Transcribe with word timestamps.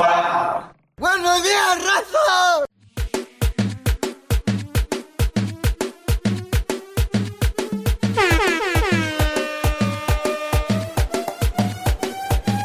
¡Buenos 0.00 1.42
días, 1.42 1.78
raza! 1.84 2.64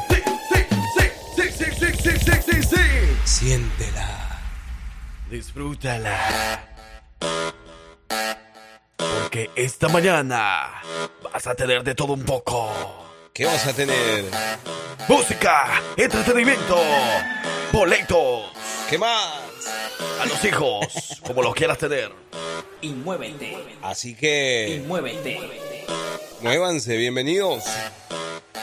Sí, 0.09 0.15
sí, 0.49 1.51
sí, 1.51 1.91
sí, 1.91 2.11
sí, 2.19 2.41
sí, 2.41 2.63
sí. 2.63 3.17
Siéntela. 3.25 4.07
Disfrútala. 5.29 6.63
Porque 8.95 9.49
esta 9.55 9.89
mañana 9.89 10.81
vas 11.21 11.47
a 11.47 11.55
tener 11.55 11.83
de 11.83 11.95
todo 11.95 12.13
un 12.13 12.23
poco. 12.23 13.04
¿Qué 13.35 13.43
vas 13.43 13.67
a 13.67 13.73
tener? 13.73 14.23
Música, 15.09 15.81
entretenimiento, 15.97 16.81
boletos 17.73 18.45
¿Qué 18.89 18.97
más? 18.97 19.41
a 20.21 20.25
los 20.25 20.45
hijos, 20.45 21.21
como 21.27 21.41
los 21.43 21.53
quieras 21.53 21.77
tener. 21.77 22.13
Y 22.79 22.91
muévete, 22.91 23.57
Así 23.81 24.11
y 24.11 24.15
que 24.15 24.81
muévete. 24.87 25.37
muévanse, 26.39 26.95
bienvenidos. 26.95 27.65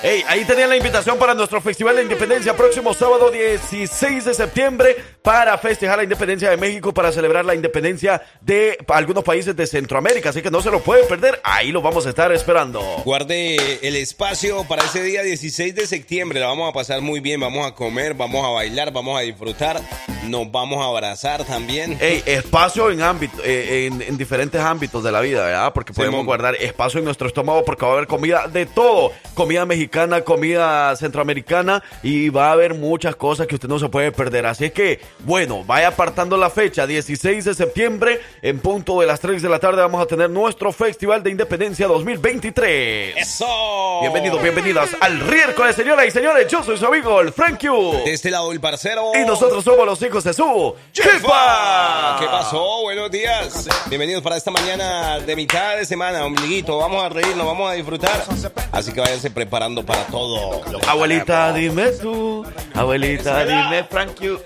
Hey, 0.01 0.25
ahí 0.27 0.45
tenían 0.45 0.71
la 0.71 0.77
invitación 0.77 1.19
para 1.19 1.35
nuestro 1.35 1.61
Festival 1.61 1.97
de 1.97 2.03
Independencia 2.03 2.57
próximo 2.57 2.95
sábado 2.95 3.31
16 3.31 4.25
de 4.25 4.35
septiembre 4.35 4.97
para 5.23 5.57
festejar 5.59 5.99
la 5.99 6.03
independencia 6.03 6.51
de 6.51 6.57
México, 6.57 6.93
para 6.93 7.13
celebrar 7.13 7.45
la 7.45 7.55
independencia 7.55 8.21
de 8.41 8.77
algunos 8.89 9.23
países 9.23 9.55
de 9.55 9.67
Centroamérica. 9.67 10.31
Así 10.31 10.43
que 10.43 10.51
no 10.51 10.61
se 10.61 10.71
lo 10.71 10.81
pueden 10.81 11.07
perder. 11.07 11.41
Ahí 11.45 11.71
lo 11.71 11.83
vamos 11.83 12.07
a 12.07 12.09
estar 12.09 12.33
esperando. 12.33 12.81
Guarde 13.05 13.79
el 13.87 13.95
espacio 13.97 14.65
para 14.65 14.83
ese 14.85 15.03
día 15.03 15.23
16 15.23 15.75
de 15.75 15.87
septiembre. 15.87 16.41
La 16.41 16.47
vamos 16.47 16.69
a 16.69 16.73
pasar 16.73 17.01
muy 17.01 17.21
bien. 17.21 17.39
Vamos 17.39 17.67
a 17.67 17.75
comer, 17.75 18.15
vamos 18.15 18.45
a 18.45 18.49
bailar, 18.49 18.93
vamos 18.93 19.17
a 19.17 19.23
disfrutar. 19.23 19.81
Nos 20.25 20.51
vamos 20.51 20.85
a 20.85 20.89
abrazar 20.89 21.45
también. 21.45 21.97
Hey, 22.01 22.23
espacio 22.27 22.91
en, 22.91 23.03
ámbito, 23.03 23.39
eh, 23.45 23.87
en, 23.87 24.03
en 24.03 24.17
diferentes 24.17 24.61
ámbitos 24.61 25.05
de 25.05 25.13
la 25.13 25.21
vida, 25.21 25.45
¿verdad? 25.45 25.73
Porque 25.73 25.93
podemos 25.93 26.25
guardar 26.25 26.57
espacio 26.57 26.99
en 26.99 27.05
nuestro 27.05 27.29
estómago 27.29 27.65
porque 27.65 27.85
va 27.85 27.93
a 27.93 27.95
haber 27.95 28.09
comida 28.09 28.49
de 28.49 28.67
todo. 28.67 29.13
Comida 29.35 29.65
mexicana, 29.65 29.82
comida 29.89 30.95
centroamericana 30.97 31.83
y 32.03 32.29
va 32.29 32.49
a 32.49 32.53
haber 32.53 32.75
muchas 32.75 33.17
cosas 33.17 33.47
que 33.47 33.55
usted 33.55 33.69
no 33.69 33.79
se 33.79 33.89
puede 33.89 34.13
perder. 34.13 34.47
Así 34.47 34.67
es 34.67 34.73
que, 34.73 35.01
bueno, 35.21 35.65
vaya 35.65 35.89
apartando 35.89 36.37
la 36.37 36.51
fecha, 36.51 36.87
16 36.87 37.45
de 37.45 37.55
septiembre, 37.55 38.21
en 38.43 38.59
punto 38.59 39.01
de 39.01 39.07
las 39.07 39.21
3 39.21 39.43
de 39.43 39.49
la 39.49 39.59
tarde 39.59 39.81
vamos 39.83 40.03
a 40.03 40.07
tener 40.07 40.31
nuestro 40.31 40.73
Festival 40.73 41.23
de 41.23 41.31
Independencia 41.31 41.87
2023. 41.87 43.17
¡Eso! 43.17 43.99
Bienvenidos, 44.01 44.43
bienvenidas 44.43 44.91
al 45.01 45.21
Riércoles, 45.21 45.77
señoras 45.77 46.07
y 46.07 46.11
señores. 46.11 46.47
Yo 46.49 46.63
soy 46.63 46.77
su 46.77 46.87
amigo, 46.87 47.21
el 47.21 47.33
Frank 47.33 47.61
Q. 47.61 48.03
De 48.05 48.13
este 48.13 48.31
lado 48.31 48.53
el 48.53 48.61
parcero. 48.61 49.13
Y 49.15 49.25
nosotros 49.25 49.65
somos 49.65 49.87
los 49.87 50.03
hijos 50.03 50.25
de 50.25 50.33
su 50.33 50.75
jefa. 50.93 52.17
¿Qué 52.19 52.27
pasó? 52.27 52.83
Buenos 52.83 53.11
días. 53.11 53.69
Bienvenidos 53.87 54.23
para 54.23 54.37
esta 54.37 54.51
mañana 54.51 55.21
de 55.21 55.37
mitad 55.37 55.77
de 55.77 55.87
semana, 55.87 56.25
ombliguito. 56.25 56.79
Vamos 56.79 57.03
a 57.03 57.09
reírnos, 57.09 57.47
vamos 57.47 57.71
a 57.71 57.75
disfrutar. 57.75 58.25
Así 58.73 58.93
que 58.93 59.01
váyanse 59.01 59.31
preparando 59.31 59.72
para 59.81 60.05
todo. 60.07 60.63
lo 60.71 60.79
que 60.79 60.87
Abuelita, 60.87 61.53
dime 61.53 61.91
tú. 61.93 62.45
Abuelita, 62.75 63.45
dime 63.45 63.85
Frank 63.85 64.21
you. 64.21 64.39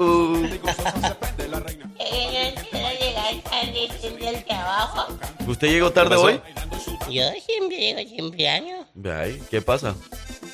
Siempre 4.01 4.45
trabajo. 4.47 5.07
¿Usted 5.47 5.69
llegó 5.69 5.91
tarde 5.91 6.17
hoy? 6.17 6.41
Yo 7.11 7.23
siempre 7.45 7.77
llego. 8.05 8.87
Ve 8.95 9.13
ahí, 9.13 9.43
¿qué 9.51 9.61
pasa? 9.61 9.95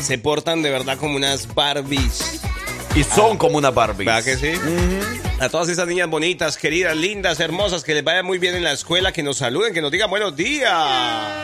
se 0.00 0.18
portan 0.18 0.62
de 0.62 0.70
verdad 0.70 0.96
como 0.96 1.16
unas 1.16 1.54
Barbies. 1.54 2.40
Y 2.94 3.04
son 3.04 3.36
como 3.36 3.58
una 3.58 3.70
Barbie. 3.70 4.06
¿Verdad 4.06 4.24
que 4.24 4.36
sí? 4.36 4.52
A 5.38 5.50
todas 5.50 5.68
esas 5.68 5.86
niñas 5.86 6.08
bonitas, 6.08 6.56
queridas, 6.56 6.96
lindas, 6.96 7.40
hermosas, 7.40 7.84
que 7.84 7.92
les 7.92 8.02
vaya 8.02 8.22
muy 8.22 8.38
bien 8.38 8.54
en 8.54 8.64
la 8.64 8.72
escuela, 8.72 9.12
que 9.12 9.22
nos 9.22 9.36
saluden, 9.36 9.74
que 9.74 9.82
nos 9.82 9.90
digan 9.90 10.08
buenos 10.08 10.34
días. 10.34 10.72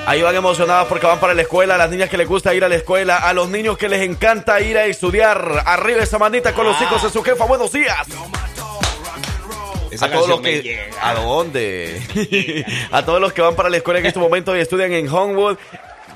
Ahí 0.07 0.23
van 0.23 0.35
emocionadas 0.35 0.87
porque 0.87 1.07
van 1.07 1.21
para 1.21 1.35
la 1.35 1.43
escuela, 1.43 1.75
a 1.75 1.79
las 1.79 1.91
niñas 1.91 2.09
que 2.09 2.17
les 2.17 2.27
gusta 2.27 2.55
ir 2.55 2.65
a 2.65 2.71
la 2.71 2.77
escuela, 2.77 3.19
a 3.19 3.35
los 3.35 3.51
niños 3.51 3.77
que 3.77 3.91
les 3.91 4.01
encanta 4.01 4.63
ir 4.63 4.79
a 4.79 4.87
estudiar. 4.87 5.63
Arriba 5.67 6.03
esa 6.03 6.19
manita 6.19 6.55
con 6.55 6.65
los 6.65 6.77
Ah. 6.81 6.85
hijos 6.85 7.03
de 7.03 7.11
su 7.11 7.23
jefa. 7.23 7.45
Buenos 7.45 7.71
días. 7.71 8.07
Esa 9.91 10.07
a 10.07 10.11
todos 10.11 10.27
los 10.27 10.41
que 10.41 10.63
llega. 10.63 10.83
a 11.03 11.13
dónde 11.15 12.65
a 12.93 13.05
todos 13.05 13.21
los 13.21 13.35
que 13.35 13.43
van 13.43 13.55
para 13.55 13.69
la 13.69 13.77
escuela 13.77 14.01
en 14.01 14.07
este 14.07 14.19
momento 14.19 14.57
y 14.57 14.61
estudian 14.61 14.91
en 14.95 15.07
Homewood 15.07 15.59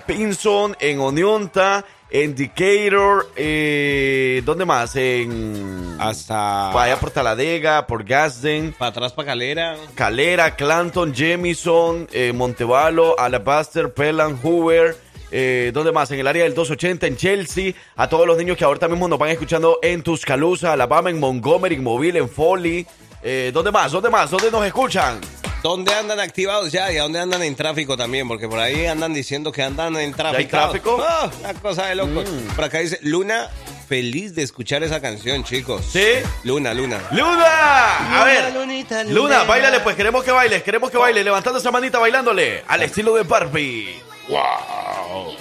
Pinson 0.06 0.74
en 0.80 0.98
Oneonta 0.98 1.84
en 2.22 2.34
Decatur 2.34 3.30
eh, 3.36 4.40
¿dónde 4.46 4.64
más? 4.64 4.96
en 4.96 5.96
Hasta 5.98 6.70
para 6.72 6.84
allá 6.92 6.96
por 6.98 7.10
Taladega 7.10 7.86
por 7.86 8.04
Gasden 8.04 8.72
para 8.78 8.88
atrás, 8.88 9.12
para 9.12 9.26
Calera. 9.26 9.76
Calera 9.94 10.56
Clanton 10.56 11.14
Jamison 11.14 12.08
eh, 12.12 12.32
Montevalo 12.32 13.18
Alabaster 13.20 13.92
Pelham 13.92 14.38
Hoover 14.42 14.96
eh, 15.30 15.72
¿Dónde 15.74 15.92
más? 15.92 16.10
En 16.12 16.20
el 16.20 16.26
área 16.28 16.44
del 16.44 16.54
280, 16.54 17.06
en 17.08 17.16
Chelsea. 17.16 17.74
A 17.96 18.08
todos 18.08 18.28
los 18.28 18.38
niños 18.38 18.56
que 18.56 18.64
ahorita 18.64 18.86
mismo 18.86 19.08
nos 19.08 19.18
van 19.18 19.30
escuchando 19.30 19.80
en 19.82 20.00
Tuscaloosa, 20.02 20.72
Alabama, 20.72 21.10
en 21.10 21.18
Montgomery, 21.18 21.74
en 21.74 21.82
Mobile, 21.82 22.20
en 22.20 22.28
Foley. 22.28 22.86
Eh, 23.24 23.50
¿Dónde 23.52 23.72
más? 23.72 23.90
¿Dónde 23.90 24.08
más? 24.08 24.30
¿Dónde 24.30 24.52
nos 24.52 24.64
escuchan? 24.64 25.20
¿Dónde 25.62 25.92
andan 25.94 26.20
activados 26.20 26.70
ya? 26.70 26.92
¿Y 26.92 26.98
a 26.98 27.02
dónde 27.02 27.18
andan 27.18 27.42
en 27.42 27.56
tráfico 27.56 27.96
también? 27.96 28.28
Porque 28.28 28.48
por 28.48 28.60
ahí 28.60 28.86
andan 28.86 29.12
diciendo 29.12 29.50
que 29.50 29.62
andan 29.62 29.96
en 29.96 30.12
tráfico. 30.12 30.38
hay 30.38 30.46
tráfico? 30.46 31.04
Ah, 31.06 31.30
una 31.40 31.54
cosa 31.54 31.86
de 31.86 31.96
locos. 31.96 32.28
Por 32.54 32.64
acá 32.64 32.78
dice, 32.78 32.98
Luna, 33.02 33.48
feliz 33.88 34.34
de 34.34 34.42
escuchar 34.42 34.84
esa 34.84 35.00
canción, 35.00 35.42
chicos. 35.42 35.84
¿Sí? 35.92 36.04
Luna, 36.44 36.72
Luna. 36.72 37.00
¡Luna! 37.10 38.20
A 38.20 38.24
ver. 38.24 38.52
Lunita, 38.54 39.02
Luna, 39.04 39.14
Luna. 39.14 39.42
bailale 39.44 39.80
pues. 39.80 39.96
Queremos 39.96 40.22
que 40.22 40.30
bailes. 40.30 40.62
Queremos 40.62 40.90
que 40.90 40.98
bailes. 40.98 41.24
Levantando 41.24 41.58
esa 41.58 41.70
manita 41.72 41.98
bailándole. 41.98 42.62
Al 42.68 42.82
estilo 42.82 43.14
de 43.16 43.22
Barbie. 43.24 44.00
¡Wow! 44.28 45.34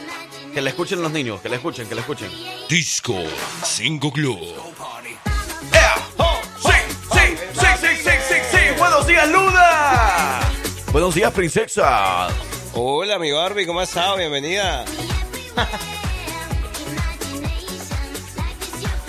Que 0.54 0.62
le 0.62 0.70
escuchen 0.70 1.02
los 1.02 1.12
niños. 1.12 1.42
Que 1.42 1.50
le 1.50 1.58
escuchen, 1.58 1.88
que 1.88 1.94
le 1.96 2.02
escuchen. 2.02 2.32
Disco 2.70 3.16
5 3.64 4.12
Club. 4.12 4.40
Buenos 10.96 11.14
días, 11.14 11.34
princesa. 11.34 12.30
Hola, 12.74 13.20
mi 13.20 13.30
Barbie, 13.30 13.66
¿cómo 13.66 13.82
has 13.82 13.90
estado? 13.90 14.16
Bienvenida. 14.16 14.86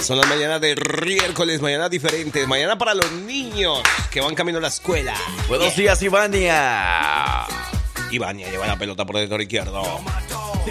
Son 0.01 0.19
las 0.19 0.29
mañanas 0.29 0.61
de 0.61 0.75
miércoles, 1.05 1.61
mañanas 1.61 1.89
diferentes, 1.89 2.49
mañana 2.49 2.77
para 2.77 2.93
los 2.93 3.13
niños 3.13 3.83
que 4.11 4.21
van 4.21 4.35
camino 4.35 4.59
a 4.59 4.63
la 4.63 4.67
escuela. 4.67 5.15
Buenos 5.47 5.77
días, 5.77 6.03
Ivania. 6.03 7.45
Ivania 8.11 8.51
lleva 8.51 8.67
la 8.67 8.77
pelota 8.77 9.07
por 9.07 9.15
el 9.19 9.23
sector 9.23 9.43
izquierdo. 9.43 9.85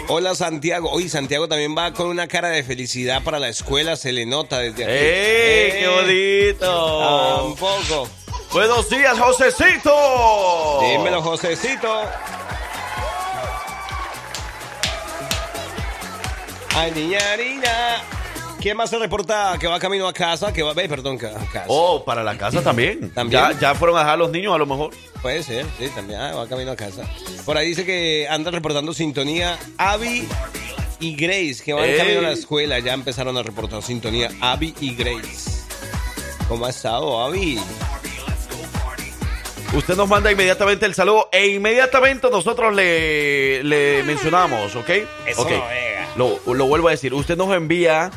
Hola 0.08 0.34
Santiago. 0.34 0.90
Hoy 0.90 1.08
Santiago 1.08 1.48
también 1.48 1.74
va 1.74 1.94
con 1.94 2.08
una 2.08 2.28
cara 2.28 2.50
de 2.50 2.62
felicidad 2.62 3.22
para 3.22 3.38
la 3.38 3.48
escuela, 3.48 3.96
se 3.96 4.12
le 4.12 4.26
nota 4.26 4.58
desde 4.58 4.84
aquí. 4.84 4.92
¡Ey, 4.92 5.80
qué 5.80 5.88
bonito! 5.88 7.56
Tampoco. 7.56 8.25
Buenos 8.52 8.88
días, 8.88 9.18
Josecito. 9.18 10.80
Dímelo, 10.80 11.22
Josecito. 11.22 11.88
Ay, 16.74 16.92
niña, 16.92 17.18
niña. 17.36 18.02
¿Quién 18.60 18.76
más 18.76 18.90
se 18.90 18.98
reporta 18.98 19.56
que 19.60 19.66
va 19.66 19.78
camino 19.78 20.08
a 20.08 20.12
casa? 20.12 20.52
Que 20.52 20.62
va, 20.62 20.74
perdón, 20.74 21.18
que 21.18 21.26
a 21.26 21.34
casa. 21.34 21.66
Oh, 21.68 22.04
para 22.04 22.22
la 22.24 22.36
casa 22.36 22.62
también. 22.62 23.10
¿También? 23.14 23.42
Ya, 23.52 23.58
ya 23.58 23.74
fueron 23.74 23.96
a 23.96 24.00
dejar 24.00 24.18
los 24.18 24.30
niños 24.30 24.54
a 24.54 24.58
lo 24.58 24.66
mejor. 24.66 24.90
Puede 25.22 25.42
ser, 25.42 25.66
sí, 25.78 25.88
también. 25.94 26.20
Ah, 26.20 26.34
va 26.34 26.48
camino 26.48 26.70
a 26.72 26.76
casa. 26.76 27.02
Por 27.44 27.56
ahí 27.56 27.68
dice 27.68 27.84
que 27.84 28.26
andan 28.28 28.54
reportando 28.54 28.92
sintonía 28.92 29.58
Abby 29.78 30.26
y 31.00 31.14
Grace, 31.14 31.62
que 31.64 31.72
van 31.74 31.84
Ey. 31.84 31.96
camino 31.98 32.18
a 32.20 32.22
la 32.22 32.32
escuela. 32.32 32.78
Ya 32.78 32.92
empezaron 32.94 33.36
a 33.36 33.42
reportar 33.42 33.82
sintonía 33.82 34.30
Abby 34.40 34.74
y 34.80 34.94
Grace. 34.94 35.62
¿Cómo 36.48 36.66
ha 36.66 36.70
estado, 36.70 37.20
Abby? 37.22 37.58
Usted 39.74 39.96
nos 39.96 40.08
manda 40.08 40.30
inmediatamente 40.32 40.86
el 40.86 40.94
saludo 40.94 41.28
e 41.32 41.48
inmediatamente 41.48 42.28
nosotros 42.30 42.74
le, 42.74 43.62
le 43.62 44.02
mencionamos, 44.04 44.74
¿ok? 44.76 44.88
Eso 45.26 45.42
Ok. 45.42 45.50
no 45.50 45.68
pega. 45.68 46.08
Lo, 46.16 46.40
lo 46.54 46.66
vuelvo 46.66 46.88
a 46.88 46.92
decir. 46.92 47.12
Usted 47.12 47.36
nos 47.36 47.52
envía 47.54 48.10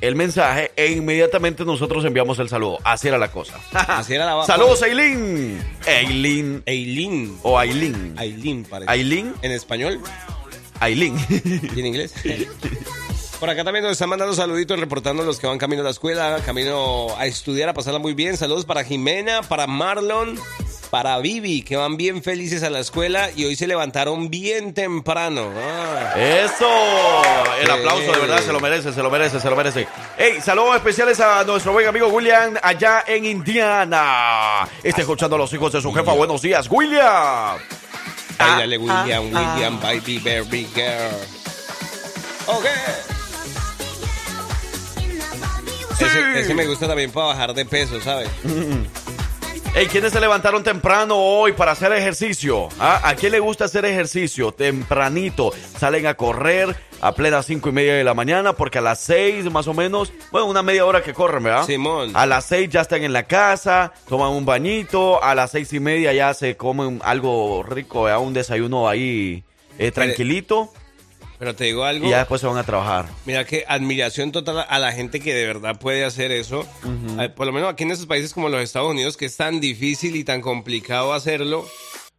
el 0.00 0.16
mensaje 0.16 0.72
e 0.76 0.88
inmediatamente 0.90 1.64
nosotros 1.64 2.04
enviamos 2.04 2.38
el 2.40 2.48
saludo. 2.48 2.78
Así 2.82 3.06
era 3.08 3.18
la 3.18 3.30
cosa. 3.30 3.54
Así 3.72 4.14
era 4.14 4.34
la 4.34 4.44
Saludos, 4.44 4.82
Aileen. 4.82 5.62
Aileen. 5.86 6.62
Aileen. 6.66 7.38
O 7.42 7.58
Aileen. 7.58 8.14
Aileen, 8.18 8.64
parece. 8.64 8.90
Aileen. 8.90 9.34
En 9.42 9.52
español 9.52 10.00
Aileen. 10.80 11.16
y 11.76 11.80
en 11.80 11.86
inglés. 11.86 12.12
Por 13.38 13.50
acá 13.50 13.62
también 13.62 13.84
nos 13.84 13.92
están 13.92 14.08
mandando 14.08 14.34
saluditos 14.34 14.80
reportando 14.80 15.22
los 15.22 15.38
que 15.38 15.46
van 15.46 15.58
camino 15.58 15.82
a 15.82 15.84
la 15.84 15.90
escuela, 15.90 16.40
camino 16.44 17.08
a 17.18 17.26
estudiar, 17.26 17.68
a 17.68 17.74
pasarla 17.74 17.98
muy 18.00 18.14
bien. 18.14 18.36
Saludos 18.36 18.64
para 18.64 18.82
Jimena, 18.84 19.42
para 19.42 19.66
Marlon, 19.66 20.38
para 20.94 21.18
Vivi, 21.18 21.62
que 21.62 21.74
van 21.74 21.96
bien 21.96 22.22
felices 22.22 22.62
a 22.62 22.70
la 22.70 22.78
escuela 22.78 23.28
y 23.34 23.44
hoy 23.44 23.56
se 23.56 23.66
levantaron 23.66 24.30
bien 24.30 24.72
temprano. 24.74 25.50
Ah. 25.60 26.12
Eso. 26.16 26.68
El 27.60 27.66
Sí. 27.66 27.72
aplauso, 27.72 28.12
de 28.12 28.18
verdad, 28.20 28.38
se 28.40 28.52
lo 28.52 28.60
merece, 28.60 28.92
se 28.92 29.02
lo 29.02 29.10
merece, 29.10 29.40
se 29.40 29.50
lo 29.50 29.56
merece. 29.56 29.88
Hey, 30.16 30.34
saludos 30.40 30.76
especiales 30.76 31.18
a 31.18 31.42
nuestro 31.42 31.72
buen 31.72 31.88
amigo 31.88 32.06
William 32.06 32.54
allá 32.62 33.02
en 33.08 33.24
Indiana. 33.24 34.68
Está 34.84 35.00
escuchando 35.00 35.34
a 35.34 35.38
los 35.40 35.52
hijos 35.52 35.72
de 35.72 35.82
su 35.82 35.92
jefa. 35.92 36.12
Buenos 36.12 36.40
días, 36.42 36.68
William. 36.70 37.58
Bailale, 38.38 38.78
William, 38.78 39.24
William, 39.24 39.80
baby, 39.80 40.18
baby 40.20 40.68
girl. 40.76 41.16
Ok. 42.46 42.66
Ese, 45.98 46.40
ese 46.40 46.54
me 46.54 46.66
gusta 46.66 46.86
también 46.86 47.10
para 47.10 47.26
bajar 47.26 47.52
de 47.52 47.64
peso, 47.64 48.00
¿sabes? 48.00 48.28
Hey, 49.76 49.88
¿quiénes 49.90 50.12
se 50.12 50.20
levantaron 50.20 50.62
temprano 50.62 51.16
hoy 51.16 51.50
para 51.50 51.72
hacer 51.72 51.92
ejercicio? 51.92 52.68
¿Ah? 52.78 53.00
¿A 53.02 53.16
quién 53.16 53.32
le 53.32 53.40
gusta 53.40 53.64
hacer 53.64 53.84
ejercicio? 53.84 54.52
Tempranito. 54.52 55.50
Salen 55.76 56.06
a 56.06 56.14
correr 56.14 56.76
a 57.00 57.12
plenas 57.12 57.46
cinco 57.46 57.70
y 57.70 57.72
media 57.72 57.94
de 57.94 58.04
la 58.04 58.14
mañana 58.14 58.52
porque 58.52 58.78
a 58.78 58.80
las 58.80 59.00
seis 59.00 59.50
más 59.50 59.66
o 59.66 59.74
menos, 59.74 60.12
bueno, 60.30 60.46
una 60.46 60.62
media 60.62 60.86
hora 60.86 61.02
que 61.02 61.12
corren, 61.12 61.42
¿verdad? 61.42 61.66
Simón. 61.66 62.12
A 62.14 62.24
las 62.24 62.44
seis 62.44 62.68
ya 62.70 62.82
están 62.82 63.02
en 63.02 63.12
la 63.12 63.24
casa, 63.24 63.92
toman 64.08 64.30
un 64.30 64.46
bañito, 64.46 65.20
a 65.20 65.34
las 65.34 65.50
seis 65.50 65.72
y 65.72 65.80
media 65.80 66.12
ya 66.12 66.34
se 66.34 66.56
comen 66.56 67.00
algo 67.02 67.64
rico, 67.64 68.04
¿verdad? 68.04 68.20
Un 68.20 68.32
desayuno 68.32 68.88
ahí 68.88 69.42
eh, 69.80 69.90
tranquilito 69.90 70.70
Pero 70.72 70.83
te 71.54 71.64
digo 71.64 71.84
algo. 71.84 72.06
y 72.06 72.10
ya 72.10 72.18
después 72.18 72.40
se 72.40 72.46
van 72.46 72.56
a 72.58 72.64
trabajar. 72.64 73.06
Mira 73.26 73.44
que 73.44 73.64
admiración 73.68 74.32
total 74.32 74.64
a 74.68 74.78
la 74.78 74.92
gente 74.92 75.20
que 75.20 75.34
de 75.34 75.46
verdad 75.46 75.78
puede 75.78 76.04
hacer 76.04 76.32
eso. 76.32 76.66
Eh, 77.20 77.28
Por 77.28 77.46
lo 77.46 77.52
menos 77.52 77.68
aquí 77.70 77.82
en 77.84 77.90
esos 77.90 78.06
países 78.06 78.32
como 78.32 78.48
los 78.48 78.60
Estados 78.62 78.90
Unidos, 78.90 79.16
que 79.16 79.26
es 79.26 79.36
tan 79.36 79.60
difícil 79.60 80.16
y 80.16 80.24
tan 80.24 80.40
complicado 80.40 81.12
hacerlo 81.12 81.66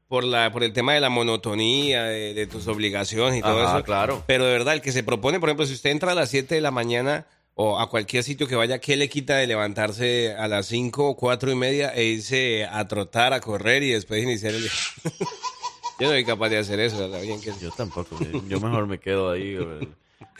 por 0.08 0.24
la 0.24 0.52
por 0.52 0.64
el 0.64 0.72
tema 0.74 0.94
de 0.94 1.00
la 1.00 1.10
monotonía, 1.10 2.04
de, 2.04 2.34
de 2.36 2.46
tus 2.48 2.68
obligaciones 2.68 3.40
y 3.40 3.42
todo 3.42 3.62
Ajá, 3.66 3.78
eso. 3.78 3.84
claro. 3.86 4.24
Pero 4.28 4.46
de 4.46 4.52
verdad, 4.52 4.76
el 4.76 4.82
que 4.82 4.92
se 4.92 5.02
propone, 5.04 5.40
por 5.40 5.50
ejemplo, 5.50 5.66
si 5.66 5.74
usted 5.74 5.90
entra 5.90 6.12
a 6.12 6.16
las 6.16 6.30
7 6.30 6.54
de 6.54 6.62
la 6.62 6.72
mañana 6.72 7.26
o 7.56 7.80
a 7.80 7.90
cualquier 7.90 8.22
sitio 8.24 8.48
que 8.48 8.56
vaya, 8.56 8.80
¿qué 8.80 8.98
le 8.98 9.08
quita 9.10 9.38
de 9.38 9.48
levantarse 9.48 10.36
a 10.38 10.48
las 10.50 10.66
5 10.68 11.08
o 11.10 11.16
4 11.16 11.52
y 11.52 11.56
media 11.56 11.90
e 11.96 12.04
irse 12.04 12.66
a 12.66 12.86
trotar, 12.88 13.32
a 13.34 13.40
correr 13.40 13.82
y 13.82 13.92
después 13.92 14.22
iniciar 14.22 14.54
el 14.54 14.62
día? 14.64 14.72
Yo 16.00 16.08
no 16.08 16.14
soy 16.14 16.26
capaz 16.26 16.50
de 16.50 16.58
hacer 16.58 16.80
eso, 16.80 16.98
¿verdad? 17.00 17.22
Bien 17.22 17.40
que 17.42 17.52
Yo 17.62 17.72
tampoco, 17.72 18.18
yo 18.48 18.60
mejor 18.60 18.86
me 18.88 19.00
quedo 19.00 19.32
ahí 19.32 19.58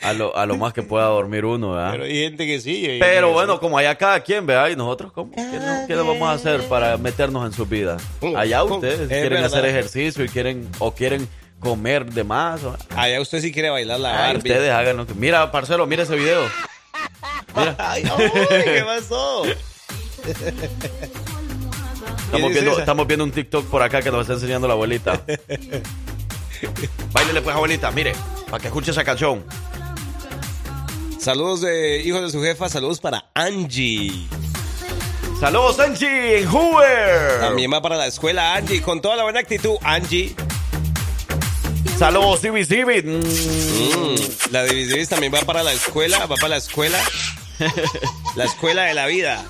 a 0.02 0.12
lo, 0.12 0.36
a 0.36 0.44
lo 0.46 0.56
más 0.58 0.72
que 0.74 0.82
pueda 0.82 1.06
dormir 1.06 1.44
uno, 1.46 1.72
¿verdad? 1.72 1.92
Pero 1.92 2.04
hay 2.04 2.14
gente 2.24 2.46
que 2.46 2.60
sí. 2.60 2.96
Pero 3.00 3.28
que 3.28 3.32
bueno, 3.34 3.54
sí. 3.54 3.60
como 3.60 3.78
allá 3.78 3.94
cada 3.96 4.20
quien, 4.20 4.44
¿verdad? 4.46 4.68
Y 4.68 4.76
nosotros, 4.76 5.12
¿cómo? 5.12 5.30
¿Qué, 5.32 5.40
no- 5.42 5.86
qué 5.86 5.94
vamos 5.94 6.28
a 6.28 6.32
hacer 6.32 6.62
para 6.68 6.96
meternos 6.98 7.46
en 7.46 7.52
sus 7.52 7.66
vidas? 7.68 8.02
Allá 8.36 8.64
ustedes 8.64 9.00
Es 9.00 9.08
quieren 9.08 9.30
verdad. 9.42 9.46
hacer 9.46 9.64
ejercicio 9.64 10.24
y 10.24 10.28
quieren 10.28 10.68
o 10.78 10.92
quieren 10.92 11.26
comer 11.60 12.04
de 12.12 12.24
más. 12.24 12.62
o- 12.64 12.76
Allá 12.94 13.20
usted 13.20 13.40
sí 13.40 13.50
quiere 13.52 13.70
bailar 13.70 13.98
la 14.00 14.10
Ay, 14.10 14.34
Barbie. 14.34 14.50
ustedes 14.50 14.70
hagan 14.70 14.96
lo 14.98 15.06
que... 15.06 15.14
Mira, 15.14 15.50
parcero, 15.50 15.86
mira 15.86 16.02
ese 16.02 16.16
video. 16.16 16.42
Mira. 17.56 17.74
Ay, 17.78 18.02
uy, 18.04 18.30
¿qué 18.64 18.82
pasó? 18.84 19.44
Estamos 22.26 22.50
es 22.50 22.60
viendo, 22.60 22.78
estamos 22.78 23.06
viendo 23.06 23.24
un 23.24 23.30
TikTok 23.30 23.66
por 23.66 23.82
acá 23.82 24.02
que 24.02 24.10
nos 24.10 24.22
está 24.22 24.34
enseñando 24.34 24.66
la 24.66 24.74
abuelita. 24.74 25.22
Báilele 27.12 27.40
pues, 27.42 27.54
abuelita, 27.56 27.90
mire, 27.92 28.14
para 28.50 28.60
que 28.60 28.66
escuche 28.68 28.90
esa 28.90 29.04
canción. 29.04 29.44
Saludos 31.18 31.60
de 31.62 32.02
hijos 32.02 32.22
de 32.22 32.30
su 32.30 32.42
jefa, 32.42 32.68
saludos 32.68 33.00
para 33.00 33.30
Angie. 33.34 34.26
Saludos, 35.40 35.78
Angie, 35.80 36.40
en 36.40 36.48
Hoover. 36.48 37.40
También 37.40 37.72
va 37.72 37.82
para 37.82 37.96
la 37.96 38.06
escuela 38.06 38.54
Angie, 38.54 38.80
con 38.82 39.00
toda 39.00 39.16
la 39.16 39.22
buena 39.22 39.40
actitud, 39.40 39.76
Angie. 39.82 40.34
Saludos, 41.98 42.40
Civi 42.40 42.64
Civi. 42.64 43.02
Mm. 43.02 43.20
Mm, 43.20 44.16
La 44.50 44.64
de 44.64 44.74
Visiris 44.74 45.08
también 45.08 45.32
va 45.32 45.40
para 45.40 45.62
la 45.62 45.72
escuela, 45.72 46.26
va 46.26 46.36
para 46.36 46.48
la 46.48 46.56
escuela. 46.56 46.98
La 48.36 48.44
escuela 48.44 48.82
de 48.82 48.92
la 48.92 49.06
vida. 49.06 49.42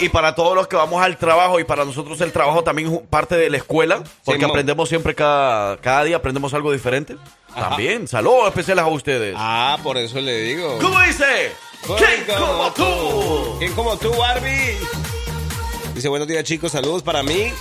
Y 0.00 0.08
para 0.08 0.34
todos 0.34 0.54
los 0.54 0.66
que 0.68 0.76
vamos 0.76 1.02
al 1.02 1.16
trabajo 1.16 1.60
y 1.60 1.64
para 1.64 1.84
nosotros 1.84 2.20
el 2.20 2.32
trabajo 2.32 2.64
también 2.64 2.92
es 2.92 3.00
parte 3.08 3.36
de 3.36 3.50
la 3.50 3.56
escuela, 3.58 4.02
porque 4.24 4.38
Simón. 4.40 4.50
aprendemos 4.50 4.88
siempre 4.88 5.14
cada, 5.14 5.76
cada 5.78 6.04
día, 6.04 6.16
aprendemos 6.16 6.52
algo 6.54 6.72
diferente. 6.72 7.16
Ajá. 7.54 7.70
También, 7.70 8.06
saludos 8.06 8.48
especiales 8.48 8.84
a 8.84 8.88
ustedes. 8.88 9.34
Ah, 9.38 9.78
por 9.82 9.96
eso 9.96 10.20
le 10.20 10.40
digo. 10.42 10.78
¿Cómo 10.80 11.00
dice? 11.00 11.52
¿Quién 11.86 12.38
como 12.38 12.72
tú? 12.72 13.56
¿Quién 13.58 13.72
como 13.74 13.96
tú, 13.96 14.12
Barbie? 14.16 14.76
Dice, 15.94 16.08
buenos 16.08 16.28
días 16.28 16.44
chicos, 16.44 16.72
saludos 16.72 17.02
para 17.02 17.22
mí. 17.22 17.52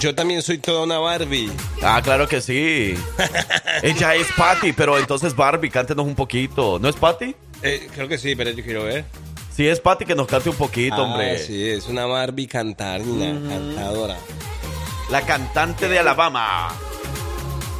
Yo 0.00 0.14
también 0.14 0.42
soy 0.42 0.58
toda 0.58 0.82
una 0.82 0.98
Barbie. 0.98 1.52
Ah, 1.82 2.00
claro 2.02 2.26
que 2.26 2.40
sí. 2.40 2.94
Ella 3.82 4.14
es 4.14 4.26
Patty, 4.36 4.72
pero 4.72 4.98
entonces 4.98 5.36
Barbie, 5.36 5.70
cántenos 5.70 6.06
un 6.06 6.14
poquito. 6.14 6.78
¿No 6.78 6.88
es 6.88 6.96
Patty? 6.96 7.36
Eh, 7.62 7.88
creo 7.94 8.08
que 8.08 8.18
sí, 8.18 8.34
pero 8.34 8.50
yo 8.50 8.64
quiero 8.64 8.84
ver. 8.84 9.04
Si 9.54 9.66
es 9.68 9.80
Patty, 9.80 10.06
que 10.06 10.14
nos 10.14 10.26
cante 10.26 10.48
un 10.48 10.56
poquito, 10.56 10.94
Ah, 10.96 11.02
hombre. 11.02 11.38
sí, 11.38 11.68
es 11.68 11.86
una 11.86 12.06
Barbie 12.06 12.46
cantarina, 12.46 13.38
cantadora. 13.48 14.16
La 15.10 15.22
cantante 15.26 15.88
de 15.88 15.98
Alabama. 15.98 16.68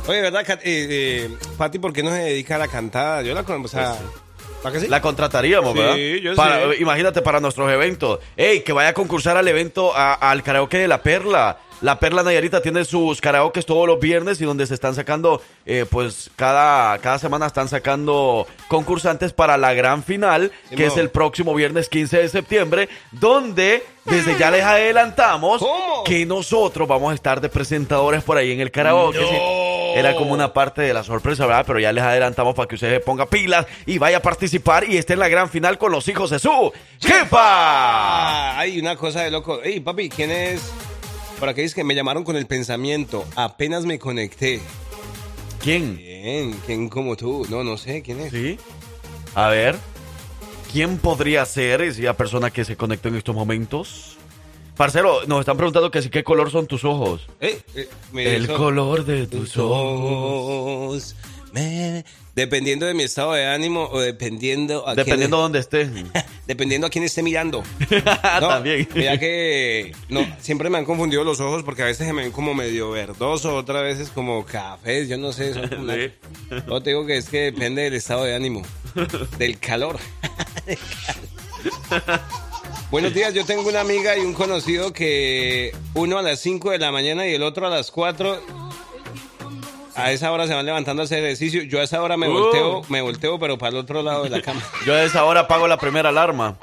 Oye, 0.06 0.20
¿verdad, 0.20 0.44
eh, 0.50 0.58
eh, 0.64 1.30
Pati, 1.56 1.78
por 1.78 1.92
qué 1.92 2.02
no 2.02 2.10
se 2.10 2.16
dedica 2.18 2.56
a 2.56 2.58
la 2.58 2.68
cantada? 2.68 3.22
Yo 3.22 3.32
la 3.34 3.44
conozco, 3.44 3.68
sea, 3.68 3.96
¿para 4.62 4.72
qué 4.74 4.80
sí? 4.80 4.88
La 4.88 5.00
contrataríamos, 5.02 5.72
Sí, 5.72 5.78
¿verdad? 5.78 5.96
yo 6.22 6.34
Para- 6.36 6.70
sé. 6.70 6.76
Imagínate 6.80 7.22
para 7.22 7.40
nuestros 7.40 7.70
eventos. 7.70 8.20
Ey, 8.36 8.62
que 8.62 8.72
vaya 8.72 8.90
a 8.90 8.94
concursar 8.94 9.36
al 9.36 9.48
evento, 9.48 9.94
a- 9.94 10.14
al 10.14 10.42
karaoke 10.42 10.78
de 10.78 10.88
La 10.88 11.02
Perla. 11.02 11.58
La 11.80 11.98
Perla 11.98 12.22
Nayarita 12.22 12.62
tiene 12.62 12.84
sus 12.84 13.20
karaokes 13.20 13.66
todos 13.66 13.88
los 13.88 13.98
viernes 13.98 14.40
y 14.40 14.44
donde 14.44 14.66
se 14.68 14.74
están 14.74 14.94
sacando, 14.94 15.42
eh, 15.66 15.84
pues 15.90 16.30
cada, 16.36 16.96
cada 16.98 17.18
semana 17.18 17.46
están 17.46 17.66
sacando 17.68 18.46
concursantes 18.68 19.32
para 19.32 19.56
la 19.56 19.74
gran 19.74 20.04
final, 20.04 20.52
que 20.76 20.86
es 20.86 20.96
el 20.96 21.10
próximo 21.10 21.52
viernes 21.56 21.88
15 21.88 22.18
de 22.18 22.28
septiembre, 22.28 22.88
donde 23.10 23.82
desde 24.04 24.38
ya 24.38 24.52
les 24.52 24.62
adelantamos 24.62 25.58
¿Cómo? 25.60 26.04
que 26.04 26.24
nosotros 26.24 26.86
vamos 26.86 27.10
a 27.10 27.14
estar 27.16 27.40
de 27.40 27.48
presentadores 27.48 28.22
por 28.22 28.36
ahí 28.36 28.52
en 28.52 28.60
el 28.60 28.70
karaoke. 28.70 29.20
No. 29.20 29.26
sí. 29.28 29.36
Era 29.94 30.14
como 30.14 30.32
una 30.32 30.52
parte 30.52 30.82
de 30.82 30.94
la 30.94 31.02
sorpresa, 31.02 31.46
¿verdad? 31.46 31.64
Pero 31.66 31.80
ya 31.80 31.92
les 31.92 32.04
adelantamos 32.04 32.54
para 32.54 32.68
que 32.68 32.76
ustedes 32.76 32.94
se 32.94 33.00
ponga 33.00 33.26
pilas 33.26 33.66
y 33.86 33.98
vaya 33.98 34.18
a 34.18 34.22
participar 34.22 34.88
y 34.88 34.96
esté 34.96 35.14
en 35.14 35.18
la 35.20 35.28
gran 35.28 35.48
final 35.48 35.78
con 35.78 35.92
los 35.92 36.08
hijos 36.08 36.30
de 36.30 36.38
su 36.38 36.72
jefa. 37.00 38.58
Hay 38.58 38.78
una 38.78 38.96
cosa 38.96 39.22
de 39.22 39.30
loco. 39.30 39.62
Ey, 39.62 39.80
papi, 39.80 40.08
¿quién 40.08 40.30
es? 40.30 40.62
Por 41.38 41.52
dice 41.54 41.74
que 41.74 41.84
me 41.84 41.94
llamaron 41.94 42.24
con 42.24 42.36
el 42.36 42.46
pensamiento. 42.46 43.24
Apenas 43.36 43.84
me 43.84 43.98
conecté. 43.98 44.60
¿Quién? 45.60 45.96
Bien, 45.96 46.52
¿quién 46.66 46.88
como 46.88 47.16
tú? 47.16 47.46
No, 47.50 47.64
no 47.64 47.76
sé, 47.76 48.02
¿quién 48.02 48.20
es? 48.20 48.32
¿Sí? 48.32 48.58
A 49.34 49.48
ver. 49.48 49.76
¿quién 50.72 50.96
podría 50.96 51.44
ser 51.44 51.82
esa 51.82 52.14
persona 52.14 52.50
que 52.50 52.64
se 52.64 52.76
conectó 52.76 53.08
en 53.08 53.16
estos 53.16 53.34
momentos? 53.34 54.16
Parcero, 54.76 55.20
nos 55.26 55.40
están 55.40 55.56
preguntando 55.56 55.90
que 55.90 56.00
sí, 56.02 56.08
¿qué 56.10 56.24
color 56.24 56.50
son 56.50 56.66
tus 56.66 56.84
ojos? 56.84 57.28
Eh, 57.40 57.60
eh, 57.74 57.88
El 58.14 58.48
color 58.48 59.04
de 59.04 59.26
tus 59.26 59.56
ojos. 59.58 60.90
ojos. 61.02 61.16
me- 61.52 62.04
Dependiendo 62.34 62.86
de 62.86 62.94
mi 62.94 63.02
estado 63.02 63.34
de 63.34 63.46
ánimo 63.46 63.90
o 63.92 64.00
dependiendo 64.00 64.88
a 64.88 64.94
Dependiendo 64.94 65.36
de 65.36 65.42
dónde 65.42 65.58
estés. 65.58 65.90
dependiendo 66.46 66.86
a 66.86 66.90
quién 66.90 67.04
esté 67.04 67.22
mirando. 67.22 67.62
No, 68.40 68.48
También. 68.48 68.88
Mira 68.94 69.18
que 69.18 69.94
no, 70.08 70.26
siempre 70.40 70.70
me 70.70 70.78
han 70.78 70.86
confundido 70.86 71.24
los 71.24 71.40
ojos 71.40 71.62
porque 71.62 71.82
a 71.82 71.84
veces 71.84 72.06
se 72.06 72.12
me 72.14 72.22
ven 72.22 72.32
como 72.32 72.54
medio 72.54 72.90
verdoso, 72.90 73.54
otras 73.54 73.82
veces 73.82 74.08
como 74.08 74.46
cafés, 74.46 75.10
yo 75.10 75.18
no 75.18 75.30
sé. 75.34 75.52
Son 75.52 75.68
como 75.68 75.82
una- 75.82 75.94
Sí. 75.94 76.10
No 76.66 76.82
te 76.82 76.90
digo 76.90 77.04
que 77.04 77.18
es 77.18 77.28
que 77.28 77.40
depende 77.52 77.82
del 77.82 77.94
estado 77.94 78.24
de 78.24 78.34
ánimo, 78.34 78.62
del 79.36 79.58
calor. 79.58 79.98
Del 80.66 80.78
calor. 81.90 82.20
Buenos 82.90 83.14
días, 83.14 83.32
yo 83.34 83.44
tengo 83.44 83.68
una 83.68 83.80
amiga 83.80 84.16
y 84.16 84.20
un 84.20 84.34
conocido 84.34 84.92
que 84.92 85.74
uno 85.94 86.18
a 86.18 86.22
las 86.22 86.40
5 86.40 86.70
de 86.70 86.78
la 86.78 86.92
mañana 86.92 87.26
y 87.26 87.34
el 87.34 87.42
otro 87.42 87.66
a 87.66 87.70
las 87.70 87.90
4. 87.90 88.38
A 89.94 90.10
esa 90.10 90.32
hora 90.32 90.46
se 90.46 90.54
van 90.54 90.64
levantando 90.64 91.02
a 91.02 91.04
hacer 91.04 91.22
ejercicio. 91.22 91.62
Yo 91.64 91.78
a 91.80 91.82
esa 91.82 92.02
hora 92.02 92.16
me 92.16 92.26
Uh. 92.28 92.32
volteo, 92.32 92.82
me 92.88 93.02
volteo, 93.02 93.38
pero 93.38 93.58
para 93.58 93.70
el 93.72 93.76
otro 93.76 94.02
lado 94.02 94.24
de 94.24 94.30
la 94.30 94.40
cama. 94.40 94.62
Yo 94.86 94.94
a 94.94 95.02
esa 95.02 95.24
hora 95.24 95.40
apago 95.40 95.68
la 95.68 95.76
primera 95.76 96.08
alarma. 96.08 96.56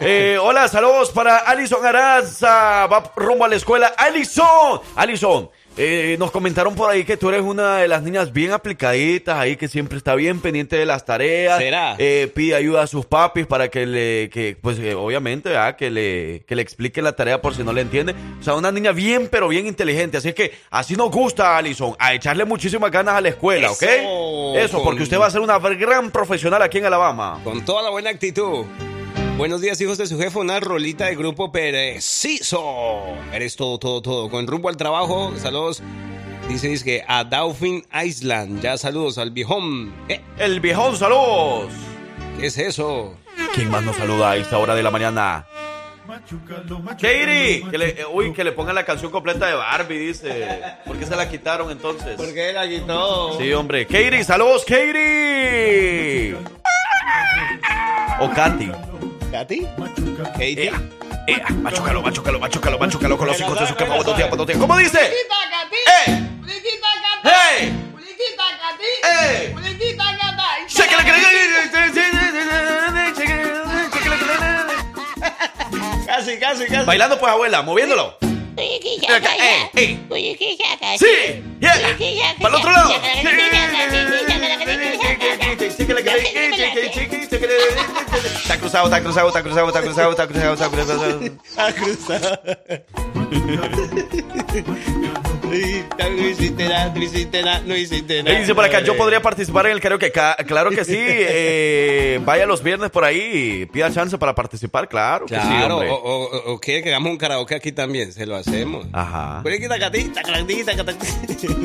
Eh, 0.00 0.38
hola, 0.40 0.68
saludos 0.68 1.10
para 1.10 1.38
Alison 1.38 1.84
Araza. 1.84 2.86
Va 2.86 3.12
rumbo 3.16 3.44
a 3.44 3.48
la 3.48 3.56
escuela. 3.56 3.88
Alison, 3.98 4.80
Alison. 4.94 5.50
Eh, 5.78 6.16
nos 6.18 6.30
comentaron 6.30 6.74
por 6.74 6.90
ahí 6.90 7.04
que 7.04 7.16
tú 7.16 7.28
eres 7.28 7.42
una 7.42 7.76
de 7.78 7.88
las 7.88 8.02
niñas 8.02 8.32
bien 8.32 8.52
aplicaditas 8.52 9.38
ahí, 9.38 9.56
que 9.56 9.68
siempre 9.68 9.96
está 9.96 10.14
bien 10.14 10.40
pendiente 10.40 10.76
de 10.76 10.84
las 10.84 11.04
tareas. 11.04 11.58
¿Será? 11.58 11.94
Eh, 11.98 12.30
pide 12.34 12.56
ayuda 12.56 12.82
a 12.82 12.86
sus 12.86 13.06
papis 13.06 13.46
para 13.46 13.68
que 13.68 13.86
le, 13.86 14.28
que, 14.30 14.56
pues 14.60 14.78
eh, 14.80 14.94
obviamente, 14.94 15.50
¿verdad? 15.50 15.76
que 15.76 15.90
le, 15.90 16.44
que 16.46 16.56
le 16.56 16.62
explique 16.62 17.00
la 17.00 17.12
tarea 17.12 17.40
por 17.40 17.54
si 17.54 17.62
no 17.62 17.72
le 17.72 17.82
entiende. 17.82 18.14
O 18.40 18.42
sea, 18.42 18.54
una 18.54 18.72
niña 18.72 18.92
bien, 18.92 19.28
pero 19.30 19.48
bien 19.48 19.66
inteligente. 19.66 20.16
Así 20.18 20.32
que 20.32 20.52
así 20.70 20.96
nos 20.96 21.10
gusta, 21.10 21.56
Alison, 21.56 21.94
a 21.98 22.12
echarle 22.12 22.44
muchísimas 22.44 22.90
ganas 22.90 23.14
a 23.14 23.20
la 23.20 23.28
escuela, 23.28 23.70
¿ok? 23.70 23.82
Eso, 23.82 24.56
Eso, 24.56 24.82
porque 24.82 25.04
usted 25.04 25.18
va 25.18 25.26
a 25.26 25.30
ser 25.30 25.40
una 25.40 25.58
gran 25.58 26.10
profesional 26.10 26.60
aquí 26.60 26.78
en 26.78 26.86
Alabama. 26.86 27.40
Con 27.44 27.64
toda 27.64 27.82
la 27.82 27.90
buena 27.90 28.10
actitud. 28.10 28.66
Buenos 29.38 29.60
días, 29.60 29.80
hijos 29.80 29.96
de 29.98 30.06
su 30.08 30.18
jefe. 30.18 30.36
Una 30.36 30.58
rolita 30.58 31.06
de 31.06 31.14
grupo 31.14 31.52
preciso. 31.52 33.04
Eres 33.32 33.54
todo, 33.54 33.78
todo, 33.78 34.02
todo. 34.02 34.28
Con 34.28 34.48
rumbo 34.48 34.68
al 34.68 34.76
trabajo. 34.76 35.32
Saludos. 35.36 35.80
Dice, 36.48 36.66
dice 36.66 36.84
que 36.84 37.04
a 37.06 37.22
Dauphin 37.22 37.84
Island. 38.04 38.60
Ya 38.60 38.76
saludos 38.76 39.16
al 39.16 39.30
viejón. 39.30 39.94
Eh, 40.08 40.20
El 40.38 40.58
viejón, 40.58 40.96
saludos. 40.96 41.72
¿Qué 42.40 42.46
es 42.46 42.58
eso? 42.58 43.14
¿Quién 43.54 43.70
más 43.70 43.84
nos 43.84 43.94
saluda 43.94 44.32
a 44.32 44.36
esta 44.36 44.58
hora 44.58 44.74
de 44.74 44.82
la 44.82 44.90
mañana? 44.90 45.46
Katie, 47.00 47.64
que 47.70 47.78
le, 47.78 47.88
eh, 47.90 48.06
uy, 48.12 48.32
que 48.32 48.42
le 48.42 48.50
pongan 48.50 48.74
la 48.74 48.84
canción 48.84 49.12
completa 49.12 49.46
de 49.46 49.54
Barbie, 49.54 49.98
dice. 49.98 50.48
¿Por 50.84 50.96
qué 50.98 51.06
se 51.06 51.14
la 51.14 51.30
quitaron 51.30 51.70
entonces? 51.70 52.20
qué 52.34 52.52
la 52.52 52.68
quitó? 52.68 53.38
Sí, 53.38 53.52
hombre. 53.52 53.86
Katie, 53.86 54.24
saludos, 54.24 54.64
Katie. 54.64 56.34
O 58.18 58.30
Katy. 58.30 58.72
¿Katy? 59.30 59.66
Katie. 60.32 60.64
Ea, 60.64 60.72
ea, 61.26 61.50
machucalo, 61.50 62.02
machucalo, 62.02 62.38
machucalo, 62.38 62.78
machucalo 62.78 63.18
con 63.18 63.26
los 63.26 63.38
hijos 63.38 63.60
de 63.60 63.66
su 63.66 63.74
cama. 63.74 63.96
¿Cómo 64.58 64.76
dice? 64.78 64.98
¡Eh! 65.04 66.28
¡Hey! 67.24 67.72
¡Eh! 69.04 69.54
Casi, 76.06 76.38
casi, 76.38 76.66
casi. 76.66 76.86
Bailando 76.86 77.18
pues, 77.20 77.30
abuela, 77.30 77.62
moviéndolo. 77.62 78.16
Oye, 78.56 78.80
¿qué 78.82 79.06
Acá, 79.06 79.30
saca 79.30 79.36
eh, 79.36 79.70
eh. 79.74 79.98
Sí, 80.98 81.44
yeah. 81.60 81.74
Oye, 81.74 81.96
¿qué 81.96 82.18
saca 82.18 82.38
Para 82.40 82.48
el 82.48 82.60
otro 82.60 82.72
lado. 82.72 82.92
Sí, 87.48 87.54
sí. 88.20 88.36
Está 88.42 88.58
cruzado, 88.58 88.84
está 88.86 89.00
cruzado, 89.00 89.28
está 89.28 89.42
cruzado, 89.42 89.68
está 89.68 89.82
cruzado, 89.82 90.10
está 90.10 90.26
cruzado, 90.26 90.54
está 90.54 90.68
cruzado. 90.68 91.20
Ah, 91.56 91.72
cruzado. 91.72 92.40
No 96.18 96.28
hiciste 96.28 96.68
nada, 96.68 96.92
no 96.94 97.02
hiciste 97.02 97.42
nada, 97.42 97.60
no 97.64 97.76
hiciste 97.76 98.22
nada. 98.22 98.38
Dice 98.38 98.54
por 98.54 98.64
acá, 98.64 98.80
yo 98.80 98.96
podría 98.96 99.20
participar 99.20 99.66
en 99.66 99.72
el 99.72 99.80
karaoke. 99.80 100.12
Claro 100.12 100.70
que 100.70 100.84
sí. 100.84 100.96
eh, 100.98 102.20
vaya 102.24 102.46
los 102.46 102.62
viernes 102.62 102.90
por 102.90 103.04
ahí. 103.04 103.66
Pida 103.66 103.92
chance 103.92 104.18
para 104.18 104.34
participar. 104.34 104.88
Claro 104.88 105.26
que 105.26 105.34
sí, 105.34 105.40
Claro, 105.40 105.76
hombre. 105.76 105.90
o, 105.90 105.94
o, 105.94 106.52
o 106.52 106.60
quiere 106.60 106.82
que 106.82 106.88
hagamos 106.90 107.10
un 107.12 107.18
karaoke 107.18 107.54
aquí 107.54 107.72
también, 107.72 108.12
se 108.12 108.26
lo 108.26 108.36
hacemos. 108.36 108.86
Ajá. 108.92 109.42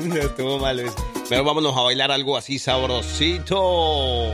No 0.03 0.15
estuvo 0.19 0.69
eso. 0.69 0.95
Pero 1.29 1.43
vámonos 1.43 1.75
a 1.75 1.81
bailar 1.81 2.11
algo 2.11 2.37
así 2.37 2.59
sabrosito. 2.59 4.31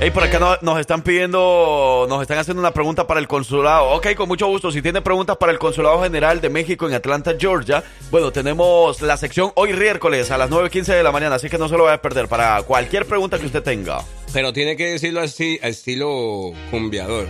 Ey, 0.00 0.10
por 0.10 0.24
acá 0.24 0.40
no- 0.40 0.56
nos 0.62 0.80
están 0.80 1.02
pidiendo, 1.02 2.06
nos 2.08 2.22
están 2.22 2.36
haciendo 2.38 2.60
una 2.60 2.72
pregunta 2.72 3.06
para 3.06 3.20
el 3.20 3.28
consulado. 3.28 3.90
Ok, 3.90 4.14
con 4.16 4.26
mucho 4.26 4.48
gusto. 4.48 4.72
Si 4.72 4.82
tiene 4.82 5.00
preguntas 5.00 5.36
para 5.36 5.52
el 5.52 5.60
Consulado 5.60 6.02
General 6.02 6.40
de 6.40 6.48
México 6.48 6.88
en 6.88 6.94
Atlanta, 6.94 7.34
Georgia, 7.38 7.84
bueno, 8.10 8.32
tenemos 8.32 9.00
la 9.00 9.16
sección 9.16 9.52
hoy 9.54 9.72
miércoles 9.74 10.32
a 10.32 10.38
las 10.38 10.50
9.15 10.50 10.86
de 10.86 11.02
la 11.04 11.12
mañana, 11.12 11.36
así 11.36 11.48
que 11.48 11.56
no 11.56 11.68
se 11.68 11.76
lo 11.76 11.84
vaya 11.84 11.96
a 11.96 12.02
perder 12.02 12.26
para 12.26 12.60
cualquier 12.62 13.06
pregunta 13.06 13.38
que 13.38 13.46
usted 13.46 13.62
tenga. 13.62 14.02
Pero 14.32 14.52
tiene 14.52 14.76
que 14.76 14.86
decirlo 14.86 15.20
así, 15.20 15.60
a 15.62 15.68
estilo 15.68 16.50
cumbiador. 16.72 17.28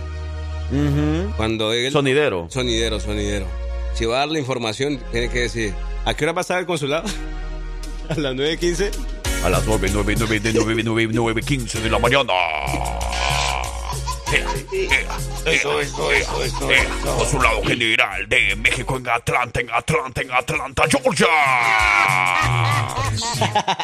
Cuando 1.37 1.73
él... 1.73 1.91
Sonidero. 1.91 2.47
Sonidero, 2.49 2.99
sonidero. 2.99 3.45
Si 3.93 4.05
va 4.05 4.15
a 4.15 4.19
dar 4.19 4.29
la 4.29 4.39
información, 4.39 4.99
tiene 5.11 5.29
que 5.29 5.41
decir, 5.41 5.75
¿a 6.05 6.15
qué 6.15 6.25
hora 6.25 6.31
va 6.33 6.39
a 6.39 6.41
estar 6.41 6.57
el 6.59 6.65
consulado? 6.65 7.03
A 8.09 8.15
las 8.15 8.33
9.15. 8.33 8.89
A 9.43 9.49
las 9.49 9.65
9, 9.65 9.89
9, 9.91 10.15
9, 10.17 10.41
9, 10.53 10.83
9, 10.83 11.09
9, 11.11 11.41
15 11.41 11.81
de 11.81 11.89
la 11.89 11.99
mañana. 11.99 12.31
Eso, 15.45 15.79
eso, 15.81 16.11
eso, 16.11 16.41
eso. 16.43 16.69
Consulado 17.17 17.61
General 17.63 18.27
de 18.27 18.55
México 18.55 18.97
en 18.97 19.07
Atlanta, 19.09 19.59
en 19.59 19.69
Atlanta, 19.71 20.21
en 20.21 20.31
Atlanta, 20.31 20.83
Georgia. 20.89 21.27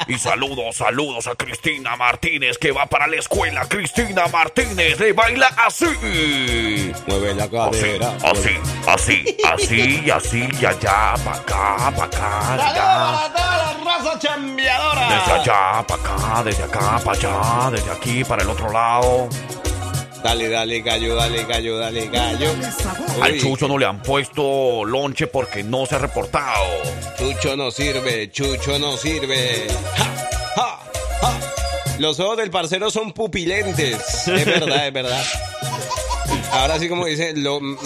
Y 0.07 0.17
saludos, 0.17 0.75
saludos 0.77 1.27
a 1.27 1.35
Cristina 1.35 1.95
Martínez 1.95 2.57
que 2.57 2.71
va 2.71 2.85
para 2.87 3.07
la 3.07 3.17
escuela. 3.17 3.67
Cristina 3.67 4.27
Martínez 4.27 4.99
le 4.99 5.13
baila 5.13 5.47
así. 5.65 5.85
Mueve 7.07 7.35
la 7.35 7.43
Así, 7.43 7.51
cadera. 7.51 8.17
así, 8.23 8.57
así, 8.87 9.37
así, 9.51 10.01
y 10.05 10.09
así, 10.09 10.47
y 10.59 10.65
allá, 10.65 11.13
para 11.23 11.37
acá, 11.37 11.91
para 11.95 12.03
acá, 12.05 12.53
allá. 12.53 13.33
toda 13.33 13.57
la 13.57 13.73
raza 13.97 14.19
chambeadora! 14.19 15.09
Desde 15.09 15.31
allá 15.33 15.85
para 15.87 16.01
acá, 16.01 16.43
desde 16.43 16.63
acá 16.63 16.99
para 17.03 17.17
allá, 17.17 17.71
desde 17.71 17.91
aquí 17.91 18.23
para 18.23 18.43
el 18.43 18.49
otro 18.49 18.71
lado. 18.71 19.29
Dale, 20.23 20.49
dale, 20.49 20.81
gallo, 20.81 21.15
dale, 21.15 21.45
gallo, 21.45 21.77
dale, 21.77 22.07
gallo. 22.09 22.51
Al 23.21 23.39
Chucho 23.39 23.67
no 23.67 23.77
le 23.77 23.85
han 23.85 24.01
puesto 24.01 24.83
lonche 24.83 25.27
porque 25.27 25.63
no 25.63 25.85
se 25.85 25.95
ha 25.95 25.99
reportado. 25.99 26.65
Chucho 27.17 27.55
no 27.55 27.71
sirve, 27.71 28.29
Chucho 28.29 28.77
no 28.79 28.97
sirve. 28.97 29.67
Ja, 29.95 30.05
ja, 30.55 30.79
ja. 31.21 31.39
Los 31.99 32.19
ojos 32.19 32.37
del 32.37 32.49
parcero 32.51 32.91
son 32.91 33.13
pupilentes. 33.13 34.27
Es 34.27 34.45
verdad, 34.45 34.87
es 34.87 34.93
verdad. 34.93 35.23
Ahora 36.51 36.79
sí, 36.79 36.89
como 36.89 37.05
dice, 37.05 37.33
lo, 37.35 37.61
mm, 37.61 37.77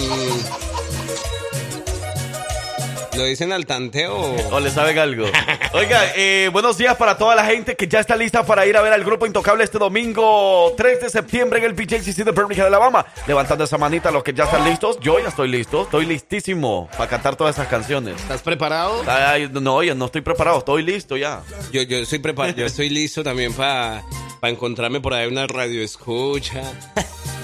lo 3.15 3.25
dicen 3.25 3.51
al 3.51 3.65
tanteo. 3.65 4.36
¿O 4.51 4.60
le 4.60 4.70
saben 4.70 4.98
algo? 4.98 5.25
Oiga, 5.74 6.13
eh, 6.15 6.50
buenos 6.51 6.77
días 6.77 6.96
para 6.96 7.17
toda 7.17 7.36
la 7.36 7.46
gente 7.46 7.75
que 7.75 7.88
ya 7.88 8.00
está 8.00 8.15
lista 8.15 8.46
para 8.46 8.65
ir 8.65 8.75
a 8.77 8.82
ver 8.82 8.93
al 8.93 9.03
grupo 9.03 9.25
Intocable 9.25 9.63
este 9.63 9.77
domingo 9.77 10.74
3 10.75 11.01
de 11.01 11.10
septiembre 11.10 11.60
en 11.60 11.65
el 11.65 11.74
BJCC 11.74 12.24
de 12.24 12.32
Birmingham, 12.32 12.67
Alabama. 12.67 13.05
Levantando 13.27 13.63
esa 13.63 13.77
manita 13.77 14.12
los 14.12 14.24
que 14.24 14.34
ya 14.34 14.46
están 14.46 14.63
listos. 14.63 15.00
Yo 15.00 15.20
ya 15.20 15.29
estoy 15.29 15.50
listo, 15.50 15.84
estoy 15.84 16.05
listísimo 16.05 16.89
para 16.98 17.10
cantar 17.10 17.36
todas 17.36 17.55
esas 17.55 17.67
canciones. 17.67 18.15
¿Estás 18.22 18.41
preparado? 18.41 19.03
Ay, 19.08 19.50
no, 19.51 19.84
ya 19.84 19.96
no 19.96 20.05
estoy 20.05 20.22
preparado, 20.22 20.60
estoy 20.60 20.84
listo 20.84 21.17
ya. 21.17 21.41
Yo, 21.72 21.82
yo 21.84 21.98
estoy 21.98 22.20
preparado, 22.20 22.55
yo 22.55 22.65
estoy 22.65 22.89
listo 22.89 23.24
también 23.24 23.53
para 23.53 24.03
encontrarme 24.43 25.01
por 25.01 25.13
ahí 25.13 25.27
una 25.27 25.48
radio 25.48 25.82
escucha. 25.84 26.62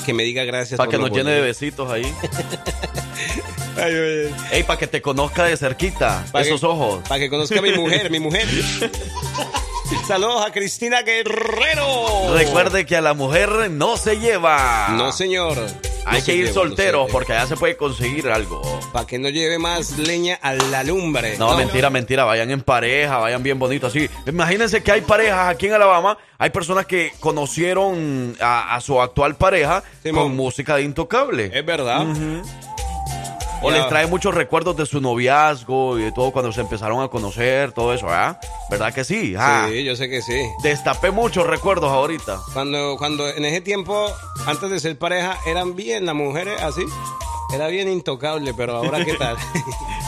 Que 0.06 0.14
me 0.14 0.24
diga 0.24 0.44
gracias 0.44 0.78
Para 0.78 0.90
que 0.90 0.98
nos 0.98 1.12
llene 1.12 1.32
de 1.32 1.42
besitos 1.42 1.92
ahí. 1.92 2.12
Ay. 3.82 4.34
Ey, 4.52 4.64
para 4.64 4.80
que 4.80 4.88
te 4.88 5.02
conozca 5.02 5.46
de 5.46 5.58
cerquita, 5.58 6.26
Pa' 6.32 6.42
esos 6.42 6.60
que- 6.62 6.66
ojos. 6.68 7.02
Para 7.08 7.20
que 7.20 7.30
conozca 7.30 7.60
a 7.60 7.62
mi 7.62 7.72
mujer, 7.74 8.10
mi 8.10 8.20
mujer. 8.20 8.48
Saludos 10.08 10.46
a 10.46 10.52
Cristina 10.52 11.02
Guerrero. 11.02 12.34
Recuerde 12.34 12.86
que 12.86 12.96
a 12.96 13.02
la 13.02 13.14
mujer 13.14 13.72
no 13.72 13.98
se 13.98 14.20
lleva. 14.20 14.90
No, 14.92 15.12
señor. 15.12 15.58
Hay 16.06 16.22
que 16.24 16.36
ir 16.36 16.52
solteros 16.52 17.10
porque 17.12 17.34
allá 17.34 17.46
se 17.48 17.56
puede 17.56 17.78
conseguir 17.78 18.30
algo. 18.30 18.62
Para 18.92 19.06
que 19.06 19.20
no 19.20 19.30
lleve 19.30 19.60
más 19.60 19.98
leña 20.00 20.40
a 20.42 20.54
la 20.54 20.84
lumbre. 20.84 21.38
No, 21.38 21.56
mentira, 21.56 21.90
mentira. 21.90 22.24
Vayan 22.24 22.50
en 22.50 22.62
pareja, 22.62 23.18
vayan 23.18 23.44
bien 23.44 23.60
bonitos 23.60 23.92
así. 23.92 24.10
Imagínense 24.26 24.82
que 24.82 24.92
hay 24.92 25.02
parejas 25.02 25.50
aquí 25.50 25.68
en 25.68 25.74
Alabama. 25.74 26.18
Hay 26.38 26.50
personas 26.50 26.86
que 26.86 27.12
conocieron 27.20 28.36
a, 28.40 28.80
su 28.82 29.02
actual 29.02 29.36
pareja 29.36 29.84
con 30.12 30.36
música 30.36 30.76
de 30.78 30.84
intocable. 30.84 31.52
Es 31.54 31.66
verdad. 31.66 32.06
O 33.62 33.72
les 33.72 33.88
trae 33.90 34.08
muchos 34.08 34.34
recuerdos 34.34 34.78
de 34.78 34.86
su 34.86 35.02
noviazgo 35.02 36.00
y 36.00 36.04
de 36.04 36.12
todo 36.12 36.32
cuando 36.32 36.52
se 36.52 36.62
empezaron 36.62 37.04
a 37.04 37.10
conocer, 37.10 37.74
todo 37.74 37.94
eso, 37.94 38.08
¿verdad? 38.08 38.40
¿Verdad 38.70 38.94
que 38.94 39.04
sí? 39.04 39.36
Ah, 39.38 39.68
sí, 39.70 39.84
yo 39.84 39.96
sé 39.96 40.10
que 40.10 40.22
sí. 40.22 40.42
Destapé 40.64 41.12
muchos 41.12 41.46
recuerdos 41.46 41.92
ahorita. 41.92 42.40
Cuando, 42.54 42.96
cuando 42.98 43.28
en 43.28 43.46
ese 43.46 43.62
tiempo, 43.62 44.08
antes 44.46 44.70
de 44.70 44.80
ser 44.80 44.98
pareja, 44.98 45.38
eran 45.46 45.76
bien 45.76 46.06
las 46.06 46.16
mujeres 46.16 46.62
así. 46.62 46.84
Era 47.54 47.68
bien 47.68 47.90
intocable, 47.90 48.54
pero 48.54 48.78
ahora 48.78 49.04
qué 49.04 49.16
tal. 49.16 49.36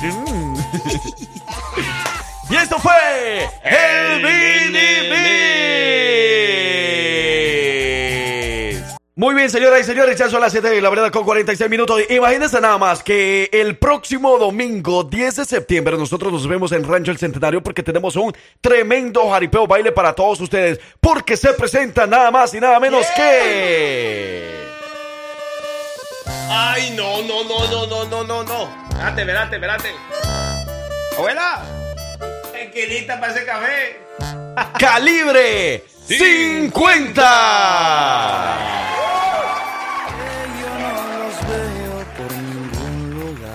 y 2.50 2.56
esto 2.56 2.80
fue 2.80 3.50
el 3.64 4.24
Mini 4.24 5.10
muy 9.22 9.36
bien, 9.36 9.52
señoras 9.52 9.82
y 9.82 9.84
señores, 9.84 10.18
ya 10.18 10.32
son 10.32 10.42
las 10.42 10.52
7 10.52 10.68
de 10.68 10.82
la 10.82 10.90
verdad 10.90 11.12
con 11.12 11.24
46 11.24 11.70
minutos. 11.70 12.02
Imagínense 12.10 12.60
nada 12.60 12.80
más 12.80 13.04
que 13.04 13.52
el 13.54 13.78
próximo 13.78 14.40
domingo 14.40 15.04
10 15.04 15.36
de 15.36 15.46
septiembre 15.46 15.96
nosotros 15.96 16.34
nos 16.34 16.48
vemos 16.48 16.72
en 16.72 16.84
Rancho 16.84 17.12
El 17.12 17.20
Centenario 17.20 17.62
porque 17.62 17.84
tenemos 17.84 18.16
un 18.16 18.34
tremendo 18.62 19.30
jaripeo 19.30 19.68
baile 19.68 19.92
para 19.92 20.14
todos 20.14 20.42
ustedes. 20.42 20.80
Porque 21.00 21.38
se 21.38 21.54
presenta 21.54 22.08
nada 22.08 22.32
más 22.32 22.52
y 22.56 22.60
nada 22.60 22.80
menos 22.80 23.06
que... 23.16 24.56
Ay, 26.50 26.92
no, 26.98 27.22
no, 27.22 27.44
no, 27.44 27.68
no, 27.68 27.86
no, 27.86 28.06
no, 28.06 28.24
no, 28.24 28.44
no. 28.44 28.64
Espérate, 28.90 29.22
espérate, 29.22 29.56
espérate. 29.56 29.90
Abuela, 31.16 31.62
Para 32.72 33.34
ese 33.34 33.46
café. 33.46 34.00
Calibre 34.80 35.84
50. 36.08 37.22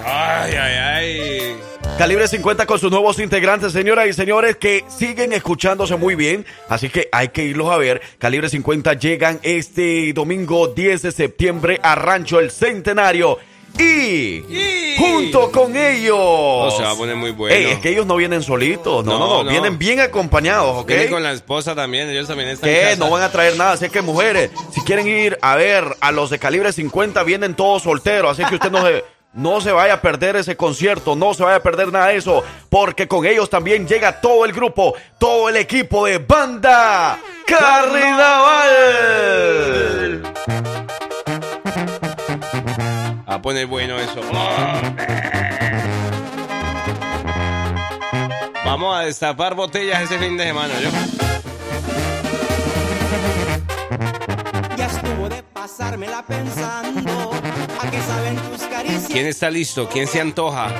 Ay, 0.04 0.52
ay, 0.54 0.74
ay. 0.74 1.56
Calibre 1.96 2.28
50 2.28 2.66
con 2.66 2.78
sus 2.78 2.90
nuevos 2.90 3.18
integrantes, 3.18 3.72
señoras 3.72 4.06
y 4.06 4.12
señores, 4.12 4.56
que 4.56 4.84
siguen 4.88 5.32
escuchándose 5.32 5.96
muy 5.96 6.14
bien. 6.14 6.44
Así 6.68 6.90
que 6.90 7.08
hay 7.10 7.28
que 7.28 7.44
irlos 7.44 7.70
a 7.70 7.78
ver. 7.78 8.02
Calibre 8.18 8.50
50 8.50 8.92
llegan 8.94 9.40
este 9.42 10.12
domingo 10.12 10.68
10 10.68 11.00
de 11.00 11.12
septiembre 11.12 11.80
a 11.82 11.94
Rancho 11.94 12.38
El 12.38 12.50
Centenario. 12.50 13.38
Y, 13.78 14.96
junto 14.98 15.50
con 15.50 15.76
ellos. 15.76 16.16
O 16.18 16.70
se 16.76 16.82
va 16.82 16.92
a 16.92 16.96
poner 16.96 17.16
muy 17.16 17.32
bueno. 17.32 17.54
es 17.54 17.78
que 17.78 17.90
ellos 17.90 18.06
no 18.06 18.16
vienen 18.16 18.42
solitos. 18.42 19.04
No, 19.04 19.18
no, 19.18 19.44
no. 19.44 19.50
Vienen 19.50 19.78
bien 19.78 20.00
acompañados, 20.00 20.82
¿ok? 20.82 20.88
Vienen 20.88 21.10
con 21.10 21.22
la 21.22 21.32
esposa 21.32 21.74
también. 21.74 22.08
Ellos 22.08 22.26
también 22.26 22.50
están. 22.50 22.70
¿Qué? 22.70 22.96
No 22.98 23.10
van 23.10 23.22
a 23.22 23.30
traer 23.30 23.56
nada. 23.56 23.72
Así 23.72 23.88
que, 23.90 24.02
mujeres, 24.02 24.50
si 24.72 24.80
quieren 24.82 25.06
ir 25.06 25.38
a 25.42 25.56
ver 25.56 25.84
a 26.00 26.12
los 26.12 26.30
de 26.30 26.38
calibre 26.38 26.72
50, 26.72 27.22
vienen 27.24 27.54
todos 27.54 27.82
solteros. 27.82 28.38
Así 28.38 28.48
que 28.48 28.54
usted 28.56 28.70
no 28.70 28.82
se. 28.84 29.04
No 29.36 29.60
se 29.60 29.70
vaya 29.70 29.92
a 29.94 30.00
perder 30.00 30.36
ese 30.36 30.56
concierto, 30.56 31.14
no 31.14 31.34
se 31.34 31.42
vaya 31.42 31.56
a 31.56 31.62
perder 31.62 31.92
nada 31.92 32.06
de 32.06 32.16
eso, 32.16 32.42
porque 32.70 33.06
con 33.06 33.26
ellos 33.26 33.50
también 33.50 33.86
llega 33.86 34.22
todo 34.22 34.46
el 34.46 34.52
grupo, 34.54 34.94
todo 35.18 35.50
el 35.50 35.56
equipo 35.56 36.06
de 36.06 36.16
Banda 36.16 37.18
Carnaval. 37.46 38.06
A 43.36 43.42
poner 43.42 43.66
bueno 43.66 43.98
eso. 43.98 44.22
Vamos 48.64 48.96
a 48.96 49.00
destapar 49.02 49.54
botellas 49.54 50.04
ese 50.04 50.18
fin 50.18 50.38
de 50.38 50.44
semana, 50.44 50.72
yo. 50.80 50.88
Ya 54.74 54.86
estuvo 54.86 55.28
de 55.28 55.42
pasármela 55.52 56.24
pensando 56.26 57.32
¿Quién 59.08 59.26
está 59.26 59.50
listo? 59.50 59.86
¿Quién 59.86 60.06
se 60.06 60.18
antoja? 60.18 60.72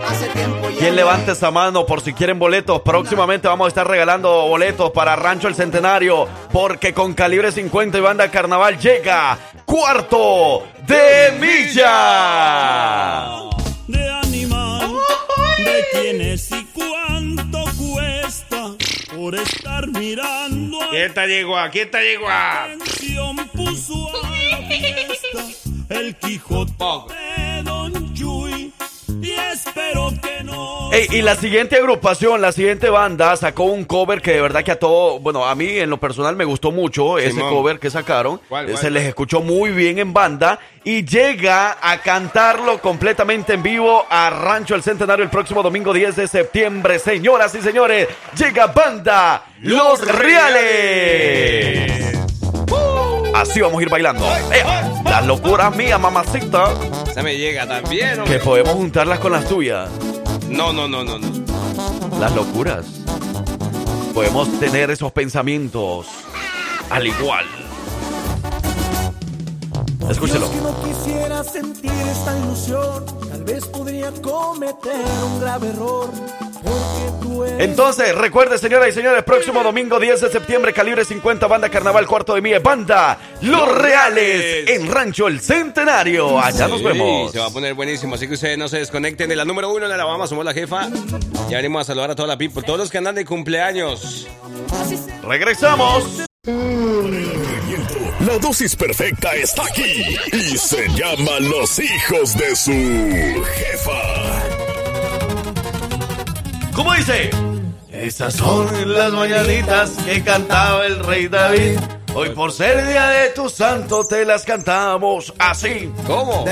¿Quién 0.79 0.97
levanta 0.97 1.33
esa 1.33 1.51
mano 1.51 1.85
por 1.85 2.01
si 2.01 2.15
quieren 2.15 2.39
boletos? 2.39 2.81
Próximamente 2.81 3.49
vamos 3.49 3.67
a 3.67 3.69
estar 3.69 3.87
regalando 3.87 4.31
boletos 4.49 4.93
para 4.93 5.15
Rancho 5.15 5.49
El 5.49 5.55
Centenario 5.55 6.27
porque 6.53 6.95
con 6.95 7.13
calibre 7.13 7.53
50 7.53 7.99
y 7.99 8.01
banda 8.01 8.31
carnaval 8.31 8.79
llega 8.79 9.39
Cuarto 9.67 10.67
de 10.87 11.33
Milla. 11.39 11.93
De 13.89 14.09
animal, 14.09 14.97
de 15.59 15.85
quiénes 15.93 16.51
y 16.53 16.65
cuánto 16.73 17.65
cuesta 17.77 18.73
por 19.15 19.35
estar 19.35 19.87
mirando. 19.89 20.79
Quieta 20.91 21.27
yegua, 21.27 21.69
quieta 21.71 22.01
yegua. 22.01 22.65
Atención 22.65 23.37
puso 23.49 24.11
a 24.25 24.59
el 25.89 26.17
Quijote 26.17 26.85
de 27.15 27.63
Don 27.63 28.06
espero 29.53 30.13
que 30.23 30.43
no. 30.45 30.91
y 31.13 31.23
la 31.23 31.37
siguiente 31.37 31.77
agrupación, 31.77 32.41
la 32.41 32.53
siguiente 32.53 32.91
banda 32.91 33.37
sacó 33.37 33.65
un 33.65 33.85
cover 33.85 34.23
que 34.23 34.33
de 34.33 34.41
verdad 34.41 34.65
que 34.65 34.73
a 34.73 34.79
todo, 34.79 35.19
bueno, 35.21 35.45
a 35.45 35.55
mí 35.55 35.67
en 35.79 35.91
lo 35.91 35.99
personal 35.99 36.37
me 36.37 36.45
gustó 36.45 36.73
mucho 36.73 37.19
ese 37.19 37.41
cover 37.41 37.79
que 37.79 37.91
sacaron. 37.91 38.41
Se 38.77 38.91
les 38.91 39.05
escuchó 39.05 39.41
muy 39.41 39.71
bien 39.71 39.99
en 39.99 40.13
banda 40.13 40.59
y 40.85 41.05
llega 41.05 41.77
a 41.81 41.99
cantarlo 41.99 42.81
completamente 42.81 43.55
en 43.55 43.63
vivo 43.63 44.07
a 44.09 44.31
Rancho 44.31 44.75
El 44.75 44.83
Centenario 44.83 45.25
el 45.25 45.31
próximo 45.31 45.63
domingo 45.63 45.93
10 45.93 46.17
de 46.17 46.29
septiembre. 46.29 46.99
Señoras 46.99 47.55
y 47.55 47.61
señores, 47.61 48.09
llega 48.37 48.67
banda 48.69 49.45
Los 49.61 50.01
Reales. 50.07 51.47
Así 53.37 53.61
vamos 53.61 53.79
a 53.81 53.83
ir 53.83 53.91
bailando. 53.91 54.25
Eh, 54.51 54.65
las 55.05 55.27
locuras 55.27 55.77
mías, 55.77 56.01
mamacita. 56.01 56.75
Se 57.13 57.23
me 57.23 57.37
llega 57.37 57.67
también, 57.67 58.25
Que 58.25 58.39
podemos 58.39 58.73
juntarlas 58.73 59.19
con 59.19 59.33
las 59.33 59.47
tuyas. 59.47 59.91
No, 60.49 60.73
no, 60.73 60.89
no, 60.89 61.05
no, 61.05 61.19
no. 61.19 61.29
Las 62.19 62.35
locuras. 62.35 62.87
Podemos 64.15 64.59
tener 64.59 64.91
esos 64.91 65.13
pensamientos 65.13 66.07
al 66.89 67.07
igual. 67.07 67.45
Escúchelo. 70.11 70.49
Si 70.49 70.57
no 70.57 70.83
quisiera 70.85 71.45
sentir 71.45 71.91
esta 71.91 72.39
ilusión, 72.39 73.05
tal 73.29 73.45
vez 73.45 73.65
podría 73.67 74.11
cometer 74.23 75.05
un 75.25 75.41
grave 75.41 75.69
error. 75.69 76.11
Entonces, 77.59 78.15
recuerde, 78.15 78.59
señoras 78.59 78.89
y 78.89 78.93
señores, 78.93 79.23
próximo 79.25 79.63
domingo 79.63 79.99
10 79.99 80.23
de 80.23 80.31
septiembre, 80.31 80.73
calibre 80.73 81.05
50, 81.05 81.47
banda 81.47 81.69
Carnaval, 81.69 82.07
cuarto 82.07 82.35
de 82.35 82.41
mía, 82.41 82.61
banda 82.61 83.19
Los 83.43 83.77
Reales, 83.77 84.69
en 84.69 84.91
Rancho 84.91 85.29
El 85.29 85.41
Centenario. 85.41 86.39
Allá 86.39 86.69
nos 86.69 86.83
vemos. 86.83 87.33
Se 87.33 87.39
va 87.39 87.47
a 87.47 87.51
poner 87.51 87.75
buenísimo, 87.75 88.15
así 88.15 88.27
que 88.27 88.35
ustedes 88.35 88.59
no 88.59 88.69
se 88.69 88.79
desconecten 88.79 89.29
de 89.29 89.37
la 89.37 89.45
número 89.45 89.73
uno 89.73 89.87
en 89.87 89.93
Alabama, 89.93 90.27
somos 90.27 90.45
la 90.45 90.55
jefa. 90.55 90.89
Ya 91.49 91.59
venimos 91.59 91.83
a 91.83 91.85
saludar 91.85 92.11
a 92.13 92.15
toda 92.15 92.29
la 92.29 92.39
people, 92.39 92.63
todos 92.63 92.79
los 92.79 92.91
que 92.91 92.99
andan 92.99 93.15
de 93.15 93.25
cumpleaños. 93.25 94.27
Regresamos. 95.23 96.27
La 98.21 98.39
dosis 98.39 98.75
perfecta 98.77 99.35
está 99.35 99.65
aquí 99.65 100.17
y 100.33 100.57
se 100.57 100.89
llama 100.89 101.41
Los 101.41 101.79
hijos 101.79 102.37
de 102.37 102.57
su 102.57 103.45
jefa. 103.45 104.03
¿Cómo 106.75 106.95
dice? 106.95 107.31
Esas 107.91 108.35
son 108.35 108.93
las 108.93 109.13
mañanitas 109.13 109.91
que 110.05 110.23
cantaba 110.23 110.87
el 110.87 110.99
rey 111.05 111.29
David. 111.29 111.79
Hoy 112.19 112.31
por 112.31 112.51
ser 112.51 112.87
día 112.87 113.09
de 113.09 113.29
tu 113.29 113.51
santo 113.51 114.03
te 114.07 114.25
las 114.25 114.47
cantamos 114.47 115.35
así. 115.39 115.93
¿Cómo? 116.07 116.47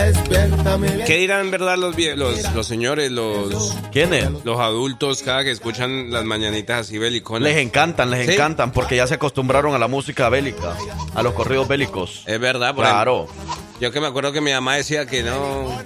¿Qué 1.07 1.16
dirán 1.16 1.40
en 1.40 1.50
verdad 1.50 1.79
los, 1.79 1.96
los, 1.96 2.55
los 2.55 2.66
señores, 2.66 3.11
los... 3.11 3.74
¿Quiénes? 3.90 4.29
Los 4.44 4.61
adultos 4.61 5.22
cada 5.22 5.42
que 5.42 5.50
escuchan 5.50 6.11
las 6.12 6.22
mañanitas 6.24 6.81
así 6.87 6.98
bélicos. 6.98 7.40
Les 7.40 7.57
encantan, 7.57 8.11
les 8.11 8.29
encantan 8.29 8.72
porque 8.72 8.96
ya 8.96 9.07
se 9.07 9.14
acostumbraron 9.14 9.74
a 9.74 9.79
la 9.79 9.88
música 9.88 10.29
bélica, 10.29 10.77
a 11.14 11.22
los 11.22 11.33
corridos 11.33 11.66
bélicos. 11.66 12.24
Es 12.27 12.38
verdad, 12.38 12.74
por 12.74 12.85
Claro. 12.85 13.27
yo 13.81 13.90
que 13.90 14.03
me 14.03 14.07
acuerdo 14.09 14.33
que 14.33 14.42
mi 14.42 14.53
mamá 14.53 14.77
decía 14.77 15.07
que 15.07 15.22
no 15.22 15.79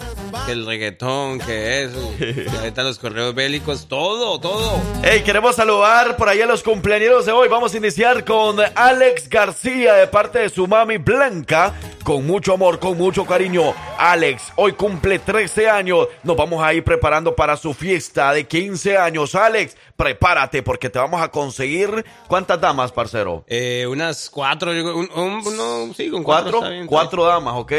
que 0.46 0.52
el 0.52 0.66
reggaetón, 0.66 1.38
que 1.38 1.84
eso, 1.84 2.14
que 2.18 2.46
ahorita 2.58 2.82
los 2.82 2.98
correos 2.98 3.34
bélicos, 3.34 3.86
todo, 3.88 4.38
todo. 4.40 4.80
Hey, 5.02 5.22
queremos 5.24 5.56
saludar 5.56 6.16
por 6.16 6.28
ahí 6.28 6.40
a 6.40 6.46
los 6.46 6.62
cumpleaños 6.62 7.26
de 7.26 7.32
hoy. 7.32 7.48
Vamos 7.48 7.74
a 7.74 7.76
iniciar 7.76 8.24
con 8.24 8.56
Alex 8.74 9.28
García 9.28 9.94
de 9.94 10.06
parte 10.06 10.40
de 10.40 10.48
su 10.48 10.66
mami 10.66 10.98
Blanca. 10.98 11.74
Con 12.04 12.26
mucho 12.26 12.54
amor, 12.54 12.78
con 12.78 12.96
mucho 12.96 13.26
cariño. 13.26 13.74
Alex, 13.98 14.52
hoy 14.56 14.72
cumple 14.72 15.18
13 15.18 15.68
años. 15.68 16.08
Nos 16.22 16.36
vamos 16.36 16.62
a 16.62 16.72
ir 16.72 16.82
preparando 16.82 17.36
para 17.36 17.56
su 17.56 17.74
fiesta 17.74 18.32
de 18.32 18.46
15 18.46 18.96
años. 18.96 19.34
Alex, 19.34 19.76
prepárate 19.94 20.62
porque 20.62 20.88
te 20.88 20.98
vamos 20.98 21.20
a 21.20 21.28
conseguir. 21.28 22.04
¿Cuántas 22.26 22.60
damas, 22.60 22.92
parcero? 22.92 23.44
Eh, 23.46 23.86
unas 23.86 24.30
cuatro, 24.30 24.70
un, 24.70 25.94
sí, 25.94 26.08
con 26.08 26.22
cuatro. 26.22 26.60
Cuatro, 26.86 27.24
damas, 27.24 27.54
¿ok? 27.56 27.72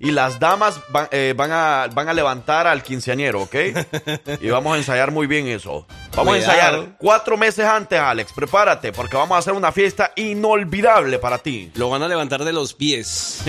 Y 0.00 0.10
las 0.10 0.38
damas 0.38 0.80
van, 0.90 1.08
eh, 1.12 1.34
van, 1.36 1.50
a, 1.52 1.88
van 1.92 2.08
a 2.08 2.12
levantar 2.12 2.66
al 2.66 2.82
quinceañero, 2.82 3.42
¿ok? 3.42 3.54
Y 4.40 4.48
vamos 4.50 4.74
a 4.74 4.76
ensayar 4.78 5.10
muy 5.10 5.26
bien 5.26 5.46
eso. 5.46 5.86
Vamos 6.14 6.34
Cuidado. 6.34 6.34
a 6.34 6.36
ensayar 6.38 6.96
cuatro 6.98 7.36
meses 7.36 7.64
antes, 7.64 7.98
Alex. 7.98 8.32
Prepárate, 8.32 8.92
porque 8.92 9.16
vamos 9.16 9.36
a 9.36 9.38
hacer 9.38 9.52
una 9.54 9.72
fiesta 9.72 10.12
inolvidable 10.16 11.18
para 11.18 11.38
ti. 11.38 11.70
Lo 11.74 11.90
van 11.90 12.02
a 12.02 12.08
levantar 12.08 12.44
de 12.44 12.52
los 12.52 12.74
pies. 12.74 13.42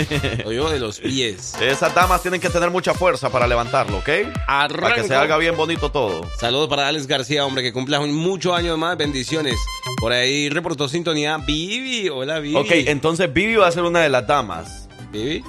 Lo 0.43 0.49
digo 0.49 0.69
de 0.69 0.79
los 0.79 0.99
pies. 0.99 1.55
Esas 1.61 1.93
damas 1.93 2.21
tienen 2.21 2.39
que 2.39 2.49
tener 2.49 2.69
mucha 2.69 2.93
fuerza 2.93 3.29
para 3.29 3.47
levantarlo, 3.47 3.97
¿ok? 3.97 4.05
Para 4.05 4.23
que 4.23 4.33
Arranco. 4.47 5.07
se 5.07 5.15
haga 5.15 5.37
bien 5.37 5.57
bonito 5.57 5.91
todo. 5.91 6.21
Saludos 6.39 6.69
para 6.69 6.87
Alex 6.87 7.07
García, 7.07 7.45
hombre, 7.45 7.63
que 7.63 7.73
cumpla 7.73 7.99
muchos 8.01 8.55
años 8.55 8.77
más. 8.77 8.97
Bendiciones. 8.97 9.55
Por 9.99 10.11
ahí 10.11 10.49
reportó 10.49 10.87
sintonía 10.87 11.37
Vivi. 11.37 12.09
Hola, 12.09 12.39
Vivi. 12.39 12.55
Ok, 12.55 12.71
entonces 12.87 13.31
Vivi 13.33 13.55
va 13.55 13.67
a 13.67 13.71
ser 13.71 13.83
una 13.83 13.99
de 13.99 14.09
las 14.09 14.25
damas. 14.25 14.87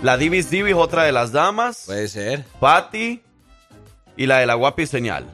La 0.03 0.17
Divis 0.17 0.51
Divis, 0.51 0.75
otra 0.75 1.05
de 1.05 1.13
las 1.13 1.33
damas. 1.33 1.85
Puede 1.87 2.09
ser. 2.09 2.45
Patty 2.61 3.23
y 4.17 4.27
la 4.27 4.39
de 4.39 4.47
la 4.47 4.55
guapi 4.55 4.87
señal. 4.87 5.27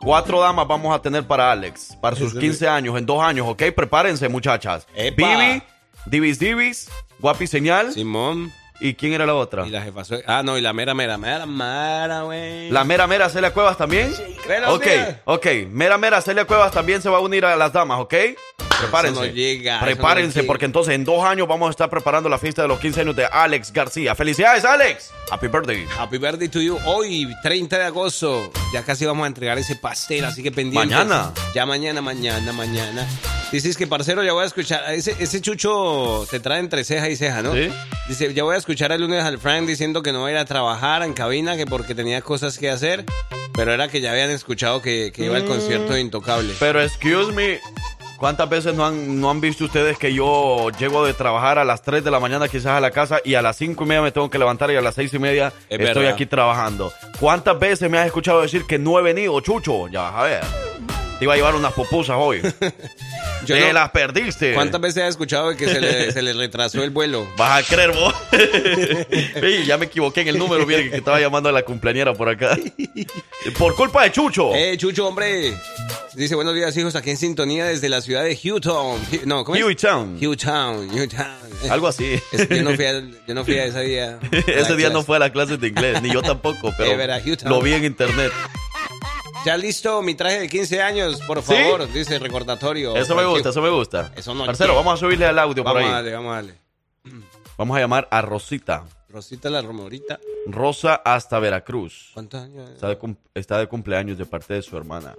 Cuatro 0.00 0.40
damas 0.40 0.68
vamos 0.68 0.94
a 0.94 1.02
tener 1.02 1.26
para 1.26 1.50
Alex, 1.50 1.96
para 2.00 2.14
sus 2.14 2.34
15 2.34 2.68
años, 2.68 2.96
en 2.96 3.06
dos 3.06 3.22
años, 3.22 3.46
¿ok? 3.48 3.62
Prepárense, 3.74 4.28
muchachas. 4.28 4.86
¡Epa! 4.94 5.26
Vivi, 5.26 5.62
Divis 6.06 6.38
Divis, 6.38 6.90
guapi 7.18 7.46
señal. 7.46 7.92
Simón. 7.92 8.52
¿Y 8.78 8.94
quién 8.94 9.14
era 9.14 9.24
la 9.24 9.34
otra? 9.34 9.66
Y 9.66 9.70
la 9.70 9.82
jefa. 9.82 10.02
Ah, 10.26 10.42
no, 10.44 10.58
y 10.58 10.60
la 10.60 10.72
mera, 10.72 10.92
mera, 10.94 11.16
mera, 11.16 11.46
mera, 11.46 12.22
güey. 12.22 12.70
La 12.70 12.84
mera 12.84 13.06
mera 13.06 13.28
Celia 13.30 13.52
Cuevas 13.52 13.78
también. 13.78 14.12
Buenos 14.46 14.74
Ok, 14.74 14.86
ok. 15.24 15.46
Mera 15.70 15.96
mera 15.96 16.20
Celia 16.20 16.44
Cuevas 16.44 16.72
también 16.72 17.00
se 17.00 17.08
va 17.08 17.16
a 17.18 17.20
unir 17.20 17.44
a 17.46 17.56
las 17.56 17.72
damas, 17.72 18.00
¿ok? 18.00 18.14
Prepárense. 18.78 19.20
Eso 19.20 19.28
no 19.28 19.34
llega, 19.34 19.76
eso 19.76 19.84
Prepárense, 19.84 20.40
no 20.42 20.46
porque 20.46 20.64
entonces 20.64 20.94
en 20.94 21.04
dos 21.04 21.24
años 21.24 21.48
vamos 21.48 21.68
a 21.68 21.70
estar 21.70 21.90
preparando 21.90 22.28
la 22.28 22.38
fiesta 22.38 22.62
de 22.62 22.68
los 22.68 22.78
15 22.78 23.00
años 23.02 23.16
de 23.16 23.26
Alex 23.26 23.72
García. 23.72 24.14
¡Felicidades, 24.14 24.64
Alex! 24.64 25.10
Happy 25.30 25.48
birthday. 25.48 25.86
Happy 25.98 26.18
birthday 26.18 26.48
to 26.48 26.60
you. 26.60 26.78
Hoy, 26.84 27.28
30 27.42 27.78
de 27.78 27.84
agosto, 27.84 28.50
ya 28.72 28.84
casi 28.84 29.04
vamos 29.06 29.24
a 29.24 29.26
entregar 29.28 29.58
ese 29.58 29.76
pastel, 29.76 30.24
así 30.24 30.42
que 30.42 30.52
pendientes. 30.52 30.96
Mañana. 30.96 31.32
Ya 31.54 31.66
mañana, 31.66 32.00
mañana, 32.00 32.52
mañana. 32.52 33.06
Dices 33.50 33.76
que, 33.76 33.86
parcero, 33.86 34.22
ya 34.22 34.32
voy 34.32 34.44
a 34.44 34.46
escuchar. 34.46 34.92
Ese, 34.92 35.16
ese 35.18 35.40
chucho 35.40 36.26
te 36.30 36.40
trae 36.40 36.60
entre 36.60 36.84
ceja 36.84 37.08
y 37.08 37.16
ceja, 37.16 37.42
¿no? 37.42 37.54
Sí. 37.54 37.70
Dice, 38.08 38.32
ya 38.34 38.44
voy 38.44 38.54
a 38.54 38.58
escuchar 38.58 38.92
el 38.92 39.00
lunes 39.00 39.24
al 39.24 39.38
Frank 39.38 39.66
diciendo 39.66 40.02
que 40.02 40.12
no 40.12 40.22
va 40.22 40.28
a 40.28 40.30
ir 40.32 40.36
a 40.36 40.44
trabajar 40.44 41.02
en 41.02 41.12
cabina, 41.12 41.56
que 41.56 41.66
porque 41.66 41.94
tenía 41.94 42.20
cosas 42.22 42.58
que 42.58 42.70
hacer. 42.70 43.04
Pero 43.54 43.72
era 43.72 43.88
que 43.88 44.00
ya 44.00 44.12
habían 44.12 44.30
escuchado 44.30 44.82
que, 44.82 45.12
que 45.14 45.24
iba 45.24 45.36
al 45.36 45.44
concierto 45.44 45.94
de 45.94 46.00
Intocable. 46.00 46.54
Pero, 46.58 46.82
excuse 46.82 47.32
me, 47.32 47.58
¿cuántas 48.16 48.48
veces 48.48 48.74
no 48.74 48.84
han, 48.86 49.20
no 49.20 49.30
han 49.30 49.40
visto 49.40 49.64
ustedes 49.64 49.98
que 49.98 50.12
yo 50.12 50.68
llego 50.78 51.04
de 51.06 51.14
trabajar 51.14 51.58
a 51.58 51.64
las 51.64 51.82
3 51.82 52.02
de 52.04 52.10
la 52.10 52.20
mañana 52.20 52.48
quizás 52.48 52.66
a 52.72 52.80
la 52.80 52.90
casa 52.90 53.18
y 53.24 53.34
a 53.34 53.42
las 53.42 53.56
5 53.56 53.82
y 53.84 53.86
media 53.86 54.02
me 54.02 54.12
tengo 54.12 54.28
que 54.30 54.38
levantar 54.38 54.70
y 54.70 54.76
a 54.76 54.80
las 54.80 54.94
6 54.94 55.14
y 55.14 55.18
media 55.18 55.52
Es 55.68 55.78
estoy 55.80 56.02
verdad. 56.02 56.12
aquí 56.14 56.26
trabajando? 56.26 56.92
¿Cuántas 57.20 57.58
veces 57.58 57.90
me 57.90 57.98
has 57.98 58.06
escuchado 58.06 58.42
decir 58.42 58.66
que 58.66 58.78
no 58.78 58.98
he 58.98 59.02
venido, 59.02 59.38
Chucho? 59.40 59.88
Ya 59.88 60.02
vas 60.02 60.14
a 60.14 60.22
ver. 60.22 60.40
Te 61.18 61.24
iba 61.24 61.32
a 61.32 61.36
llevar 61.36 61.54
unas 61.54 61.72
pupusas 61.72 62.16
hoy. 62.18 62.40
Yo 63.46 63.54
Te 63.54 63.60
no- 63.68 63.72
las 63.72 63.90
perdiste. 63.90 64.54
¿Cuántas 64.54 64.80
veces 64.80 65.02
has 65.04 65.08
escuchado 65.10 65.50
de 65.50 65.56
que 65.56 65.66
se 65.68 65.80
le, 65.80 66.12
se 66.12 66.20
le 66.22 66.32
retrasó 66.32 66.82
el 66.82 66.90
vuelo? 66.90 67.26
Vas 67.36 67.62
a 67.64 67.66
creer 67.74 67.92
vos. 67.92 68.14
Ya 69.66 69.78
me 69.78 69.86
equivoqué 69.86 70.22
en 70.22 70.28
el 70.28 70.38
número, 70.38 70.66
miren 70.66 70.90
que 70.90 70.96
estaba 70.96 71.20
llamando 71.20 71.48
a 71.48 71.52
la 71.52 71.62
cumpleañera 71.62 72.12
por 72.14 72.28
acá. 72.28 72.56
Por 73.58 73.74
culpa 73.74 74.02
de 74.04 74.12
Chucho. 74.12 74.54
Eh, 74.54 74.76
Chucho, 74.76 75.06
hombre. 75.06 75.52
Dice, 76.14 76.34
buenos 76.34 76.54
días, 76.54 76.76
hijos, 76.76 76.96
aquí 76.96 77.10
en 77.10 77.16
sintonía 77.16 77.66
desde 77.66 77.88
la 77.88 78.00
ciudad 78.00 78.24
de. 78.24 78.36
Hu- 78.36 79.22
No, 79.24 79.44
¿cómo 79.44 79.56
es? 79.56 79.64
Hueytown. 79.64 80.18
Houghton, 80.20 80.88
Houghton. 80.90 81.70
Algo 81.70 81.88
así. 81.88 82.20
Es 82.32 82.46
que 82.46 82.56
yo 82.56 82.62
no 82.62 82.74
fui 82.74 82.84
a, 82.84 83.00
yo 83.26 83.34
no 83.34 83.44
fui 83.44 83.54
a 83.58 83.64
ese 83.66 83.80
día. 83.82 84.18
Ese 84.46 84.76
día 84.76 84.90
no 84.90 85.02
fue 85.02 85.16
a 85.16 85.20
la 85.20 85.30
clase 85.30 85.56
de 85.56 85.68
inglés, 85.68 86.00
ni 86.02 86.10
yo 86.12 86.22
tampoco, 86.22 86.72
pero 86.76 86.90
Eh, 86.92 86.96
verá, 86.96 87.20
lo 87.44 87.60
vi 87.60 87.72
en 87.74 87.84
internet. 87.84 88.32
Ya 89.46 89.56
listo 89.56 90.02
mi 90.02 90.16
traje 90.16 90.40
de 90.40 90.48
15 90.48 90.82
años, 90.82 91.20
por 91.22 91.40
¿Sí? 91.40 91.54
favor, 91.54 91.86
dice 91.92 92.18
recordatorio. 92.18 92.96
Eso 92.96 93.14
me 93.14 93.24
gusta, 93.24 93.50
eso 93.50 93.62
me 93.62 93.70
gusta. 93.70 94.12
Eso 94.16 94.34
no 94.34 94.44
Marcelo, 94.44 94.74
vamos 94.74 94.94
a 94.94 94.96
subirle 94.96 95.24
al 95.24 95.38
audio 95.38 95.62
por 95.62 95.72
Vamos 95.74 95.82
a 95.84 95.86
ahí. 95.86 95.92
darle, 95.94 96.14
vamos 96.14 96.32
a 96.32 96.34
darle. 96.34 96.54
Vamos 97.56 97.76
a 97.76 97.80
llamar 97.80 98.08
a 98.10 98.22
Rosita. 98.22 98.84
Rosita 99.08 99.48
la 99.48 99.62
Romorita. 99.62 100.18
Rosa 100.46 100.96
hasta 100.96 101.38
Veracruz. 101.38 102.10
¿Cuántos 102.12 102.42
años? 102.42 102.68
Está 102.70 102.88
de, 102.88 102.98
cum- 102.98 103.14
está 103.34 103.58
de 103.58 103.68
cumpleaños 103.68 104.18
de 104.18 104.26
parte 104.26 104.54
de 104.54 104.62
su 104.62 104.76
hermana. 104.76 105.14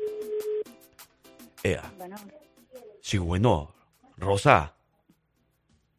Ea. 1.63 1.90
Sí, 3.02 3.18
bueno. 3.20 3.74
Rosa. 4.18 4.74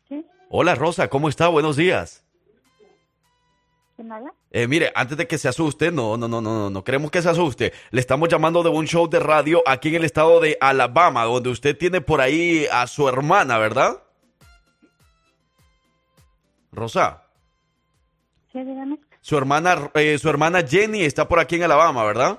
Sí. 0.07 0.23
Hola, 0.51 0.75
Rosa, 0.75 1.09
¿cómo 1.09 1.31
está? 1.31 1.49
Buenos 1.49 1.77
días. 1.77 2.25
¿Quién 3.97 4.12
habla? 4.12 4.35
Eh, 4.51 4.67
mire, 4.67 4.91
antes 4.95 5.19
de 5.19 5.27
que 5.27 5.37
se 5.37 5.47
asuste, 5.49 5.93
no, 5.93 6.17
no, 6.17 6.27
no, 6.27 6.41
no, 6.41 6.55
no, 6.55 6.71
no 6.71 6.85
queremos 6.85 7.11
que 7.11 7.21
se 7.21 7.29
asuste. 7.29 7.73
Le 7.91 8.01
estamos 8.01 8.29
llamando 8.31 8.63
de 8.63 8.71
un 8.71 8.87
show 8.87 9.07
de 9.09 9.21
radio 9.21 9.63
aquí 9.67 9.89
en 9.91 9.97
el 9.97 10.05
estado 10.05 10.41
de 10.41 10.57
Alabama, 10.61 11.25
donde 11.25 11.51
usted 11.51 11.77
tiene 11.77 12.01
por 12.01 12.21
ahí 12.23 12.67
a 12.73 12.87
su 12.87 13.09
hermana, 13.09 13.59
¿verdad? 13.59 14.03
Rosa, 16.73 17.25
Sí, 18.53 18.63
dígame. 18.65 18.99
su 19.21 19.37
hermana, 19.37 19.91
eh, 19.95 20.19
su 20.19 20.29
hermana 20.29 20.63
Jenny 20.67 21.03
está 21.03 21.29
por 21.29 21.39
aquí 21.39 21.57
en 21.57 21.65
Alabama, 21.65 22.05
¿verdad? 22.05 22.39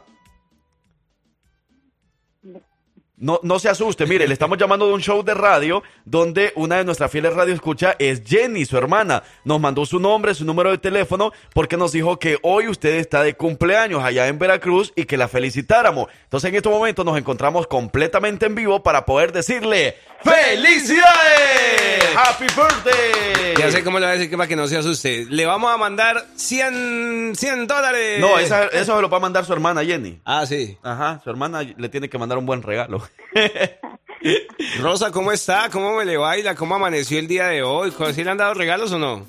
No, 3.21 3.37
no 3.43 3.59
se 3.59 3.67
asuste, 3.67 4.05
mire, 4.05 4.25
le 4.27 4.33
estamos 4.33 4.57
llamando 4.57 4.87
de 4.87 4.93
un 4.93 5.01
show 5.01 5.23
de 5.23 5.33
radio 5.33 5.83
donde 6.05 6.53
una 6.55 6.77
de 6.77 6.85
nuestras 6.85 7.11
fieles 7.11 7.33
radio 7.33 7.53
escucha 7.53 7.97
es 7.99 8.23
Jenny, 8.25 8.63
su 8.63 8.77
hermana. 8.77 9.23
Nos 9.43 9.59
mandó 9.59 9.85
su 9.85 9.99
nombre, 9.99 10.33
su 10.33 10.45
número 10.45 10.71
de 10.71 10.77
teléfono, 10.77 11.33
porque 11.53 11.75
nos 11.75 11.91
dijo 11.91 12.17
que 12.17 12.37
hoy 12.43 12.69
usted 12.69 12.95
está 12.95 13.21
de 13.21 13.33
cumpleaños 13.33 14.01
allá 14.05 14.27
en 14.27 14.39
Veracruz 14.39 14.93
y 14.95 15.03
que 15.03 15.17
la 15.17 15.27
felicitáramos. 15.27 16.07
Entonces 16.23 16.49
en 16.49 16.55
este 16.55 16.69
momento 16.69 17.03
nos 17.03 17.17
encontramos 17.17 17.67
completamente 17.67 18.45
en 18.45 18.55
vivo 18.55 18.83
para 18.83 19.05
poder 19.05 19.33
decirle 19.33 19.97
¡Felicidades! 20.23 22.15
¡Happy 22.15 22.45
birthday! 22.45 23.55
Ya 23.57 23.71
sé 23.71 23.83
cómo 23.83 23.99
le 23.99 24.05
voy 24.05 24.11
a 24.11 24.15
decir 24.17 24.29
que 24.29 24.37
para 24.37 24.47
que 24.47 24.55
no 24.55 24.67
se 24.67 24.77
asuste. 24.77 25.25
Le 25.29 25.45
vamos 25.45 25.73
a 25.73 25.77
mandar 25.77 26.25
100, 26.35 27.33
100 27.35 27.67
dólares. 27.67 28.19
No, 28.19 28.37
esa- 28.39 28.65
eso 28.67 28.95
se 28.95 29.01
lo 29.01 29.09
va 29.09 29.17
a 29.17 29.21
mandar 29.21 29.45
su 29.45 29.53
hermana 29.53 29.83
Jenny. 29.83 30.19
Ah, 30.25 30.45
sí. 30.45 30.77
Ajá, 30.83 31.19
su 31.23 31.29
hermana 31.29 31.61
le 31.61 31.89
tiene 31.89 32.09
que 32.09 32.17
mandar 32.17 32.37
un 32.37 32.45
buen 32.45 32.61
regalo. 32.61 33.01
Rosa, 34.81 35.11
¿cómo 35.11 35.31
está? 35.31 35.69
¿Cómo 35.71 35.95
me 35.95 36.05
le 36.05 36.17
baila? 36.17 36.55
¿Cómo 36.55 36.75
amaneció 36.75 37.19
el 37.19 37.27
día 37.27 37.47
de 37.47 37.63
hoy? 37.63 37.93
¿Sí 38.13 38.23
le 38.23 38.29
han 38.31 38.37
dado 38.37 38.53
regalos 38.53 38.91
o 38.91 38.99
no? 38.99 39.25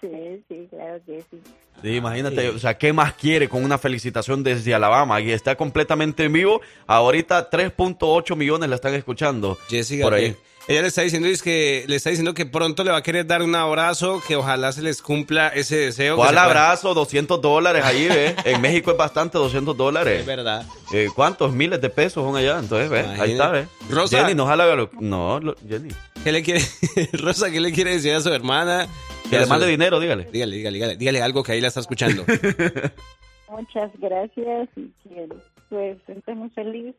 Sí, 0.00 0.44
sí, 0.48 0.66
claro 0.70 1.00
que 1.06 1.22
sí. 1.30 1.40
Sí, 1.82 1.96
imagínate, 1.96 2.48
o 2.50 2.58
sea, 2.60 2.78
¿qué 2.78 2.92
más 2.92 3.14
quiere 3.14 3.48
con 3.48 3.64
una 3.64 3.76
felicitación 3.76 4.44
desde 4.44 4.72
Alabama? 4.72 5.20
Y 5.20 5.32
está 5.32 5.56
completamente 5.56 6.24
en 6.24 6.32
vivo. 6.32 6.60
Ahorita 6.86 7.50
3.8 7.50 8.36
millones 8.36 8.68
la 8.70 8.76
están 8.76 8.94
escuchando. 8.94 9.58
Jessica, 9.68 10.04
por 10.04 10.14
ahí. 10.14 10.36
ella 10.68 10.82
le 10.82 10.88
está 10.88 11.02
diciendo 11.02 11.26
es 11.26 11.42
que 11.42 11.84
le 11.88 11.96
está 11.96 12.10
diciendo 12.10 12.34
que 12.34 12.46
pronto 12.46 12.84
le 12.84 12.92
va 12.92 12.98
a 12.98 13.02
querer 13.02 13.26
dar 13.26 13.42
un 13.42 13.56
abrazo, 13.56 14.22
que 14.28 14.36
ojalá 14.36 14.70
se 14.70 14.80
les 14.80 15.02
cumpla 15.02 15.48
ese 15.48 15.76
deseo. 15.76 16.14
¿Cuál 16.14 16.38
abrazo? 16.38 16.94
200 16.94 17.40
dólares 17.40 17.84
ahí, 17.84 18.06
¿ve? 18.06 18.36
En 18.44 18.60
México 18.60 18.92
es 18.92 18.96
bastante 18.96 19.38
200 19.38 19.76
dólares. 19.76 20.20
Es 20.20 20.26
verdad. 20.26 20.64
Eh, 20.92 21.08
¿Cuántos 21.12 21.52
miles 21.52 21.80
de 21.80 21.90
pesos 21.90 22.24
son 22.24 22.36
allá? 22.36 22.60
Entonces, 22.60 22.90
¿ve? 22.90 23.00
Ahí 23.00 23.32
está, 23.32 23.48
¿ve? 23.48 23.66
Rosa. 23.90 24.18
Jenny, 24.18 24.36
no 24.36 24.46
jala 24.46 24.88
No, 25.00 25.40
Jenny. 25.68 25.88
¿Qué 26.22 26.30
le 26.30 26.44
quiere, 26.44 26.64
Rosa, 27.14 27.50
qué 27.50 27.60
le 27.60 27.72
quiere 27.72 27.94
decir 27.94 28.14
a 28.14 28.20
su 28.20 28.32
hermana? 28.32 28.86
Que 29.32 29.40
le 29.40 29.46
mande 29.46 29.66
dinero, 29.66 29.98
dígale. 29.98 30.24
Dígale, 30.30 30.56
dígale, 30.56 30.74
dígale, 30.74 30.96
dígale 30.96 31.22
algo 31.22 31.42
que 31.42 31.52
ahí 31.52 31.60
la 31.62 31.68
está 31.68 31.80
escuchando. 31.80 32.24
Muchas 33.48 33.90
gracias 33.98 34.68
y 34.76 34.92
que 35.02 35.28
pues 35.70 35.98
estoy 36.06 36.34
muy 36.34 36.50
feliz 36.50 36.94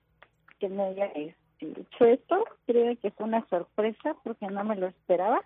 que 0.60 0.68
me 0.68 0.82
haya 0.82 1.06
este, 1.06 1.80
hecho 1.80 2.06
esto. 2.06 2.44
Creo 2.66 2.98
que 3.00 3.12
fue 3.12 3.28
una 3.28 3.48
sorpresa 3.50 4.16
porque 4.24 4.48
no 4.48 4.64
me 4.64 4.76
lo 4.76 4.88
esperaba. 4.88 5.42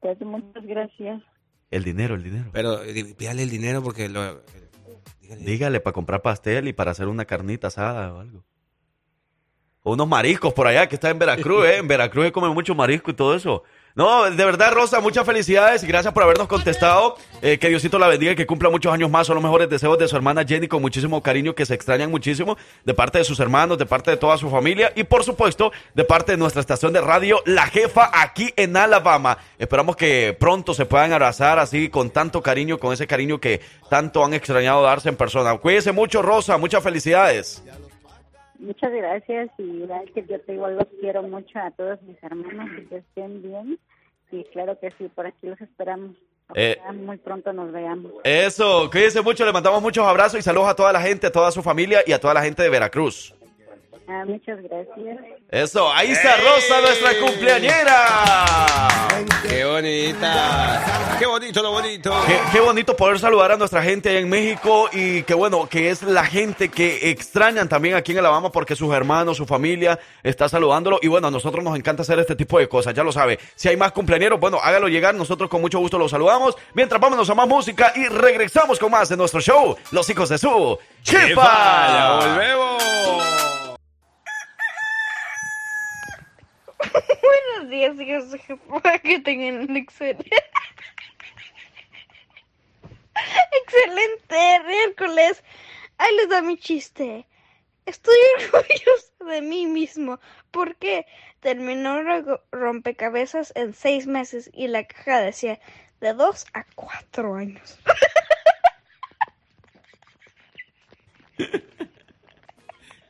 Pues 0.00 0.20
muchas 0.22 0.66
gracias. 0.66 1.22
El 1.70 1.84
dinero, 1.84 2.16
el 2.16 2.24
dinero. 2.24 2.50
Pero 2.52 2.82
eh, 2.82 3.14
pídale 3.16 3.44
el 3.44 3.50
dinero 3.50 3.80
porque 3.80 4.08
lo... 4.08 4.42
dígale. 5.20 5.44
Dígale 5.44 5.80
para 5.80 5.94
comprar 5.94 6.20
pastel 6.20 6.66
y 6.66 6.72
para 6.72 6.90
hacer 6.90 7.06
una 7.06 7.26
carnita 7.26 7.68
asada 7.68 8.12
o 8.12 8.18
algo. 8.18 8.44
O 9.84 9.92
unos 9.92 10.08
mariscos 10.08 10.52
por 10.52 10.66
allá, 10.66 10.88
que 10.88 10.96
está 10.96 11.10
en 11.10 11.18
Veracruz, 11.20 11.64
¿eh? 11.66 11.76
En 11.76 11.86
Veracruz 11.86 12.24
se 12.24 12.32
come 12.32 12.48
mucho 12.48 12.74
marisco 12.74 13.12
y 13.12 13.14
todo 13.14 13.36
eso. 13.36 13.62
No, 13.96 14.28
de 14.28 14.44
verdad, 14.44 14.72
Rosa, 14.72 14.98
muchas 14.98 15.24
felicidades 15.24 15.84
y 15.84 15.86
gracias 15.86 16.12
por 16.12 16.24
habernos 16.24 16.48
contestado. 16.48 17.16
Eh, 17.42 17.58
que 17.58 17.68
Diosito 17.68 17.96
la 17.96 18.08
bendiga 18.08 18.32
y 18.32 18.34
que 18.34 18.44
cumpla 18.44 18.68
muchos 18.68 18.92
años 18.92 19.08
más. 19.08 19.28
Son 19.28 19.36
los 19.36 19.44
mejores 19.44 19.68
deseos 19.68 19.96
de 19.98 20.08
su 20.08 20.16
hermana 20.16 20.44
Jenny 20.44 20.66
con 20.66 20.82
muchísimo 20.82 21.22
cariño, 21.22 21.54
que 21.54 21.64
se 21.64 21.74
extrañan 21.74 22.10
muchísimo, 22.10 22.56
de 22.84 22.92
parte 22.92 23.18
de 23.18 23.24
sus 23.24 23.38
hermanos, 23.38 23.78
de 23.78 23.86
parte 23.86 24.10
de 24.10 24.16
toda 24.16 24.36
su 24.36 24.50
familia 24.50 24.92
y, 24.96 25.04
por 25.04 25.22
supuesto, 25.22 25.70
de 25.94 26.04
parte 26.04 26.32
de 26.32 26.38
nuestra 26.38 26.60
estación 26.60 26.92
de 26.92 27.02
radio, 27.02 27.40
La 27.46 27.66
Jefa, 27.66 28.10
aquí 28.12 28.52
en 28.56 28.76
Alabama. 28.76 29.38
Esperamos 29.60 29.94
que 29.94 30.36
pronto 30.40 30.74
se 30.74 30.86
puedan 30.86 31.12
abrazar 31.12 31.60
así, 31.60 31.88
con 31.88 32.10
tanto 32.10 32.42
cariño, 32.42 32.78
con 32.78 32.92
ese 32.92 33.06
cariño 33.06 33.38
que 33.38 33.60
tanto 33.88 34.24
han 34.24 34.34
extrañado 34.34 34.82
darse 34.82 35.08
en 35.08 35.16
persona. 35.16 35.56
Cuídese 35.58 35.92
mucho, 35.92 36.20
Rosa, 36.20 36.58
muchas 36.58 36.82
felicidades. 36.82 37.62
Muchas 38.64 38.92
gracias 38.92 39.50
y 39.58 39.62
igual 39.62 40.10
que 40.14 40.24
yo 40.26 40.40
te 40.40 40.54
igual 40.54 40.76
los 40.76 40.88
quiero 40.98 41.22
mucho 41.22 41.58
a 41.58 41.70
todos 41.70 42.00
mis 42.02 42.16
hermanos 42.22 42.70
y 42.78 42.86
que 42.86 42.96
estén 42.96 43.42
bien. 43.42 43.78
Y 44.32 44.42
claro 44.44 44.78
que 44.80 44.90
sí, 44.96 45.08
por 45.14 45.26
aquí 45.26 45.46
los 45.46 45.60
esperamos. 45.60 46.16
Eh. 46.54 46.78
Muy 46.94 47.18
pronto 47.18 47.52
nos 47.52 47.72
veamos. 47.72 48.12
Eso, 48.24 48.88
cuídense 48.90 49.20
mucho, 49.20 49.44
le 49.44 49.52
mandamos 49.52 49.82
muchos 49.82 50.06
abrazos 50.06 50.38
y 50.38 50.42
saludos 50.42 50.68
a 50.68 50.76
toda 50.76 50.92
la 50.92 51.00
gente, 51.00 51.26
a 51.26 51.32
toda 51.32 51.50
su 51.50 51.62
familia 51.62 52.00
y 52.06 52.12
a 52.12 52.20
toda 52.20 52.32
la 52.32 52.42
gente 52.42 52.62
de 52.62 52.70
Veracruz. 52.70 53.33
Ah, 54.06 54.24
muchas 54.26 54.60
gracias. 54.62 55.18
Eso, 55.50 55.90
ahí 55.92 56.10
está 56.10 56.36
Rosa, 56.36 56.80
nuestra 56.82 57.18
cumpleañera. 57.20 59.08
Qué 59.48 59.64
bonita. 59.64 61.16
Qué 61.18 61.26
bonito, 61.26 61.62
lo 61.62 61.70
bonito. 61.70 62.12
Qué, 62.26 62.38
qué 62.52 62.60
bonito 62.60 62.94
poder 62.96 63.18
saludar 63.18 63.52
a 63.52 63.56
nuestra 63.56 63.82
gente 63.82 64.10
allá 64.10 64.18
en 64.18 64.28
México 64.28 64.90
y 64.92 65.22
qué 65.22 65.32
bueno 65.32 65.66
que 65.68 65.88
es 65.90 66.02
la 66.02 66.24
gente 66.26 66.68
que 66.68 67.10
extrañan 67.10 67.68
también 67.68 67.94
aquí 67.94 68.12
en 68.12 68.18
Alabama 68.18 68.50
porque 68.52 68.76
sus 68.76 68.92
hermanos, 68.92 69.38
su 69.38 69.46
familia 69.46 69.98
está 70.22 70.48
saludándolo 70.48 70.98
y 71.00 71.08
bueno, 71.08 71.28
a 71.28 71.30
nosotros 71.30 71.64
nos 71.64 71.76
encanta 71.76 72.02
hacer 72.02 72.18
este 72.18 72.36
tipo 72.36 72.58
de 72.58 72.68
cosas, 72.68 72.92
ya 72.94 73.04
lo 73.04 73.12
sabe. 73.12 73.38
Si 73.54 73.68
hay 73.68 73.76
más 73.76 73.92
cumpleañeros, 73.92 74.38
bueno, 74.38 74.58
hágalo 74.62 74.88
llegar, 74.88 75.14
nosotros 75.14 75.48
con 75.48 75.62
mucho 75.62 75.78
gusto 75.78 75.98
los 75.98 76.10
saludamos. 76.10 76.56
Mientras 76.74 77.00
vámonos 77.00 77.30
a 77.30 77.34
más 77.34 77.48
música 77.48 77.92
y 77.94 78.06
regresamos 78.06 78.78
con 78.78 78.90
más 78.90 79.08
de 79.08 79.16
nuestro 79.16 79.40
show, 79.40 79.76
Los 79.92 80.10
Hijos 80.10 80.28
de 80.28 80.36
Su. 80.36 80.78
Chepa. 81.02 81.86
¡Ya 81.88 82.18
volvemos! 82.20 83.73
Buenos 87.64 87.98
días, 87.98 88.30
hijos 88.30 88.30
de 88.30 89.00
que 89.02 89.20
tengan 89.20 89.70
un 89.70 89.76
excelente... 89.76 90.30
excelente 93.62 94.60
miércoles. 94.66 95.42
Ahí 95.96 96.14
les 96.16 96.28
da 96.28 96.42
mi 96.42 96.58
chiste. 96.58 97.26
Estoy 97.86 98.16
orgulloso 98.52 99.24
de 99.30 99.40
mí 99.40 99.66
mismo 99.66 100.20
porque 100.50 101.06
terminó 101.40 102.02
ro- 102.02 102.42
rompecabezas 102.52 103.52
en 103.56 103.72
seis 103.72 104.06
meses 104.06 104.50
y 104.52 104.68
la 104.68 104.84
caja 104.84 105.20
decía 105.20 105.58
de 106.00 106.12
dos 106.12 106.44
a 106.52 106.64
cuatro 106.74 107.34
años. 107.34 107.78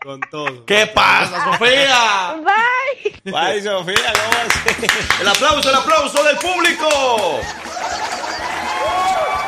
Con 0.04 0.20
todo. 0.30 0.66
¿Qué 0.66 0.86
pasa, 0.88 1.42
Sofía? 1.44 2.36
Bye. 2.44 3.32
Bye, 3.32 3.62
Sofía, 3.62 4.12
¿cómo 4.12 4.36
así? 4.46 4.86
El 5.18 5.28
aplauso, 5.28 5.70
el 5.70 5.76
aplauso 5.76 6.22
del 6.24 6.36
público. 6.36 7.40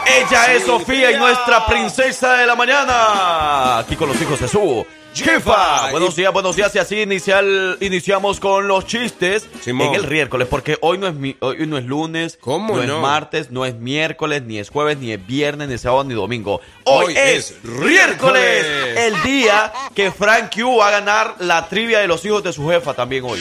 Ella 0.08 0.54
es 0.54 0.64
Sofía 0.64 1.10
y 1.12 1.16
nuestra 1.18 1.66
princesa 1.66 2.34
de 2.34 2.46
la 2.46 2.54
mañana. 2.54 3.78
Aquí 3.78 3.96
con 3.96 4.08
los 4.08 4.20
hijos 4.20 4.40
de 4.40 4.48
su 4.48 4.86
jefa. 5.14 5.90
Buenos 5.90 6.14
días, 6.14 6.32
buenos 6.32 6.54
días. 6.56 6.74
Y 6.74 6.78
así 6.78 7.00
inicial, 7.00 7.76
iniciamos 7.80 8.38
con 8.38 8.68
los 8.68 8.86
chistes 8.86 9.46
Simón. 9.62 9.88
en 9.88 9.94
el 9.94 10.06
miércoles, 10.10 10.46
porque 10.48 10.76
hoy 10.82 10.98
no 10.98 11.06
es 11.08 11.14
mi- 11.14 11.36
hoy 11.40 11.66
no 11.66 11.78
es 11.78 11.84
lunes, 11.86 12.38
¿Cómo 12.40 12.76
no, 12.76 12.82
no? 12.84 12.96
es 12.96 13.00
martes, 13.02 13.50
no 13.50 13.64
es 13.64 13.74
miércoles, 13.76 14.42
ni 14.42 14.58
es 14.58 14.68
jueves, 14.68 14.98
ni 14.98 15.12
es 15.12 15.26
viernes, 15.26 15.68
ni 15.68 15.78
sábado, 15.78 16.04
ni 16.04 16.14
domingo. 16.14 16.60
Hoy, 16.84 17.06
Hoy 17.06 17.14
es 17.16 17.50
es 17.50 17.64
miércoles, 17.64 18.66
miércoles. 18.66 18.98
el 18.98 19.22
día 19.22 19.72
que 19.94 20.10
Frank 20.12 20.54
Q 20.54 20.76
va 20.76 20.88
a 20.88 20.90
ganar 20.92 21.34
la 21.40 21.66
trivia 21.68 21.98
de 22.00 22.06
los 22.08 22.24
hijos 22.24 22.42
de 22.44 22.52
su 22.52 22.68
jefa 22.68 22.92
también 22.94 23.24
hoy. 23.24 23.40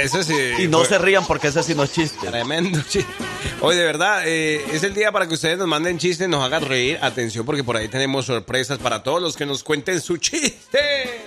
Eso 0.00 0.22
sí. 0.22 0.34
Y 0.58 0.68
no 0.68 0.78
fue 0.78 0.88
se 0.88 0.98
rían 0.98 1.24
porque 1.26 1.48
ese 1.48 1.62
sí 1.62 1.74
no 1.74 1.84
es 1.84 1.92
chiste. 1.92 2.26
Tremendo 2.26 2.80
chiste. 2.82 3.12
Hoy, 3.60 3.76
de 3.76 3.84
verdad, 3.84 4.22
eh, 4.26 4.64
es 4.72 4.82
el 4.82 4.94
día 4.94 5.12
para 5.12 5.26
que 5.26 5.34
ustedes 5.34 5.58
nos 5.58 5.68
manden 5.68 5.98
chistes, 5.98 6.28
nos 6.28 6.42
hagan 6.44 6.64
reír. 6.64 6.98
Atención, 7.02 7.46
porque 7.46 7.64
por 7.64 7.76
ahí 7.76 7.88
tenemos 7.88 8.26
sorpresas 8.26 8.78
para 8.78 9.02
todos 9.02 9.22
los 9.22 9.36
que 9.36 9.46
nos 9.46 9.62
cuenten 9.62 10.00
su 10.00 10.16
chiste. 10.16 11.20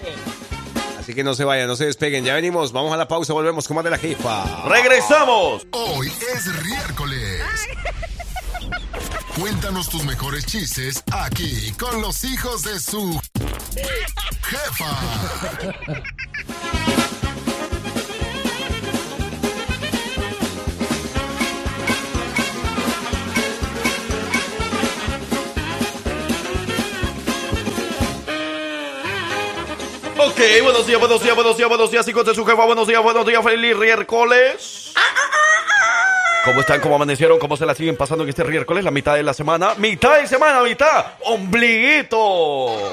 Así 1.00 1.14
que 1.16 1.24
no 1.24 1.34
se 1.36 1.46
vayan, 1.46 1.68
no 1.68 1.76
se 1.76 1.86
despeguen. 1.86 2.26
Ya 2.26 2.34
venimos, 2.36 2.74
vamos 2.74 2.94
a 2.94 2.98
la 2.98 3.08
pausa, 3.08 3.34
volvemos 3.34 3.68
con 3.68 3.76
más 3.76 3.84
de 3.86 3.92
la 3.92 3.98
jefa. 3.98 4.68
¡Regresamos! 4.68 5.66
Hoy 5.72 6.12
es 6.36 6.48
miércoles. 6.66 7.42
Cuéntanos 9.40 9.88
tus 9.90 10.04
mejores 10.04 10.46
chistes 10.46 11.04
aquí 11.12 11.72
con 11.80 12.02
los 12.02 12.24
hijos 12.24 12.64
de 12.64 12.80
su 12.80 13.20
jefa. 14.44 14.98
Ok, 30.20 30.40
buenos 30.64 30.88
días, 30.88 31.00
buenos 31.00 31.22
días, 31.22 31.36
buenos 31.36 31.58
días, 31.58 31.70
buenos 31.70 31.92
días, 31.92 32.08
hijos 32.08 32.26
de 32.26 32.34
su 32.34 32.44
jefa, 32.46 32.66
buenos 32.66 32.88
días, 32.88 33.04
buenos 33.04 33.26
días, 33.26 33.44
feliz 33.44 33.76
miércoles. 33.78 34.94
¿Cómo 36.44 36.62
están? 36.62 36.80
¿Cómo 36.82 36.96
amanecieron? 36.96 37.38
¿Cómo 37.40 37.56
se 37.58 37.66
la 37.66 37.76
siguen 37.76 37.96
pasando 37.98 38.24
en 38.24 38.30
este 38.30 38.44
miércoles? 38.44 38.84
La 38.84 38.90
mitad 38.92 39.16
de 39.16 39.22
la 39.24 39.34
semana. 39.34 39.76
¡Mitad 39.76 40.20
de 40.20 40.28
semana, 40.28 40.64
mitad! 40.64 41.06
¡Ombliguito! 41.24 42.92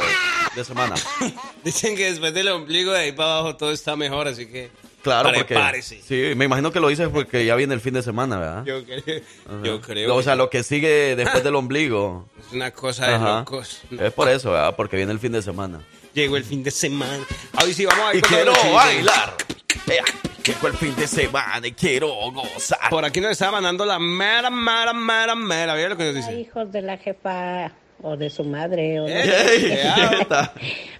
De 0.54 0.64
semana. 0.64 0.94
Dicen 1.64 1.96
que 1.96 2.10
después 2.10 2.34
del 2.34 2.48
ombligo 2.48 2.92
de 2.92 2.98
ahí 3.00 3.12
para 3.12 3.32
abajo 3.38 3.56
todo 3.56 3.70
está 3.72 3.96
mejor, 3.96 4.28
así 4.28 4.46
que. 4.46 4.70
Claro, 5.02 5.28
porque... 5.30 5.44
prepárese. 5.54 6.00
Sí, 6.02 6.34
me 6.36 6.46
imagino 6.46 6.72
que 6.72 6.80
lo 6.80 6.88
dices 6.88 7.08
porque 7.12 7.44
ya 7.44 7.54
viene 7.56 7.74
el 7.74 7.80
fin 7.80 7.94
de 7.94 8.02
semana, 8.02 8.38
¿verdad? 8.38 8.64
Yo 8.64 8.84
creo. 8.84 9.22
Ajá. 9.46 9.60
Yo 9.62 9.80
creo. 9.80 10.14
O 10.14 10.22
sea, 10.22 10.34
lo 10.34 10.50
que 10.50 10.62
sigue 10.62 11.14
después 11.16 11.42
del 11.44 11.54
ombligo. 11.54 12.26
Es 12.38 12.52
una 12.52 12.70
cosa 12.72 13.06
de 13.06 13.14
Ajá. 13.14 13.38
locos. 13.40 13.82
Es 13.98 14.12
por 14.12 14.28
eso, 14.28 14.50
¿verdad? 14.52 14.74
Porque 14.76 14.96
viene 14.96 15.12
el 15.12 15.18
fin 15.20 15.32
de 15.32 15.42
semana. 15.42 15.80
Llegó 16.14 16.36
el 16.36 16.44
fin 16.44 16.62
de 16.62 16.70
semana. 16.70 17.24
Hoy 17.62 17.72
sí, 17.74 17.84
vamos 17.86 18.06
a 18.10 18.14
Y 18.14 18.18
ir 18.18 18.22
con 18.22 18.30
quiero 18.34 18.52
los 18.52 18.72
bailar. 18.72 19.34
Llegó 20.44 20.66
el 20.68 20.74
fin 20.74 20.94
de 20.96 21.06
semana 21.06 21.66
y 21.66 21.72
quiero 21.72 22.08
gozar. 22.30 22.78
Por 22.90 23.04
aquí 23.04 23.20
nos 23.20 23.32
está 23.32 23.50
mandando 23.50 23.84
la 23.84 23.98
mera, 23.98 24.50
mera, 24.50 24.92
mera, 24.92 25.34
mera. 25.34 25.74
¿Vieron 25.74 25.92
lo 25.92 25.96
que 25.98 26.04
nos 26.04 26.14
dice? 26.16 26.38
hijos 26.40 26.70
de 26.70 26.82
la 26.82 26.98
jefa 26.98 27.72
o 28.02 28.16
de 28.16 28.30
su 28.30 28.44
madre. 28.44 29.00
O 29.00 29.08
no. 29.08 29.08
Ey, 29.08 29.28
Ey, 29.30 29.76
ya. 29.82 30.10
¿qué 30.18 30.24
tal? 30.26 30.50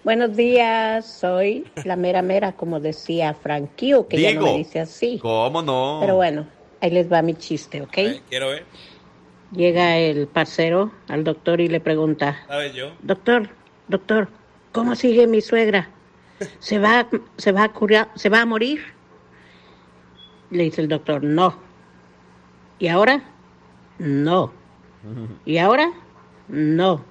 Buenos 0.03 0.35
días, 0.37 1.07
soy 1.07 1.65
la 1.85 1.95
mera 1.97 2.23
mera, 2.23 2.53
como 2.53 2.81
decía 2.81 3.35
Frankie, 3.35 3.95
que 4.09 4.21
ya 4.21 4.33
no 4.35 4.43
me 4.43 4.59
dice 4.59 4.81
así. 4.81 5.19
¿Cómo 5.21 5.63
no? 5.63 5.99
Pero 6.01 6.17
bueno, 6.17 6.47
ahí 6.81 6.91
les 6.91 7.11
va 7.13 7.23
mi 7.23 7.35
chiste, 7.35 7.83
¿ok? 7.83 7.99
Quiero 8.29 8.49
ver. 8.49 8.65
Llega 9.53 9.99
el 9.99 10.27
parcero 10.27 10.91
al 11.09 11.23
doctor 11.23 11.61
y 11.61 11.69
le 11.69 11.79
pregunta, 11.81 12.43
¿Sabes 12.49 12.75
yo? 12.75 12.93
doctor, 13.03 13.49
doctor, 13.87 14.29
¿cómo 14.75 14.97
sigue 14.97 15.29
mi 15.29 15.41
suegra? 15.41 15.89
¿Se 16.59 16.81
va, 16.81 17.09
se 17.39 17.53
va 17.53 17.63
a 17.63 17.73
curar, 17.73 18.11
se 18.17 18.29
va 18.29 18.43
a 18.43 18.45
morir? 18.45 18.83
Le 20.51 20.65
dice 20.65 20.83
el 20.83 20.89
doctor, 20.89 21.23
no. 21.23 21.57
¿Y 22.81 22.89
ahora? 22.89 23.23
No. 23.99 24.53
¿Y 25.47 25.59
ahora? 25.59 25.93
No. 26.49 27.05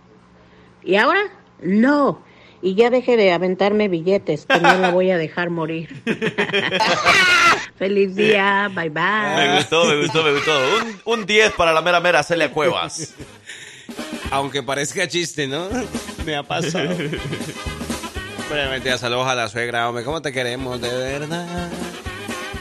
¿Y 0.84 0.97
ahora? 0.97 1.21
No. 1.62 2.21
Y 2.62 2.76
ya 2.76 2.89
deje 2.89 3.15
de 3.15 3.32
aventarme 3.32 3.88
billetes, 3.88 4.45
que 4.45 4.60
no 4.60 4.73
la 4.76 4.91
voy 4.91 5.12
a 5.12 5.17
dejar 5.17 5.49
morir. 5.49 5.89
Feliz 7.78 8.15
día, 8.15 8.69
bye 8.76 8.89
bye. 8.89 9.04
Me 9.38 9.56
gustó, 9.58 9.86
me 9.86 10.02
gustó, 10.02 10.23
me 10.23 10.34
gustó. 10.34 10.52
Un, 10.78 11.19
un 11.19 11.26
10 11.26 11.54
para 11.54 11.71
la 11.71 11.82
mera 11.82 12.02
mera 12.02 12.23
Celia 12.23 12.52
Cuevas. 12.52 13.15
Aunque 14.32 14.63
parezca 14.63 15.08
chiste, 15.08 15.47
¿no? 15.47 15.69
Me 16.25 16.36
ha 16.36 16.43
pasado. 16.43 16.89
Brevemente, 18.49 18.97
saludos 18.97 19.27
a 19.27 19.36
la 19.36 19.49
suegra, 19.49 19.89
hombre. 19.89 20.03
¿Cómo 20.03 20.21
te 20.21 20.31
queremos, 20.31 20.79
de 20.79 20.89
verdad? 20.89 21.69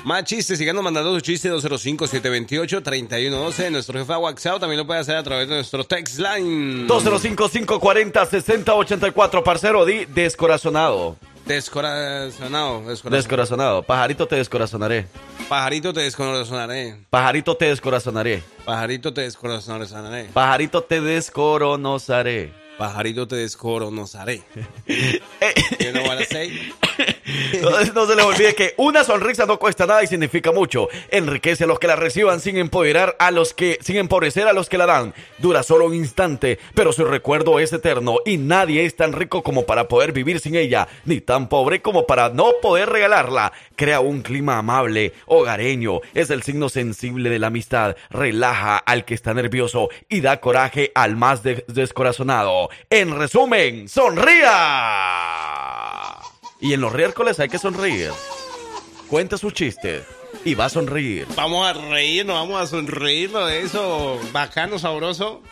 Más 0.04 0.24
chistes, 0.24 0.58
sigando 0.58 0.82
mandando 0.82 1.14
sus 1.14 1.22
chistes 1.22 1.52
205-728-3112. 1.52 3.70
Nuestro 3.70 4.00
jefe 4.00 4.16
WhatsApp 4.16 4.58
también 4.58 4.78
lo 4.78 4.86
puede 4.86 4.98
hacer 5.00 5.16
a 5.16 5.22
través 5.22 5.48
de 5.48 5.54
nuestro 5.54 5.84
text 5.84 6.18
line. 6.18 6.88
205-540-6084, 6.88 9.42
parcero, 9.44 9.84
di 9.84 10.06
descorazonado. 10.06 11.16
Descorazonado, 11.46 12.80
descorazonado. 12.88 13.16
Descorazonado. 13.16 13.82
Pajarito 13.84 14.26
te 14.26 14.34
descorazonaré. 14.36 15.06
Pajarito 15.48 15.92
te 15.92 16.00
descorazonaré. 16.00 16.96
Pajarito 17.10 17.56
te 17.56 17.66
descorazonaré. 17.66 18.42
Pajarito 18.64 19.12
te 19.12 19.20
descorazonaré. 19.22 20.28
Pajarito 20.32 20.82
te 20.82 21.00
descoronozaré. 21.00 22.61
Pajarito 22.78 23.26
te 23.28 23.36
descoronozaré. 23.36 24.42
You 25.80 25.92
know 25.92 26.02
what 26.04 26.18
I 26.18 26.24
say? 26.24 26.72
No, 27.94 28.06
se 28.06 28.14
les 28.16 28.24
olvide 28.24 28.54
que 28.54 28.74
una 28.76 29.04
sonrisa 29.04 29.46
no 29.46 29.58
cuesta 29.58 29.86
nada 29.86 30.02
y 30.02 30.06
significa 30.06 30.52
mucho. 30.52 30.88
Enriquece 31.10 31.64
a 31.64 31.66
los 31.66 31.78
que 31.78 31.86
la 31.86 31.96
reciban 31.96 32.40
sin 32.40 32.56
empoderar 32.56 33.16
a 33.18 33.30
los 33.30 33.54
que, 33.54 33.78
sin 33.82 33.96
empobrecer 33.96 34.46
a 34.48 34.52
los 34.52 34.68
que 34.68 34.78
la 34.78 34.86
dan. 34.86 35.14
Dura 35.38 35.62
solo 35.62 35.86
un 35.86 35.94
instante, 35.94 36.58
pero 36.74 36.92
su 36.92 37.04
recuerdo 37.04 37.58
es 37.60 37.72
eterno 37.72 38.16
y 38.24 38.36
nadie 38.38 38.84
es 38.84 38.96
tan 38.96 39.12
rico 39.12 39.42
como 39.42 39.64
para 39.64 39.88
poder 39.88 40.12
vivir 40.12 40.40
sin 40.40 40.54
ella, 40.56 40.88
ni 41.04 41.20
tan 41.20 41.48
pobre 41.48 41.82
como 41.82 42.06
para 42.06 42.28
no 42.30 42.50
poder 42.60 42.88
regalarla. 42.90 43.52
Crea 43.76 44.00
un 44.00 44.22
clima 44.22 44.58
amable, 44.58 45.12
hogareño, 45.26 46.00
es 46.14 46.30
el 46.30 46.42
signo 46.42 46.68
sensible 46.68 47.30
de 47.30 47.38
la 47.38 47.48
amistad, 47.48 47.96
relaja 48.10 48.76
al 48.78 49.04
que 49.04 49.14
está 49.14 49.34
nervioso 49.34 49.88
y 50.08 50.20
da 50.20 50.40
coraje 50.40 50.92
al 50.94 51.16
más 51.16 51.42
de- 51.42 51.64
descorazonado. 51.68 52.70
En 52.90 53.16
resumen, 53.18 53.88
sonría. 53.88 55.51
Y 56.62 56.72
en 56.72 56.80
los 56.80 56.94
miércoles 56.94 57.38
hay 57.40 57.48
que 57.48 57.58
sonreír. 57.58 58.10
Cuente 59.08 59.36
su 59.36 59.50
chiste. 59.50 60.04
y 60.44 60.54
va 60.54 60.64
a 60.64 60.68
sonreír. 60.70 61.26
Vamos 61.36 61.66
a 61.66 61.74
reírnos, 61.74 62.34
vamos 62.36 62.60
a 62.60 62.66
sonreírnos 62.66 63.48
de 63.48 63.60
eso. 63.60 64.18
Bacano, 64.32 64.78
sabroso. 64.78 65.42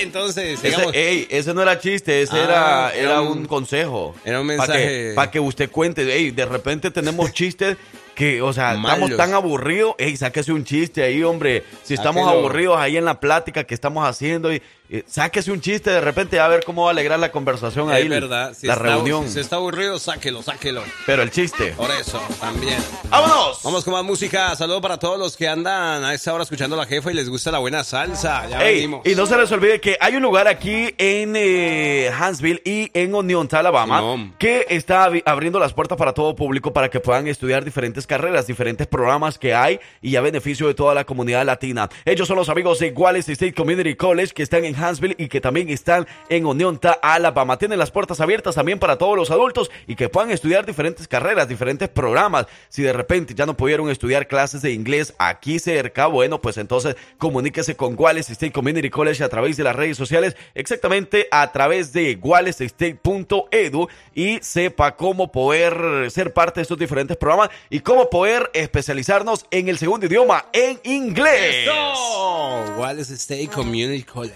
Entonces. 0.00 0.58
Ese, 0.62 0.82
ey, 0.92 1.26
ese 1.30 1.54
no 1.54 1.62
era 1.62 1.78
chiste, 1.78 2.22
ese 2.22 2.36
Ah, 2.36 2.44
era, 2.44 2.90
era 2.94 3.10
era 3.12 3.20
un- 3.20 3.38
un 3.38 3.46
consejo. 3.46 4.14
era 4.24 4.40
un 4.40 4.46
Para 4.56 4.66
que, 4.74 4.78
mensaje. 4.78 5.12
pa' 5.14 5.30
que 5.30 5.40
usted 5.40 5.70
cuente, 5.70 6.02
ey, 6.14 6.30
de 6.30 6.44
repente 6.46 6.90
tenemos 6.90 7.32
chistes 7.32 7.76
que, 8.14 8.40
o 8.42 8.52
sea, 8.52 8.74
Malos. 8.74 8.92
estamos 9.10 9.16
tan 9.16 9.34
aburridos, 9.34 9.94
ey, 9.98 10.16
sáquese 10.16 10.52
un 10.52 10.64
chiste 10.64 11.02
ahí, 11.02 11.22
hombre. 11.24 11.64
Si 11.82 11.94
estamos 11.94 12.28
aburridos 12.28 12.78
ahí 12.78 12.96
en 12.96 13.04
la 13.04 13.18
plática 13.18 13.64
que 13.64 13.74
estamos 13.74 14.06
haciendo, 14.08 14.52
y, 14.54 14.62
y 14.88 15.02
sáquese 15.08 15.50
un 15.50 15.60
chiste 15.60 15.90
de 15.90 16.00
repente 16.00 16.38
a 16.38 16.46
ver 16.46 16.62
cómo 16.64 16.82
va 16.84 16.90
a 16.90 16.92
alegrar 16.92 17.18
la 17.18 17.32
conversación 17.32 17.90
ahí, 17.90 18.04
es 18.04 18.08
verdad. 18.10 18.54
Si 18.56 18.68
la 18.68 18.74
está- 18.74 18.84
reunión. 18.84 19.28
Si 19.28 19.40
está 19.40 19.56
aburrido, 19.56 19.98
sáquelo, 19.98 20.42
sáquelo. 20.44 20.84
Pero 21.06 21.22
el 21.22 21.32
chiste. 21.32 21.72
Por 21.72 21.90
eso, 21.90 22.22
también. 22.38 22.78
¡Vámonos! 23.08 23.58
Vamos 23.64 23.82
con 23.82 23.94
más 23.94 24.04
música. 24.04 24.54
Saludos 24.54 24.80
para 24.82 24.96
todos 24.98 25.18
los 25.18 25.36
que 25.36 25.48
andan 25.48 26.04
a 26.04 26.14
esta 26.14 26.32
hora 26.32 26.44
escuchando 26.44 26.76
a 26.76 26.80
la 26.80 26.86
jefa 26.86 27.10
y 27.10 27.14
les 27.14 27.28
gusta 27.28 27.50
la 27.50 27.58
buena 27.58 27.82
salsa. 27.82 28.46
Ya 28.48 28.64
Ey, 28.64 28.76
venimos. 28.76 29.04
y 29.04 29.16
no 29.16 29.26
se 29.26 29.36
les 29.36 29.50
olvide 29.54 29.80
que 29.80 29.96
hay 30.00 30.16
un 30.16 30.22
lugar 30.22 30.48
aquí 30.48 30.94
en 30.98 31.34
eh, 31.36 32.10
Huntsville 32.20 32.60
y 32.64 32.90
en 32.92 33.14
Oneonta, 33.14 33.60
Alabama, 33.60 34.32
que 34.38 34.66
está 34.68 35.10
abriendo 35.24 35.58
las 35.58 35.72
puertas 35.72 35.96
para 35.96 36.12
todo 36.12 36.34
público 36.34 36.72
para 36.72 36.90
que 36.90 37.00
puedan 37.00 37.28
estudiar 37.28 37.64
diferentes 37.64 38.06
carreras, 38.06 38.46
diferentes 38.46 38.86
programas 38.86 39.38
que 39.38 39.54
hay 39.54 39.78
y 40.02 40.16
a 40.16 40.20
beneficio 40.20 40.66
de 40.66 40.74
toda 40.74 40.94
la 40.94 41.04
comunidad 41.04 41.44
latina. 41.44 41.88
Ellos 42.04 42.26
son 42.26 42.36
los 42.36 42.48
amigos 42.48 42.80
de 42.80 42.90
Wallace 42.90 43.32
State 43.32 43.54
Community 43.54 43.94
College 43.94 44.34
que 44.34 44.42
están 44.42 44.64
en 44.64 44.74
Huntsville 44.74 45.14
y 45.18 45.28
que 45.28 45.40
también 45.40 45.68
están 45.68 46.06
en 46.28 46.44
Oneonta, 46.46 46.98
Alabama. 47.02 47.56
Tienen 47.56 47.78
las 47.78 47.90
puertas 47.90 48.20
abiertas 48.20 48.56
también 48.56 48.78
para 48.78 48.98
todos 48.98 49.16
los 49.16 49.30
adultos 49.30 49.70
y 49.86 49.94
que 49.94 50.08
puedan 50.08 50.30
estudiar 50.30 50.66
diferentes 50.66 51.06
carreras, 51.06 51.48
diferentes 51.48 51.88
programas. 51.88 52.46
Si 52.68 52.82
de 52.82 52.92
repente 52.92 53.34
ya 53.34 53.46
no 53.46 53.56
pudieron 53.56 53.88
estudiar 53.88 54.26
clases 54.26 54.62
de 54.62 54.72
inglés 54.72 55.14
aquí 55.18 55.58
cerca, 55.58 56.06
bueno, 56.06 56.40
pues 56.40 56.58
entonces 56.58 56.96
comuníquese 57.18 57.76
con 57.76 57.94
Wallace 57.96 58.32
State 58.32 58.52
Community 58.52 58.90
College 58.90 59.22
a 59.22 59.28
través 59.28 59.43
de 59.52 59.64
las 59.64 59.76
redes 59.76 59.96
sociales, 59.96 60.36
exactamente 60.54 61.28
a 61.30 61.52
través 61.52 61.92
de 61.92 62.18
wallacestate.edu 62.20 63.88
y 64.14 64.38
sepa 64.40 64.96
cómo 64.96 65.30
poder 65.30 66.10
ser 66.10 66.32
parte 66.32 66.60
de 66.60 66.62
estos 66.62 66.78
diferentes 66.78 67.16
programas 67.16 67.50
y 67.70 67.80
cómo 67.80 68.10
poder 68.10 68.50
especializarnos 68.54 69.46
en 69.50 69.68
el 69.68 69.78
segundo 69.78 70.06
idioma, 70.06 70.46
en 70.52 70.80
inglés. 70.84 71.68
¡Eso! 71.68 72.64
Wallace 72.78 73.14
State 73.14 73.48
Community 73.48 74.02
College. 74.02 74.34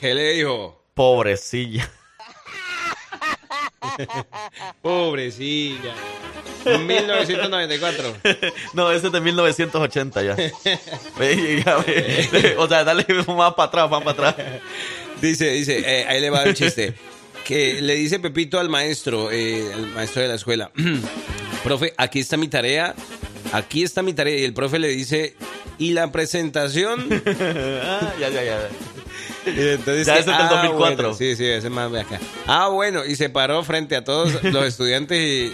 ¿Qué 0.00 0.14
le 0.14 0.32
dijo? 0.32 0.82
Pobrecilla. 0.94 1.90
Pobrecilla. 4.82 5.94
1994. 6.64 8.16
No, 8.74 8.90
ese 8.90 9.06
es 9.06 9.12
de 9.12 9.20
1980 9.20 10.22
ya. 10.22 10.36
O 12.58 12.68
sea, 12.68 12.84
dale 12.84 13.06
más 13.26 13.54
para 13.54 13.68
atrás, 13.68 13.90
más 13.90 14.02
para 14.02 14.28
atrás. 14.28 14.46
Dice, 15.20 15.50
dice, 15.50 15.82
eh, 15.84 16.06
ahí 16.08 16.20
le 16.20 16.30
va 16.30 16.44
el 16.44 16.54
chiste. 16.54 16.94
Que 17.44 17.80
le 17.82 17.94
dice 17.94 18.20
Pepito 18.20 18.60
al 18.60 18.68
maestro, 18.68 19.30
eh, 19.32 19.72
al 19.74 19.86
maestro 19.88 20.22
de 20.22 20.28
la 20.28 20.34
escuela, 20.34 20.70
profe, 21.64 21.92
aquí 21.96 22.20
está 22.20 22.36
mi 22.36 22.48
tarea, 22.48 22.94
aquí 23.52 23.82
está 23.82 24.02
mi 24.02 24.12
tarea. 24.12 24.38
Y 24.38 24.44
el 24.44 24.54
profe 24.54 24.78
le 24.78 24.88
dice, 24.88 25.34
¿y 25.78 25.92
la 25.92 26.10
presentación? 26.12 27.08
Ah, 27.82 28.12
ya, 28.20 28.28
ya, 28.30 28.42
ya. 28.44 28.58
Y 29.46 29.68
entonces 29.70 30.06
Ya 30.06 30.18
ese 30.18 30.20
es 30.20 30.26
del 30.26 30.34
ah, 30.36 30.48
2004. 30.50 30.78
bueno, 30.78 31.14
sí, 31.14 31.34
sí, 31.36 31.46
ese 31.46 31.66
es 31.66 31.72
más 31.72 31.90
de 31.90 32.00
acá. 32.00 32.20
Ah, 32.46 32.68
bueno, 32.68 33.04
y 33.04 33.16
se 33.16 33.30
paró 33.30 33.62
frente 33.64 33.96
a 33.96 34.04
todos 34.04 34.42
los 34.44 34.64
estudiantes 34.66 35.18
y, 35.18 35.52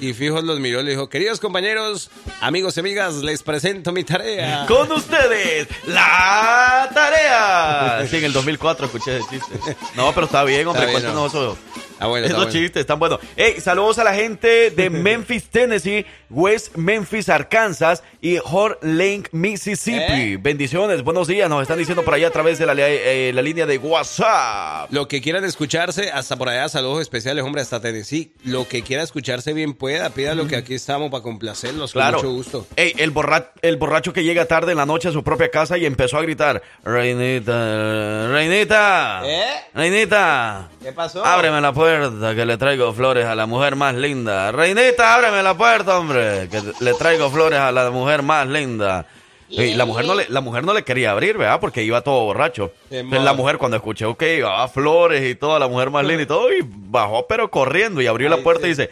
y 0.00 0.12
fijos 0.14 0.42
los 0.42 0.58
miró 0.58 0.80
y 0.80 0.84
le 0.84 0.90
dijo, 0.92 1.08
queridos 1.08 1.38
compañeros, 1.38 2.10
amigos 2.40 2.76
y 2.76 2.80
amigas, 2.80 3.14
les 3.16 3.42
presento 3.42 3.92
mi 3.92 4.02
tarea. 4.02 4.66
Con 4.66 4.90
ustedes, 4.92 5.68
la 5.86 6.90
tarea. 6.92 8.04
Sí, 8.08 8.16
en 8.16 8.24
el 8.24 8.32
2004 8.32 8.86
escuché 8.86 9.18
ese 9.18 9.26
chiste. 9.30 9.76
No, 9.94 10.12
pero 10.12 10.26
está 10.26 10.42
bien, 10.44 10.66
hombre, 10.66 10.84
Está 10.86 10.98
bien, 10.98 11.02
cuéntanos 11.12 11.32
eso. 11.32 11.58
Ah, 12.00 12.06
bueno, 12.06 12.24
Esos 12.26 12.38
bueno. 12.38 12.50
chistes 12.52 12.80
están 12.80 12.98
buenos. 12.98 13.20
Hey, 13.36 13.56
saludos 13.60 13.98
a 13.98 14.04
la 14.04 14.14
gente 14.14 14.70
de 14.70 14.88
Memphis, 14.90 15.44
Tennessee, 15.50 16.06
West 16.30 16.74
Memphis, 16.76 17.28
Arkansas 17.28 18.02
y 18.22 18.38
Hort 18.42 18.82
Lake, 18.82 19.24
Mississippi. 19.32 20.00
¿Eh? 20.34 20.38
Bendiciones, 20.40 21.02
buenos 21.04 21.28
días. 21.28 21.50
Nos 21.50 21.60
están 21.60 21.76
diciendo 21.76 22.02
por 22.02 22.14
allá 22.14 22.28
a 22.28 22.30
través 22.30 22.58
de 22.58 22.64
la, 22.64 22.72
eh, 22.76 23.32
la 23.34 23.42
línea 23.42 23.66
de 23.66 23.76
WhatsApp. 23.76 24.90
Lo 24.90 25.08
que 25.08 25.20
quieran 25.20 25.44
escucharse, 25.44 26.10
hasta 26.10 26.36
por 26.36 26.48
allá, 26.48 26.70
saludos 26.70 27.02
especiales, 27.02 27.44
hombre, 27.44 27.60
hasta 27.60 27.80
Tennessee. 27.80 28.32
Lo 28.44 28.66
que 28.66 28.80
quiera 28.82 29.02
escucharse 29.02 29.52
bien 29.52 29.74
pueda, 29.74 30.08
pídalo 30.08 30.46
que 30.46 30.56
aquí 30.56 30.72
estamos 30.74 31.10
para 31.10 31.22
complacerlos 31.22 31.92
Claro. 31.92 32.16
con 32.16 32.26
mucho 32.28 32.36
gusto. 32.36 32.66
Ey, 32.76 32.94
el, 32.96 33.10
borra- 33.12 33.52
el 33.60 33.76
borracho 33.76 34.14
que 34.14 34.24
llega 34.24 34.46
tarde 34.46 34.72
en 34.72 34.78
la 34.78 34.86
noche 34.86 35.08
a 35.08 35.12
su 35.12 35.22
propia 35.22 35.50
casa 35.50 35.76
y 35.76 35.84
empezó 35.84 36.16
a 36.16 36.22
gritar, 36.22 36.62
Reinita, 36.82 38.28
Reinita, 38.30 39.20
¿Eh? 39.26 39.44
Reinita, 39.74 40.68
¿Qué 40.82 40.92
pasó? 40.92 41.22
ábreme 41.24 41.60
la 41.60 41.72
puerta 41.74 41.89
que 42.34 42.44
le 42.44 42.56
traigo 42.56 42.92
flores 42.92 43.26
a 43.26 43.34
la 43.34 43.46
mujer 43.46 43.76
más 43.76 43.94
linda. 43.94 44.52
Reinita, 44.52 45.14
ábreme 45.14 45.42
la 45.42 45.56
puerta, 45.56 45.98
hombre, 45.98 46.48
que 46.50 46.60
le 46.80 46.94
traigo 46.94 47.30
flores 47.30 47.58
a 47.58 47.72
la 47.72 47.90
mujer 47.90 48.22
más 48.22 48.46
linda. 48.46 49.06
Y 49.48 49.74
la 49.74 49.84
mujer 49.84 50.06
no 50.06 50.14
le, 50.14 50.28
la 50.28 50.40
mujer 50.40 50.62
no 50.62 50.72
le 50.72 50.84
quería 50.84 51.10
abrir, 51.10 51.36
¿verdad? 51.36 51.58
Porque 51.58 51.82
iba 51.82 52.00
todo 52.02 52.24
borracho. 52.24 52.72
Entonces 52.88 53.24
la 53.24 53.32
mujer 53.32 53.58
cuando 53.58 53.76
escuchó 53.76 54.16
que 54.16 54.36
llevaba 54.36 54.68
flores 54.68 55.28
y 55.28 55.34
toda 55.34 55.58
la 55.58 55.66
mujer 55.66 55.90
más 55.90 56.04
linda 56.04 56.22
y 56.22 56.26
todo, 56.26 56.52
y 56.52 56.60
bajó 56.62 57.26
pero 57.28 57.50
corriendo 57.50 58.00
y 58.00 58.06
abrió 58.06 58.28
la 58.28 58.36
puerta 58.38 58.62
sí. 58.62 58.66
y 58.66 58.70
dice, 58.70 58.90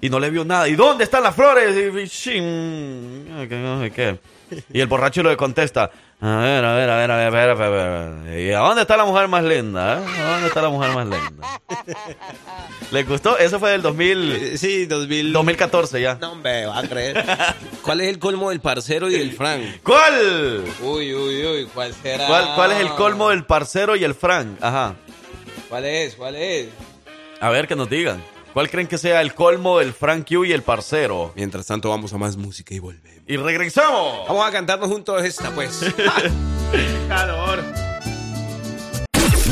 y 0.00 0.08
no 0.08 0.18
le 0.18 0.30
vio 0.30 0.44
nada. 0.44 0.68
¿Y 0.68 0.76
dónde 0.76 1.04
están 1.04 1.22
las 1.22 1.34
flores? 1.34 1.74
Y, 1.76 2.30
y, 2.30 2.40
no 2.40 3.82
sé 3.82 3.90
qué. 3.90 4.18
Y 4.72 4.80
el 4.80 4.86
borracho 4.86 5.22
le 5.22 5.36
contesta, 5.36 5.90
a 6.20 6.36
ver, 6.36 6.64
a 6.64 6.74
ver, 6.74 6.90
a 6.90 6.96
ver, 6.96 7.10
a 7.10 7.16
ver, 7.16 7.26
a 7.26 7.30
ver, 7.30 7.50
a 7.50 7.54
ver, 7.54 7.80
a 7.80 8.10
ver. 8.22 8.40
¿Y 8.40 8.52
a 8.52 8.58
dónde 8.60 8.82
está 8.82 8.96
la 8.96 9.04
mujer 9.04 9.28
más 9.28 9.44
linda? 9.44 10.00
eh? 10.00 10.20
¿A 10.20 10.30
dónde 10.32 10.48
está 10.48 10.62
la 10.62 10.68
mujer 10.70 10.90
más 10.94 11.06
linda? 11.06 11.60
¿Le 12.90 13.02
gustó? 13.04 13.36
Eso 13.38 13.58
fue 13.58 13.70
del 13.72 13.82
2000, 13.82 14.32
Eh, 14.32 14.58
Sí, 14.58 14.86
2000. 14.86 15.32
2014 15.32 16.00
ya. 16.00 16.14
No, 16.20 16.32
hombre, 16.32 16.66
va 16.66 16.78
a 16.78 16.82
creer. 16.88 17.24
¿Cuál 17.82 18.00
es 18.00 18.08
el 18.08 18.18
colmo 18.18 18.50
del 18.50 18.60
parcero 18.60 19.08
y 19.10 19.12
del 19.18 19.32
Frank? 19.32 19.62
¿Cuál? 19.82 20.64
Uy, 20.82 21.14
uy, 21.14 21.46
uy, 21.46 21.68
¿cuál 21.72 21.92
será? 21.94 22.26
¿Cuál, 22.26 22.54
¿Cuál 22.54 22.72
es 22.72 22.80
el 22.80 22.88
colmo 22.90 23.28
del 23.30 23.44
parcero 23.44 23.96
y 23.96 24.04
el 24.04 24.14
Frank? 24.14 24.58
Ajá. 24.60 24.94
¿Cuál 25.68 25.84
es? 25.84 26.14
¿Cuál 26.14 26.36
es? 26.36 26.68
A 27.40 27.50
ver, 27.50 27.68
que 27.68 27.76
nos 27.76 27.88
digan. 27.90 28.22
¿Cuál 28.54 28.70
creen 28.70 28.88
que 28.88 28.98
sea 28.98 29.20
el 29.20 29.34
colmo 29.34 29.78
del 29.78 29.92
Frank 29.92 30.26
Q 30.28 30.46
y 30.46 30.52
el 30.52 30.62
parcero? 30.62 31.32
Mientras 31.36 31.66
tanto, 31.66 31.90
vamos 31.90 32.12
a 32.12 32.18
más 32.18 32.36
música 32.36 32.74
y 32.74 32.78
volvemos. 32.78 33.17
Y 33.28 33.36
regresamos. 33.36 34.26
Vamos 34.26 34.48
a 34.48 34.50
cantarnos 34.50 34.88
juntos 34.88 35.22
esta, 35.22 35.50
pues. 35.50 35.80
¡Calor! 37.08 37.62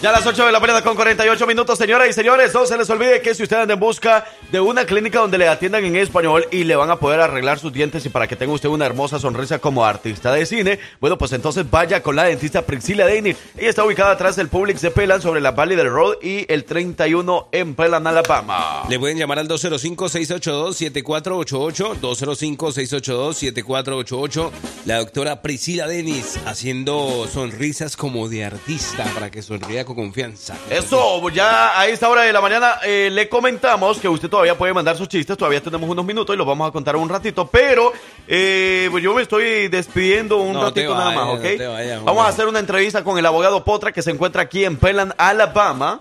Ya 0.00 0.10
a 0.10 0.12
las 0.12 0.24
8 0.24 0.46
de 0.46 0.52
la 0.52 0.60
mañana 0.60 0.80
con 0.82 0.94
48 0.94 1.44
minutos, 1.44 1.76
señoras 1.76 2.08
y 2.08 2.12
señores. 2.12 2.54
No 2.54 2.64
se 2.64 2.78
les 2.78 2.88
olvide 2.88 3.20
que 3.20 3.34
si 3.34 3.42
ustedes 3.42 3.62
andan 3.62 3.78
en 3.78 3.80
busca 3.80 4.24
de 4.52 4.60
una 4.60 4.84
clínica 4.84 5.18
donde 5.18 5.38
le 5.38 5.48
atiendan 5.48 5.84
en 5.84 5.96
español 5.96 6.46
y 6.52 6.62
le 6.62 6.76
van 6.76 6.88
a 6.88 7.00
poder 7.00 7.18
arreglar 7.18 7.58
sus 7.58 7.72
dientes 7.72 8.06
y 8.06 8.08
para 8.08 8.28
que 8.28 8.36
tenga 8.36 8.52
usted 8.52 8.68
una 8.68 8.86
hermosa 8.86 9.18
sonrisa 9.18 9.58
como 9.58 9.84
artista 9.84 10.32
de 10.32 10.46
cine, 10.46 10.78
bueno, 11.00 11.18
pues 11.18 11.32
entonces 11.32 11.68
vaya 11.68 12.00
con 12.00 12.14
la 12.14 12.22
dentista 12.22 12.62
Priscila 12.62 13.06
Denny. 13.06 13.34
Ella 13.56 13.70
está 13.70 13.84
ubicada 13.84 14.12
atrás 14.12 14.36
del 14.36 14.48
Publix 14.48 14.82
de 14.82 14.92
Pelan 14.92 15.20
sobre 15.20 15.40
la 15.40 15.50
Valley 15.50 15.76
del 15.76 15.90
Road 15.90 16.18
y 16.22 16.46
el 16.48 16.62
31 16.62 17.48
en 17.50 17.74
Pelan, 17.74 18.06
Alabama. 18.06 18.84
Le 18.88 19.00
pueden 19.00 19.18
llamar 19.18 19.40
al 19.40 19.48
205-682-7488. 19.48 21.98
205-682-7488. 22.00 24.50
La 24.84 24.98
doctora 24.98 25.42
Priscila 25.42 25.88
Denis 25.88 26.38
haciendo 26.46 27.26
sonrisas 27.26 27.96
como 27.96 28.28
de 28.28 28.44
artista 28.44 29.02
para 29.12 29.32
que 29.32 29.42
sonría 29.42 29.87
con 29.94 30.08
confianza. 30.08 30.56
Eso, 30.70 31.28
ya 31.30 31.78
a 31.78 31.86
esta 31.86 32.08
hora 32.08 32.22
de 32.22 32.32
la 32.32 32.40
mañana 32.40 32.78
eh, 32.84 33.08
le 33.12 33.28
comentamos 33.28 33.98
que 33.98 34.08
usted 34.08 34.28
todavía 34.28 34.56
puede 34.56 34.72
mandar 34.72 34.96
sus 34.96 35.08
chistes, 35.08 35.36
todavía 35.36 35.62
tenemos 35.62 35.88
unos 35.88 36.04
minutos 36.04 36.34
y 36.34 36.38
los 36.38 36.46
vamos 36.46 36.68
a 36.68 36.72
contar 36.72 36.96
un 36.96 37.08
ratito, 37.08 37.46
pero 37.48 37.92
eh, 38.26 38.88
pues 38.90 39.02
yo 39.02 39.14
me 39.14 39.22
estoy 39.22 39.68
despidiendo 39.68 40.38
un 40.38 40.52
No 40.52 40.64
ratito 40.64 40.94
nada 40.94 41.10
más, 41.10 41.28
¿ok? 41.38 42.04
vamos 42.04 42.24
a 42.24 42.28
hacer 42.28 42.46
una 42.46 42.58
entrevista 42.58 43.02
con 43.02 43.18
el 43.18 43.26
abogado 43.26 43.64
Potra 43.64 43.92
que 43.92 44.02
se 44.02 44.10
encuentra 44.10 44.42
aquí 44.42 44.64
en 44.64 44.76
Pelan, 44.76 45.14
Alabama. 45.18 46.00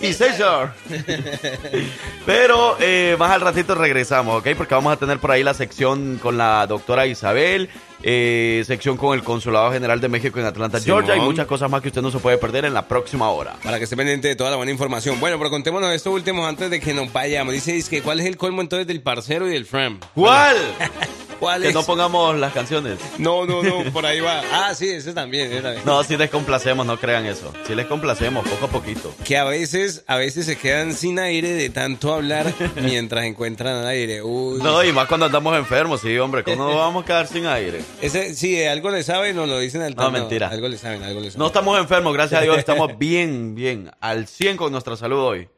Y 0.00 0.12
César. 0.12 0.74
Pero 2.26 2.76
eh, 2.80 3.16
más 3.18 3.30
al 3.30 3.40
ratito 3.40 3.74
regresamos, 3.74 4.40
¿ok? 4.40 4.48
Porque 4.56 4.74
vamos 4.74 4.92
a 4.92 4.96
tener 4.96 5.18
por 5.18 5.30
ahí 5.30 5.42
la 5.42 5.54
sección 5.54 6.18
con 6.22 6.36
la 6.36 6.66
doctora 6.66 7.06
Isabel, 7.06 7.68
eh, 8.06 8.62
sección 8.66 8.98
con 8.98 9.14
el 9.14 9.24
Consulado 9.24 9.72
General 9.72 9.98
de 9.98 10.08
México 10.08 10.38
en 10.38 10.44
Atlanta, 10.44 10.78
Simón. 10.78 11.04
Georgia, 11.04 11.22
y 11.22 11.24
muchas 11.24 11.46
cosas 11.46 11.70
más 11.70 11.80
que 11.80 11.88
usted 11.88 12.02
no 12.02 12.10
se 12.10 12.18
puede 12.18 12.36
perder 12.36 12.66
en 12.66 12.74
la 12.74 12.86
próxima 12.86 13.30
hora. 13.30 13.56
Para 13.64 13.78
que 13.78 13.84
esté 13.84 13.96
pendiente 13.96 14.28
de 14.28 14.36
toda 14.36 14.50
la 14.50 14.56
buena 14.56 14.70
información. 14.70 15.18
Bueno, 15.20 15.38
pero 15.38 15.48
contémonos 15.48 15.90
esto 15.90 16.10
último 16.12 16.46
antes 16.46 16.68
de 16.70 16.80
que 16.80 16.92
nos 16.92 17.10
vayamos. 17.10 17.54
Dice, 17.54 17.82
que 17.88 18.02
¿cuál 18.02 18.20
es 18.20 18.26
el 18.26 18.36
colmo 18.36 18.60
entonces 18.60 18.86
del 18.86 19.00
parcero 19.00 19.48
y 19.48 19.52
del 19.52 19.64
fram? 19.64 20.00
¿Cuál? 20.14 20.56
¿Cuál 21.40 21.62
que 21.62 21.68
es? 21.68 21.74
no 21.74 21.82
pongamos 21.82 22.38
las 22.38 22.52
canciones. 22.52 22.98
No, 23.18 23.46
no, 23.46 23.62
no, 23.62 23.84
por 23.92 24.06
ahí 24.06 24.20
va. 24.20 24.42
Ah, 24.52 24.74
sí, 24.74 24.88
ese 24.88 25.12
también. 25.12 25.50
ese 25.50 25.62
también. 25.62 25.82
No, 25.84 26.02
si 26.04 26.16
les 26.16 26.30
complacemos, 26.30 26.86
no 26.86 26.98
crean 26.98 27.26
eso. 27.26 27.52
Si 27.66 27.74
les 27.74 27.86
complacemos, 27.86 28.46
poco 28.46 28.66
a 28.66 28.68
poquito. 28.68 29.14
Que 29.24 29.36
a 29.36 29.44
veces, 29.44 30.04
a 30.06 30.16
veces 30.16 30.46
se 30.46 30.56
quedan 30.56 30.94
sin 30.94 31.18
aire 31.18 31.50
de 31.50 31.70
tanto 31.70 32.14
hablar 32.14 32.52
mientras 32.82 33.24
encuentran 33.24 33.86
aire. 33.86 34.22
Uy. 34.22 34.62
No, 34.62 34.84
y 34.84 34.92
más 34.92 35.08
cuando 35.08 35.26
andamos 35.26 35.56
enfermos, 35.56 36.00
sí, 36.00 36.16
hombre, 36.18 36.44
¿cómo 36.44 36.66
nos 36.68 36.76
vamos 36.76 37.02
a 37.02 37.06
quedar 37.06 37.26
sin 37.26 37.46
aire? 37.46 37.80
Ese, 38.00 38.34
sí, 38.34 38.62
algo 38.64 38.90
le 38.90 39.02
saben, 39.02 39.36
nos 39.36 39.48
lo 39.48 39.58
dicen 39.58 39.82
al 39.82 39.94
No, 39.94 40.10
mentira. 40.10 40.48
Algo 40.48 40.68
le 40.68 40.76
saben, 40.76 41.02
algo 41.02 41.20
le 41.20 41.30
saben. 41.30 41.38
No 41.38 41.46
estamos 41.46 41.78
enfermos, 41.78 42.12
gracias 42.12 42.40
a 42.40 42.44
Dios, 42.44 42.58
estamos 42.58 42.98
bien, 42.98 43.54
bien, 43.54 43.90
al 44.00 44.26
100 44.26 44.56
con 44.56 44.72
nuestra 44.72 44.96
salud 44.96 45.20
hoy. 45.20 45.48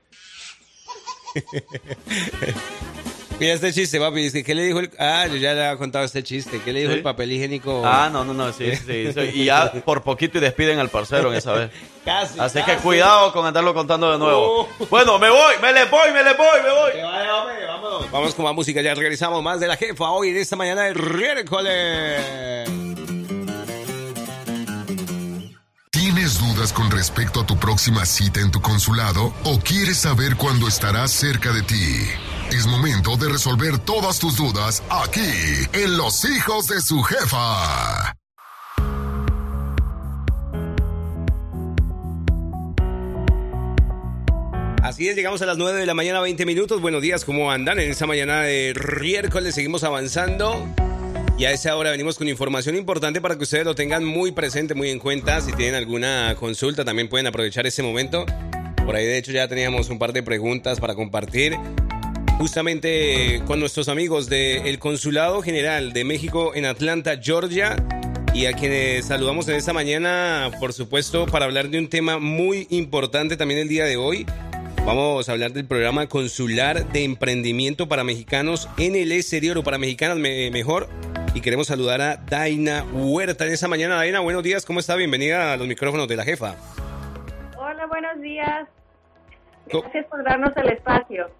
Mira 3.38 3.52
este 3.52 3.70
chiste, 3.72 4.00
papi. 4.00 4.22
Dice, 4.22 4.42
¿qué 4.42 4.54
le 4.54 4.64
dijo 4.64 4.80
el... 4.80 4.90
Ah, 4.98 5.26
yo 5.26 5.36
ya 5.36 5.52
le 5.52 5.66
había 5.66 5.76
contado 5.76 6.04
este 6.04 6.22
chiste. 6.22 6.60
¿Qué 6.64 6.72
le 6.72 6.80
dijo 6.80 6.92
¿Sí? 6.92 6.98
el 6.98 7.02
papel 7.02 7.32
higiénico? 7.32 7.82
Ah, 7.84 8.08
no, 8.10 8.24
no, 8.24 8.32
no, 8.32 8.50
sí, 8.52 8.74
sí, 8.76 9.12
sí. 9.12 9.20
Y 9.34 9.44
ya 9.44 9.72
por 9.72 10.02
poquito 10.02 10.38
y 10.38 10.40
despiden 10.40 10.78
al 10.78 10.88
parcero 10.88 11.30
en 11.30 11.38
esa 11.38 11.52
vez. 11.52 11.70
Casi, 12.04 12.38
Así 12.38 12.62
que 12.62 12.76
cuidado 12.76 13.32
con 13.32 13.44
andarlo 13.44 13.74
contando 13.74 14.10
de 14.10 14.18
nuevo. 14.18 14.68
Bueno, 14.88 15.18
me 15.18 15.28
voy, 15.28 15.54
me 15.60 15.72
le 15.72 15.84
voy, 15.86 16.12
me 16.12 16.22
le 16.22 16.32
voy, 16.34 16.62
me 16.62 16.70
voy. 16.70 16.92
Vamos 18.12 18.34
con 18.34 18.44
más 18.44 18.54
música, 18.54 18.80
ya 18.80 18.94
regresamos 18.94 19.42
más 19.42 19.60
de 19.60 19.66
la 19.66 19.76
jefa 19.76 20.10
hoy 20.10 20.30
en 20.30 20.36
esta 20.36 20.56
mañana 20.56 20.82
de 20.82 20.94
miércoles. 20.94 22.20
¿Tienes 25.90 26.38
dudas 26.38 26.72
con 26.72 26.90
respecto 26.90 27.40
a 27.40 27.46
tu 27.46 27.58
próxima 27.58 28.06
cita 28.06 28.40
en 28.40 28.50
tu 28.50 28.60
consulado 28.60 29.34
o 29.44 29.58
quieres 29.58 29.98
saber 29.98 30.36
cuándo 30.36 30.68
estará 30.68 31.06
cerca 31.08 31.52
de 31.52 31.62
ti? 31.62 32.06
Es 32.52 32.66
momento 32.66 33.16
de 33.16 33.28
resolver 33.28 33.78
todas 33.78 34.18
tus 34.18 34.36
dudas 34.36 34.82
aquí, 34.88 35.20
en 35.72 35.96
Los 35.96 36.24
Hijos 36.24 36.68
de 36.68 36.80
su 36.80 37.02
Jefa. 37.02 38.14
Así 44.82 45.08
es, 45.08 45.16
llegamos 45.16 45.42
a 45.42 45.46
las 45.46 45.58
9 45.58 45.80
de 45.80 45.86
la 45.86 45.94
mañana, 45.94 46.20
20 46.20 46.46
minutos. 46.46 46.80
Buenos 46.80 47.02
días, 47.02 47.24
¿cómo 47.24 47.50
andan? 47.50 47.80
En 47.80 47.90
esta 47.90 48.06
mañana 48.06 48.42
de 48.42 48.74
miércoles 49.00 49.54
seguimos 49.56 49.82
avanzando. 49.82 50.66
Y 51.38 51.44
a 51.44 51.50
esa 51.50 51.76
hora 51.76 51.90
venimos 51.90 52.16
con 52.16 52.28
información 52.28 52.76
importante 52.76 53.20
para 53.20 53.36
que 53.36 53.42
ustedes 53.42 53.64
lo 53.64 53.74
tengan 53.74 54.04
muy 54.04 54.30
presente, 54.30 54.74
muy 54.74 54.90
en 54.90 55.00
cuenta. 55.00 55.40
Si 55.40 55.52
tienen 55.52 55.74
alguna 55.74 56.36
consulta, 56.38 56.84
también 56.84 57.08
pueden 57.08 57.26
aprovechar 57.26 57.66
ese 57.66 57.82
momento. 57.82 58.24
Por 58.86 58.94
ahí, 58.94 59.04
de 59.04 59.18
hecho, 59.18 59.32
ya 59.32 59.48
teníamos 59.48 59.90
un 59.90 59.98
par 59.98 60.12
de 60.12 60.22
preguntas 60.22 60.78
para 60.78 60.94
compartir. 60.94 61.58
Justamente 62.38 63.40
con 63.46 63.60
nuestros 63.60 63.88
amigos 63.88 64.28
del 64.28 64.78
Consulado 64.78 65.40
General 65.40 65.92
de 65.92 66.04
México 66.04 66.52
en 66.54 66.66
Atlanta, 66.66 67.18
Georgia. 67.20 67.76
Y 68.34 68.44
a 68.44 68.52
quienes 68.52 69.06
saludamos 69.06 69.48
en 69.48 69.54
esta 69.54 69.72
mañana, 69.72 70.50
por 70.60 70.74
supuesto, 70.74 71.24
para 71.24 71.46
hablar 71.46 71.68
de 71.70 71.78
un 71.78 71.88
tema 71.88 72.18
muy 72.18 72.66
importante 72.68 73.38
también 73.38 73.60
el 73.60 73.68
día 73.68 73.86
de 73.86 73.96
hoy. 73.96 74.26
Vamos 74.84 75.28
a 75.28 75.32
hablar 75.32 75.52
del 75.52 75.64
programa 75.64 76.06
consular 76.08 76.86
de 76.92 77.04
emprendimiento 77.04 77.88
para 77.88 78.04
mexicanos 78.04 78.68
en 78.76 78.94
el 78.94 79.12
exterior 79.12 79.56
o 79.56 79.62
para 79.64 79.78
mexicanas 79.78 80.18
me- 80.18 80.50
mejor. 80.50 80.88
Y 81.34 81.40
queremos 81.40 81.68
saludar 81.68 82.02
a 82.02 82.16
Daina 82.18 82.84
Huerta 82.92 83.46
en 83.46 83.52
esta 83.54 83.68
mañana. 83.68 83.96
Daina, 83.96 84.20
buenos 84.20 84.42
días, 84.42 84.66
¿cómo 84.66 84.80
está? 84.80 84.94
Bienvenida 84.96 85.54
a 85.54 85.56
los 85.56 85.66
micrófonos 85.66 86.06
de 86.06 86.16
la 86.16 86.24
jefa. 86.24 86.54
Hola, 87.56 87.86
buenos 87.86 88.20
días. 88.20 88.68
Gracias 89.68 90.06
por 90.06 90.22
darnos 90.22 90.54
el 90.56 90.68
espacio. 90.68 91.30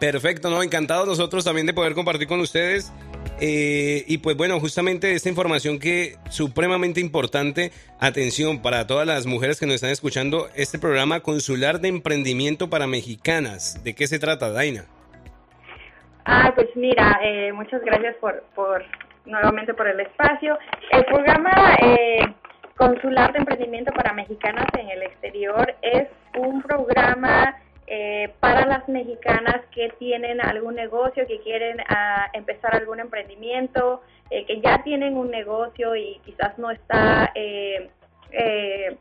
Perfecto, 0.00 0.50
¿no? 0.50 0.62
Encantados 0.62 1.06
nosotros 1.06 1.44
también 1.44 1.66
de 1.66 1.72
poder 1.72 1.94
compartir 1.94 2.26
con 2.26 2.40
ustedes. 2.40 2.92
Eh, 3.40 4.04
y 4.06 4.18
pues 4.18 4.36
bueno, 4.36 4.60
justamente 4.60 5.12
esta 5.12 5.28
información 5.28 5.78
que 5.78 6.16
supremamente 6.30 7.00
importante, 7.00 7.72
atención 8.00 8.62
para 8.62 8.86
todas 8.86 9.06
las 9.06 9.26
mujeres 9.26 9.58
que 9.58 9.66
nos 9.66 9.76
están 9.76 9.90
escuchando, 9.90 10.48
este 10.54 10.78
programa 10.78 11.20
consular 11.20 11.80
de 11.80 11.88
emprendimiento 11.88 12.70
para 12.70 12.86
mexicanas. 12.86 13.82
¿De 13.82 13.94
qué 13.94 14.06
se 14.06 14.18
trata, 14.18 14.50
Daina? 14.50 14.84
Ah, 16.24 16.52
pues 16.54 16.68
mira, 16.74 17.20
eh, 17.22 17.52
muchas 17.52 17.82
gracias 17.82 18.16
por, 18.16 18.42
por 18.54 18.84
nuevamente 19.26 19.74
por 19.74 19.88
el 19.88 20.00
espacio. 20.00 20.58
El 20.90 21.04
programa 21.04 21.50
eh, 21.82 22.34
consular 22.76 23.32
de 23.32 23.38
emprendimiento 23.40 23.92
para 23.92 24.12
mexicanas 24.12 24.66
en 24.78 24.88
el 24.90 25.02
exterior 25.02 25.74
es 25.82 26.08
un 26.38 26.62
programa 26.62 27.56
eh, 27.96 28.34
para 28.40 28.66
las 28.66 28.88
mexicanas 28.88 29.60
que 29.70 29.88
tienen 30.00 30.40
algún 30.40 30.74
negocio, 30.74 31.28
que 31.28 31.38
quieren 31.42 31.76
ah, 31.88 32.28
empezar 32.32 32.74
algún 32.74 32.98
emprendimiento, 32.98 34.02
eh, 34.30 34.44
que 34.46 34.60
ya 34.60 34.82
tienen 34.82 35.16
un 35.16 35.30
negocio 35.30 35.94
y 35.94 36.18
quizás 36.24 36.58
no 36.58 36.72
está 36.72 37.30
eh, 37.36 37.88
eh, 38.32 38.96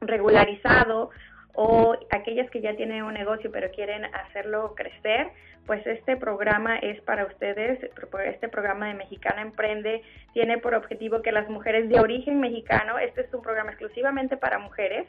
regularizado 0.00 1.10
o 1.52 1.96
aquellas 2.10 2.50
que 2.50 2.60
ya 2.60 2.74
tienen 2.74 3.04
un 3.04 3.14
negocio 3.14 3.52
pero 3.52 3.70
quieren 3.70 4.04
hacerlo 4.06 4.74
crecer, 4.74 5.28
pues 5.64 5.86
este 5.86 6.16
programa 6.16 6.76
es 6.78 7.00
para 7.02 7.26
ustedes. 7.26 7.78
Este 8.26 8.48
programa 8.48 8.88
de 8.88 8.94
Mexicana 8.94 9.42
Emprende 9.42 10.02
tiene 10.32 10.58
por 10.58 10.74
objetivo 10.74 11.22
que 11.22 11.30
las 11.30 11.48
mujeres 11.48 11.88
de 11.88 12.00
origen 12.00 12.40
mexicano, 12.40 12.98
este 12.98 13.20
es 13.20 13.32
un 13.32 13.42
programa 13.42 13.70
exclusivamente 13.70 14.36
para 14.36 14.58
mujeres, 14.58 15.06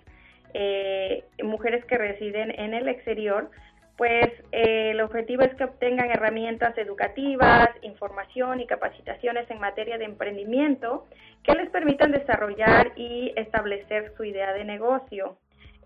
eh, 0.54 1.24
mujeres 1.44 1.84
que 1.86 1.98
residen 1.98 2.52
en 2.52 2.74
el 2.74 2.88
exterior, 2.88 3.50
pues 3.98 4.30
eh, 4.52 4.92
el 4.92 5.02
objetivo 5.02 5.44
es 5.44 5.54
que 5.56 5.64
obtengan 5.64 6.12
herramientas 6.12 6.78
educativas, 6.78 7.70
información 7.82 8.60
y 8.60 8.68
capacitaciones 8.68 9.50
en 9.50 9.60
materia 9.60 9.98
de 9.98 10.06
emprendimiento 10.06 11.08
que 11.44 11.54
les 11.54 11.70
permitan 11.70 12.12
desarrollar 12.12 12.92
y 12.96 13.32
establecer 13.38 14.14
su 14.18 14.24
idea 14.26 14.54
de 14.54 14.66
negocio. 14.66 15.38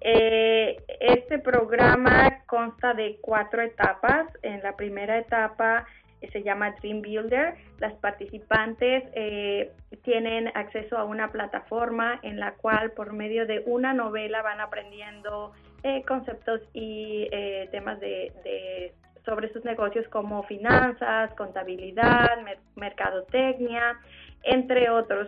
Eh, 0.02 0.78
este 1.02 1.40
programa 1.40 2.44
consta 2.48 2.94
de 2.94 3.18
cuatro 3.22 3.62
etapas. 3.62 4.28
En 4.42 4.62
la 4.64 4.76
primera 4.76 5.18
etapa 5.18 5.86
se 6.28 6.44
llama 6.44 6.72
Dream 6.82 7.02
Builder. 7.02 7.56
Las 7.80 7.94
participantes 7.94 9.04
eh, 9.14 9.72
tienen 10.04 10.50
acceso 10.56 10.98
a 10.98 11.06
una 11.06 11.32
plataforma 11.32 12.20
en 12.24 12.40
la 12.40 12.54
cual 12.54 12.92
por 12.92 13.14
medio 13.14 13.46
de 13.46 13.64
una 13.66 13.94
novela 13.94 14.42
van 14.42 14.60
aprendiendo 14.60 15.54
eh, 15.84 16.04
conceptos 16.06 16.62
y 16.74 17.28
eh, 17.32 17.70
temas 17.72 18.00
de, 18.00 18.94
sobre 19.26 19.52
sus 19.54 19.64
negocios 19.64 20.08
como 20.10 20.44
finanzas, 20.44 21.34
contabilidad, 21.36 22.42
mer- 22.44 22.60
mercadotecnia, 22.76 23.98
entre 24.44 24.90
otros. 24.90 25.28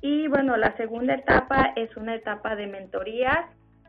Y 0.00 0.28
bueno, 0.28 0.56
la 0.56 0.76
segunda 0.76 1.14
etapa 1.14 1.72
es 1.74 1.96
una 1.96 2.14
etapa 2.14 2.54
de 2.54 2.68
mentorías 2.68 3.46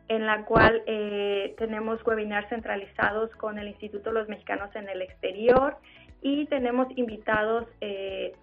en 0.08 0.26
la 0.26 0.44
cual 0.46 0.82
eh, 0.88 1.54
tenemos 1.60 2.04
webinars 2.04 2.50
centralizados 2.50 3.30
con 3.36 3.60
el 3.60 3.68
Instituto 3.68 4.10
de 4.10 4.16
los 4.16 4.28
Mexicanos 4.28 4.76
en 4.76 4.90
el 4.90 5.04
Exterior 5.04 5.78
y 6.22 6.46
tenemos 6.48 6.88
invitados 6.98 7.66
eh, 7.82 8.34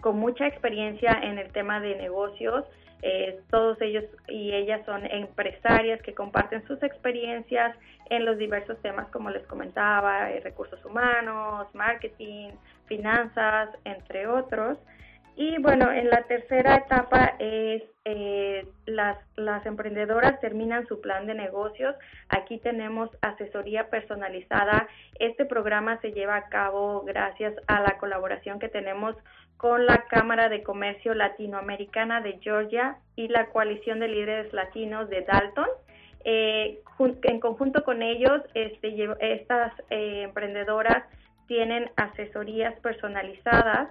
con 0.00 0.18
mucha 0.18 0.46
experiencia 0.46 1.12
en 1.22 1.38
el 1.38 1.52
tema 1.52 1.80
de 1.80 1.96
negocios 1.96 2.64
Eh, 3.02 3.40
todos 3.50 3.80
ellos 3.80 4.04
y 4.28 4.52
ellas 4.52 4.84
son 4.84 5.06
empresarias 5.06 6.02
que 6.02 6.12
comparten 6.12 6.66
sus 6.66 6.82
experiencias 6.82 7.74
en 8.10 8.26
los 8.26 8.36
diversos 8.36 8.78
temas, 8.82 9.08
como 9.08 9.30
les 9.30 9.46
comentaba, 9.46 10.30
eh, 10.30 10.40
recursos 10.40 10.84
humanos, 10.84 11.66
marketing, 11.74 12.50
finanzas, 12.86 13.70
entre 13.84 14.26
otros. 14.26 14.76
Y 15.42 15.56
bueno, 15.56 15.90
en 15.90 16.10
la 16.10 16.24
tercera 16.24 16.76
etapa 16.76 17.34
es 17.38 17.82
eh, 18.04 18.68
las, 18.84 19.16
las 19.36 19.64
emprendedoras 19.64 20.38
terminan 20.38 20.86
su 20.86 21.00
plan 21.00 21.26
de 21.26 21.32
negocios. 21.32 21.96
Aquí 22.28 22.58
tenemos 22.58 23.08
asesoría 23.22 23.88
personalizada. 23.88 24.86
Este 25.18 25.46
programa 25.46 25.98
se 26.02 26.12
lleva 26.12 26.36
a 26.36 26.50
cabo 26.50 27.04
gracias 27.06 27.54
a 27.68 27.80
la 27.80 27.96
colaboración 27.96 28.58
que 28.58 28.68
tenemos 28.68 29.16
con 29.56 29.86
la 29.86 30.04
Cámara 30.10 30.50
de 30.50 30.62
Comercio 30.62 31.14
Latinoamericana 31.14 32.20
de 32.20 32.38
Georgia 32.42 32.98
y 33.16 33.28
la 33.28 33.46
Coalición 33.46 33.98
de 33.98 34.08
Líderes 34.08 34.52
Latinos 34.52 35.08
de 35.08 35.22
Dalton. 35.22 35.68
Eh, 36.26 36.82
en 36.98 37.40
conjunto 37.40 37.82
con 37.82 38.02
ellos, 38.02 38.42
este, 38.52 39.08
estas 39.20 39.72
eh, 39.88 40.24
emprendedoras 40.24 41.02
tienen 41.46 41.90
asesorías 41.96 42.78
personalizadas 42.80 43.88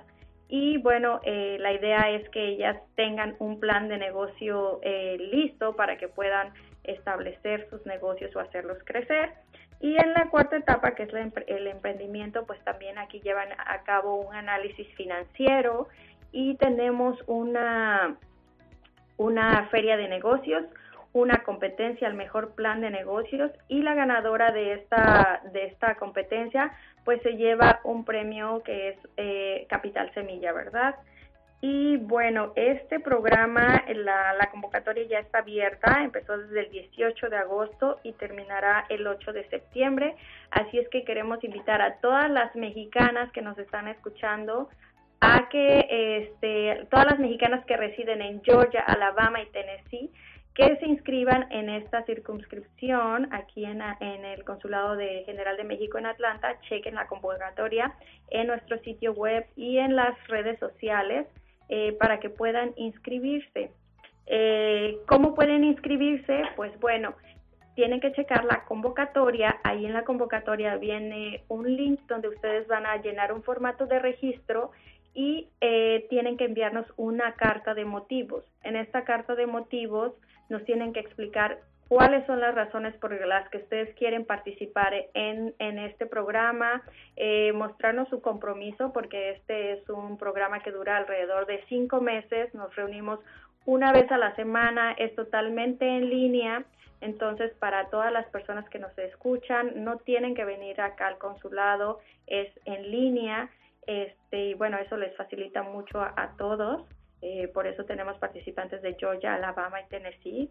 y 0.51 0.79
bueno, 0.79 1.19
eh, 1.23 1.57
la 1.59 1.71
idea 1.71 2.09
es 2.09 2.27
que 2.29 2.43
ellas 2.43 2.75
tengan 2.95 3.35
un 3.37 3.59
plan 3.59 3.87
de 3.87 3.99
negocio 3.99 4.79
eh, 4.81 5.15
listo 5.31 5.75
para 5.75 5.97
que 5.99 6.07
puedan 6.07 6.51
establecer 6.83 7.69
sus 7.69 7.85
negocios 7.85 8.35
o 8.35 8.39
hacerlos 8.39 8.79
crecer. 8.83 9.31
Y 9.79 9.95
en 9.95 10.11
la 10.13 10.27
cuarta 10.31 10.57
etapa, 10.57 10.95
que 10.95 11.03
es 11.03 11.09
el 11.47 11.67
emprendimiento, 11.67 12.47
pues 12.47 12.59
también 12.63 12.97
aquí 12.97 13.21
llevan 13.21 13.49
a 13.57 13.83
cabo 13.83 14.15
un 14.15 14.35
análisis 14.35 14.87
financiero 14.95 15.87
y 16.31 16.55
tenemos 16.55 17.17
una, 17.27 18.17
una 19.17 19.67
feria 19.67 19.97
de 19.97 20.07
negocios, 20.07 20.65
una 21.19 21.43
competencia 21.43 22.07
al 22.07 22.13
mejor 22.13 22.55
plan 22.55 22.81
de 22.81 22.89
negocios 22.89 23.51
y 23.67 23.81
la 23.81 23.93
ganadora 23.93 24.51
de 24.51 24.73
esta, 24.73 25.41
de 25.51 25.65
esta 25.65 25.95
competencia 25.95 26.71
pues 27.05 27.21
se 27.21 27.37
lleva 27.37 27.79
un 27.83 28.05
premio 28.05 28.61
que 28.63 28.89
es 28.89 28.97
eh, 29.17 29.65
Capital 29.69 30.13
Semilla, 30.13 30.51
¿verdad? 30.53 30.95
Y 31.61 31.97
bueno, 31.97 32.53
este 32.55 33.01
programa, 33.01 33.83
la, 33.93 34.33
la, 34.33 34.49
convocatoria 34.49 35.03
ya 35.07 35.19
está 35.19 35.39
abierta, 35.39 36.03
empezó 36.03 36.37
desde 36.37 36.61
el 36.61 36.71
18 36.71 37.29
de 37.29 37.35
agosto 37.37 37.99
y 38.03 38.13
terminará 38.13 38.85
el 38.87 39.05
8 39.05 39.33
de 39.33 39.49
septiembre. 39.49 40.15
Así 40.51 40.79
es 40.79 40.87
que 40.87 41.03
queremos 41.03 41.43
invitar 41.43 41.81
a 41.81 41.95
todas 41.95 42.31
las 42.31 42.55
mexicanas 42.55 43.29
que 43.33 43.41
nos 43.41 43.57
están 43.57 43.89
escuchando 43.89 44.69
a 45.19 45.49
que 45.49 46.21
este, 46.21 46.85
todas 46.89 47.07
las 47.07 47.19
mexicanas 47.19 47.65
que 47.65 47.75
residen 47.75 48.21
en 48.21 48.41
Georgia, 48.41 48.81
Alabama 48.81 49.41
y 49.41 49.47
Tennessee 49.47 50.09
que 50.59 50.75
se 50.75 50.87
inscriban 50.87 51.49
en 51.51 51.69
esta 51.69 52.03
circunscripción 52.03 53.33
aquí 53.33 53.63
en, 53.63 53.81
el 53.81 54.43
Consulado 54.43 54.97
de 54.97 55.23
General 55.25 55.55
de 55.55 55.63
México 55.63 55.97
en 55.97 56.05
Atlanta, 56.05 56.59
chequen 56.67 56.95
la 56.95 57.07
convocatoria 57.07 57.93
en 58.29 58.47
nuestro 58.47 58.77
sitio 58.79 59.13
web 59.13 59.45
y 59.55 59.77
en 59.77 59.95
las 59.95 60.15
redes 60.27 60.59
sociales 60.59 61.27
eh, 61.69 61.93
para 61.93 62.19
que 62.19 62.29
puedan 62.29 62.73
inscribirse. 62.75 63.71
Eh, 64.25 64.97
¿Cómo 65.07 65.33
pueden 65.33 65.63
inscribirse? 65.63 66.43
Pues 66.57 66.77
bueno, 66.81 67.13
tienen 67.75 68.01
que 68.01 68.11
checar 68.11 68.43
la 68.43 68.65
convocatoria. 68.65 69.61
Ahí 69.63 69.85
en 69.85 69.93
la 69.93 70.03
convocatoria 70.03 70.75
viene 70.75 71.41
un 71.47 71.73
link 71.73 72.01
donde 72.09 72.27
ustedes 72.27 72.67
van 72.67 72.85
a 72.85 72.97
llenar 72.97 73.31
un 73.31 73.43
formato 73.43 73.85
de 73.85 73.99
registro 73.99 74.71
y 75.13 75.47
eh, 75.61 76.05
tienen 76.09 76.35
que 76.35 76.43
enviarnos 76.43 76.85
una 76.97 77.35
carta 77.35 77.73
de 77.73 77.85
motivos. 77.85 78.43
En 78.61 78.75
esta 78.75 79.05
carta 79.05 79.35
de 79.35 79.47
motivos 79.47 80.13
nos 80.49 80.65
tienen 80.65 80.93
que 80.93 80.99
explicar 80.99 81.59
cuáles 81.89 82.25
son 82.27 82.39
las 82.39 82.53
razones 82.53 82.95
por 82.97 83.11
las 83.27 83.49
que 83.49 83.57
ustedes 83.57 83.93
quieren 83.95 84.23
participar 84.23 84.93
en, 85.13 85.55
en 85.57 85.79
este 85.79 86.05
programa, 86.05 86.83
eh, 87.15 87.51
mostrarnos 87.53 88.07
su 88.09 88.21
compromiso, 88.21 88.93
porque 88.93 89.31
este 89.31 89.73
es 89.73 89.89
un 89.89 90.17
programa 90.17 90.59
que 90.59 90.71
dura 90.71 90.97
alrededor 90.97 91.47
de 91.47 91.63
cinco 91.67 91.99
meses, 91.99 92.53
nos 92.53 92.73
reunimos 92.75 93.19
una 93.65 93.91
vez 93.91 94.09
a 94.11 94.17
la 94.17 94.35
semana, 94.35 94.93
es 94.93 95.15
totalmente 95.15 95.85
en 95.85 96.09
línea, 96.09 96.63
entonces 97.01 97.51
para 97.59 97.89
todas 97.89 98.11
las 98.11 98.27
personas 98.27 98.69
que 98.69 98.79
nos 98.79 98.95
escuchan, 98.97 99.83
no 99.83 99.97
tienen 99.97 100.35
que 100.35 100.45
venir 100.45 100.79
acá 100.81 101.07
al 101.07 101.17
consulado, 101.17 101.99
es 102.27 102.49
en 102.65 102.91
línea, 102.91 103.49
este, 103.87 104.49
y 104.49 104.53
bueno, 104.53 104.77
eso 104.77 104.95
les 104.95 105.15
facilita 105.17 105.63
mucho 105.63 105.99
a 106.01 106.35
todos. 106.37 106.85
Eh, 107.21 107.47
por 107.49 107.67
eso 107.67 107.83
tenemos 107.85 108.17
participantes 108.17 108.81
de 108.81 108.95
Georgia, 108.95 109.35
Alabama 109.35 109.81
y 109.81 109.87
Tennessee. 109.89 110.49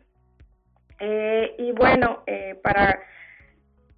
Eh, 1.00 1.54
y 1.58 1.72
bueno, 1.72 2.22
eh, 2.26 2.58
para, 2.62 3.00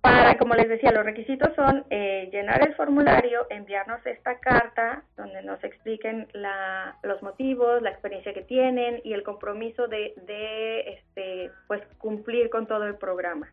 para, 0.00 0.38
como 0.38 0.54
les 0.54 0.68
decía, 0.68 0.92
los 0.92 1.04
requisitos 1.04 1.54
son 1.56 1.86
llenar 1.88 2.62
el 2.62 2.74
formulario, 2.74 3.46
enviarnos 3.50 4.04
esta 4.06 4.38
carta 4.38 5.02
donde 5.16 5.42
nos 5.42 5.62
expliquen 5.64 6.28
la, 6.32 6.96
los 7.02 7.22
motivos, 7.22 7.82
la 7.82 7.90
experiencia 7.90 8.32
que 8.32 8.42
tienen 8.42 9.00
y 9.02 9.14
el 9.14 9.24
compromiso 9.24 9.88
de, 9.88 10.14
de 10.26 10.80
este, 10.90 11.50
pues, 11.66 11.82
cumplir 11.98 12.50
con 12.50 12.66
todo 12.66 12.84
el 12.84 12.96
programa. 12.96 13.48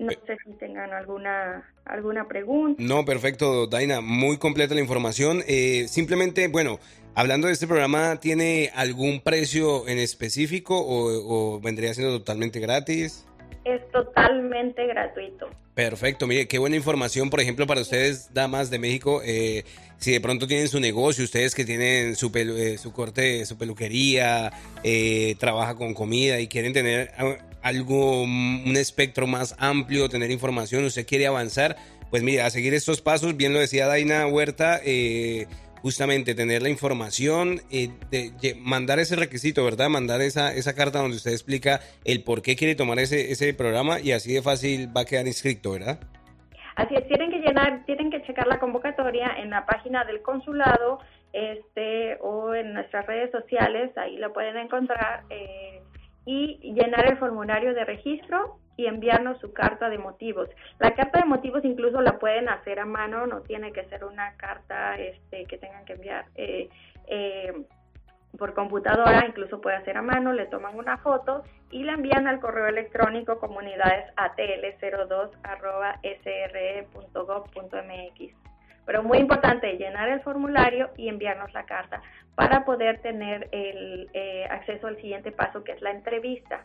No 0.00 0.10
sé 0.10 0.36
si 0.44 0.52
tengan 0.58 0.92
alguna 0.92 1.70
alguna 1.84 2.26
pregunta. 2.26 2.82
No, 2.82 3.04
perfecto, 3.04 3.66
Daina, 3.66 4.00
muy 4.00 4.38
completa 4.38 4.74
la 4.74 4.80
información. 4.80 5.42
simplemente, 5.88 6.48
bueno, 6.48 6.78
Hablando 7.14 7.48
de 7.48 7.52
este 7.52 7.66
programa, 7.66 8.20
¿tiene 8.20 8.70
algún 8.74 9.20
precio 9.20 9.88
en 9.88 9.98
específico 9.98 10.76
o, 10.78 11.60
vendría 11.60 11.92
siendo 11.92 12.16
totalmente 12.18 12.60
gratis? 12.60 13.26
Es 13.64 13.80
totalmente 13.90 14.86
gratuito. 14.86 15.50
Perfecto, 15.74 16.26
mire, 16.26 16.46
qué 16.46 16.58
buena 16.58 16.76
información, 16.76 17.28
por 17.28 17.40
ejemplo, 17.40 17.66
para 17.66 17.80
ustedes, 17.80 18.32
damas 18.32 18.70
de 18.70 18.78
México, 18.78 19.22
eh, 19.24 19.64
si 19.98 20.12
de 20.12 20.20
pronto 20.20 20.46
tienen 20.46 20.68
su 20.68 20.78
negocio, 20.78 21.24
ustedes 21.24 21.54
que 21.54 21.64
tienen 21.64 22.16
su, 22.16 22.30
eh, 22.34 22.78
su 22.78 22.92
corte, 22.92 23.44
su 23.44 23.58
peluquería, 23.58 24.52
eh, 24.82 25.34
trabaja 25.38 25.74
con 25.74 25.94
comida 25.94 26.38
y 26.40 26.48
quieren 26.48 26.72
tener 26.72 27.12
algo, 27.62 28.22
un 28.22 28.74
espectro 28.76 29.26
más 29.26 29.56
amplio, 29.58 30.08
tener 30.08 30.30
información, 30.30 30.84
usted 30.84 31.06
quiere 31.06 31.26
avanzar, 31.26 31.76
pues 32.10 32.22
mire, 32.22 32.42
a 32.42 32.50
seguir 32.50 32.74
estos 32.74 33.00
pasos, 33.00 33.36
bien 33.36 33.52
lo 33.52 33.60
decía 33.60 33.86
Daina 33.86 34.26
Huerta, 34.26 34.80
eh, 34.84 35.46
justamente 35.82 36.34
tener 36.34 36.62
la 36.62 36.68
información, 36.68 37.60
de, 37.70 38.56
mandar 38.60 38.98
ese 38.98 39.16
requisito, 39.16 39.64
¿verdad? 39.64 39.88
Mandar 39.88 40.20
esa, 40.20 40.52
esa 40.54 40.74
carta 40.74 41.00
donde 41.00 41.16
usted 41.16 41.32
explica 41.32 41.80
el 42.04 42.22
por 42.22 42.42
qué 42.42 42.56
quiere 42.56 42.74
tomar 42.74 42.98
ese, 42.98 43.32
ese 43.32 43.54
programa 43.54 44.00
y 44.00 44.12
así 44.12 44.32
de 44.32 44.42
fácil 44.42 44.94
va 44.94 45.02
a 45.02 45.04
quedar 45.04 45.26
inscrito, 45.26 45.72
¿verdad? 45.72 46.00
Así 46.76 46.94
es, 46.94 47.06
tienen 47.08 47.30
que 47.30 47.38
llenar, 47.38 47.84
tienen 47.86 48.10
que 48.10 48.22
checar 48.22 48.46
la 48.46 48.58
convocatoria 48.58 49.34
en 49.38 49.50
la 49.50 49.66
página 49.66 50.04
del 50.04 50.22
consulado 50.22 50.98
este 51.32 52.16
o 52.20 52.54
en 52.54 52.74
nuestras 52.74 53.06
redes 53.06 53.30
sociales, 53.30 53.96
ahí 53.96 54.16
lo 54.16 54.32
pueden 54.32 54.56
encontrar, 54.56 55.22
eh, 55.30 55.80
y 56.30 56.74
llenar 56.74 57.10
el 57.10 57.18
formulario 57.18 57.74
de 57.74 57.84
registro 57.84 58.58
y 58.76 58.86
enviarnos 58.86 59.40
su 59.40 59.52
carta 59.52 59.90
de 59.90 59.98
motivos. 59.98 60.48
La 60.78 60.94
carta 60.94 61.18
de 61.18 61.24
motivos 61.26 61.64
incluso 61.64 62.00
la 62.00 62.20
pueden 62.20 62.48
hacer 62.48 62.78
a 62.78 62.86
mano, 62.86 63.26
no 63.26 63.40
tiene 63.40 63.72
que 63.72 63.84
ser 63.86 64.04
una 64.04 64.36
carta 64.36 64.96
este, 64.96 65.44
que 65.46 65.58
tengan 65.58 65.84
que 65.84 65.94
enviar 65.94 66.26
eh, 66.36 66.68
eh, 67.08 67.52
por 68.38 68.54
computadora, 68.54 69.26
incluso 69.26 69.60
puede 69.60 69.76
hacer 69.76 69.96
a 69.96 70.02
mano, 70.02 70.32
le 70.32 70.46
toman 70.46 70.78
una 70.78 70.98
foto 70.98 71.42
y 71.72 71.82
la 71.82 71.94
envían 71.94 72.28
al 72.28 72.38
correo 72.38 72.68
electrónico 72.68 73.40
comunidadesatl02 73.40 75.30
sre.gov.mx. 77.02 77.70
Pero 78.86 79.02
muy 79.02 79.18
importante, 79.18 79.72
llenar 79.74 80.08
el 80.08 80.20
formulario 80.20 80.90
y 80.96 81.08
enviarnos 81.08 81.52
la 81.52 81.64
carta 81.64 82.02
para 82.34 82.64
poder 82.64 83.00
tener 83.02 83.48
el 83.52 84.08
eh, 84.12 84.46
acceso 84.50 84.86
al 84.86 84.96
siguiente 84.96 85.30
paso, 85.32 85.62
que 85.62 85.72
es 85.72 85.82
la 85.82 85.90
entrevista. 85.90 86.64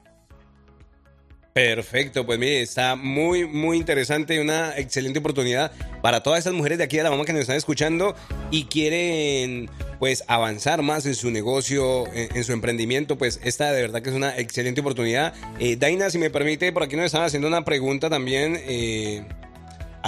Perfecto, 1.55 2.25
pues 2.25 2.37
mire, 2.37 2.61
está 2.61 2.97
muy, 2.97 3.47
muy 3.47 3.77
interesante, 3.77 4.41
una 4.41 4.77
excelente 4.77 5.19
oportunidad 5.19 5.71
para 6.01 6.21
todas 6.21 6.39
esas 6.39 6.51
mujeres 6.51 6.77
de 6.77 6.83
aquí 6.83 6.97
de 6.97 7.03
la 7.03 7.11
mamá 7.11 7.23
que 7.23 7.31
nos 7.31 7.43
están 7.43 7.55
escuchando 7.55 8.13
y 8.51 8.65
quieren 8.65 9.69
pues 9.97 10.25
avanzar 10.27 10.81
más 10.81 11.05
en 11.05 11.15
su 11.15 11.31
negocio, 11.31 12.07
en, 12.13 12.43
su 12.43 12.51
emprendimiento, 12.51 13.17
pues 13.17 13.39
esta 13.41 13.71
de 13.71 13.83
verdad 13.83 14.01
que 14.01 14.09
es 14.09 14.15
una 14.17 14.37
excelente 14.37 14.81
oportunidad. 14.81 15.33
Eh, 15.57 15.77
Daina, 15.77 16.09
si 16.09 16.17
me 16.17 16.29
permite, 16.29 16.73
por 16.73 16.83
aquí 16.83 16.97
nos 16.97 17.05
están 17.05 17.23
haciendo 17.23 17.47
una 17.47 17.63
pregunta 17.63 18.09
también. 18.09 18.59
Eh, 18.67 19.25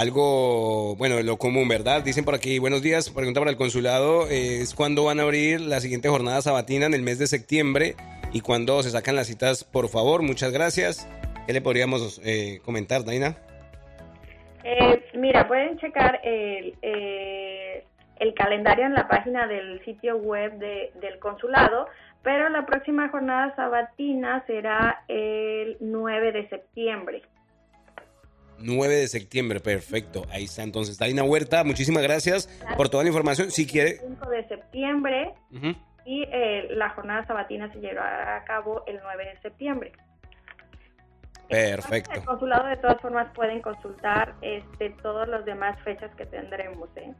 algo, 0.02 0.94
bueno, 0.94 1.20
lo 1.22 1.38
común, 1.38 1.66
¿verdad? 1.66 2.04
Dicen 2.04 2.24
por 2.24 2.36
aquí, 2.36 2.60
buenos 2.60 2.82
días, 2.82 3.10
pregunta 3.10 3.40
para 3.40 3.50
el 3.50 3.56
consulado, 3.56 4.28
eh, 4.30 4.60
es 4.60 4.72
cuándo 4.72 5.02
van 5.02 5.18
a 5.18 5.24
abrir 5.24 5.60
la 5.60 5.80
siguiente 5.80 6.08
jornada 6.08 6.40
sabatina 6.40 6.86
en 6.86 6.94
el 6.94 7.02
mes 7.02 7.18
de 7.18 7.26
septiembre 7.26 7.96
y 8.32 8.40
cuándo 8.40 8.80
se 8.84 8.90
sacan 8.90 9.16
las 9.16 9.26
citas, 9.26 9.64
por 9.64 9.88
favor, 9.88 10.22
muchas 10.22 10.52
gracias. 10.52 11.08
¿Qué 11.48 11.52
le 11.52 11.60
podríamos 11.60 12.20
eh, 12.24 12.60
comentar, 12.64 13.04
Daina? 13.04 13.38
Eh, 14.62 15.02
mira, 15.14 15.48
pueden 15.48 15.78
checar 15.78 16.20
el, 16.22 16.76
eh, 16.82 17.84
el 18.20 18.34
calendario 18.34 18.86
en 18.86 18.94
la 18.94 19.08
página 19.08 19.48
del 19.48 19.84
sitio 19.84 20.16
web 20.18 20.58
de- 20.60 20.92
del 21.00 21.18
consulado, 21.18 21.86
pero 22.22 22.48
la 22.50 22.66
próxima 22.66 23.08
jornada 23.08 23.52
sabatina 23.56 24.44
será 24.46 25.02
el 25.08 25.76
9 25.80 26.30
de 26.30 26.48
septiembre. 26.50 27.22
9 28.60 28.94
de 28.94 29.08
septiembre, 29.08 29.60
perfecto. 29.60 30.24
Ahí 30.30 30.44
está 30.44 30.62
entonces. 30.62 30.98
Daina 30.98 31.22
Huerta, 31.22 31.64
muchísimas 31.64 32.02
gracias 32.02 32.48
por 32.76 32.88
toda 32.88 33.02
la 33.02 33.08
información. 33.08 33.50
Si 33.50 33.66
quiere. 33.66 33.98
5 34.00 34.30
de 34.30 34.48
septiembre 34.48 35.34
y 36.04 36.22
eh, 36.22 36.68
la 36.70 36.90
jornada 36.90 37.26
sabatina 37.26 37.70
se 37.72 37.80
llevará 37.80 38.36
a 38.36 38.44
cabo 38.44 38.82
el 38.86 38.98
9 39.02 39.24
de 39.24 39.40
septiembre. 39.40 39.92
En 41.50 41.76
Perfecto. 41.76 42.12
el 42.12 42.24
consulado 42.24 42.66
de 42.66 42.76
todas 42.76 43.00
formas 43.00 43.28
pueden 43.34 43.62
consultar 43.62 44.34
este 44.42 44.90
todas 45.02 45.28
las 45.28 45.44
demás 45.44 45.78
fechas 45.82 46.10
que 46.16 46.26
tendremos. 46.26 46.88
¿eh? 46.96 47.12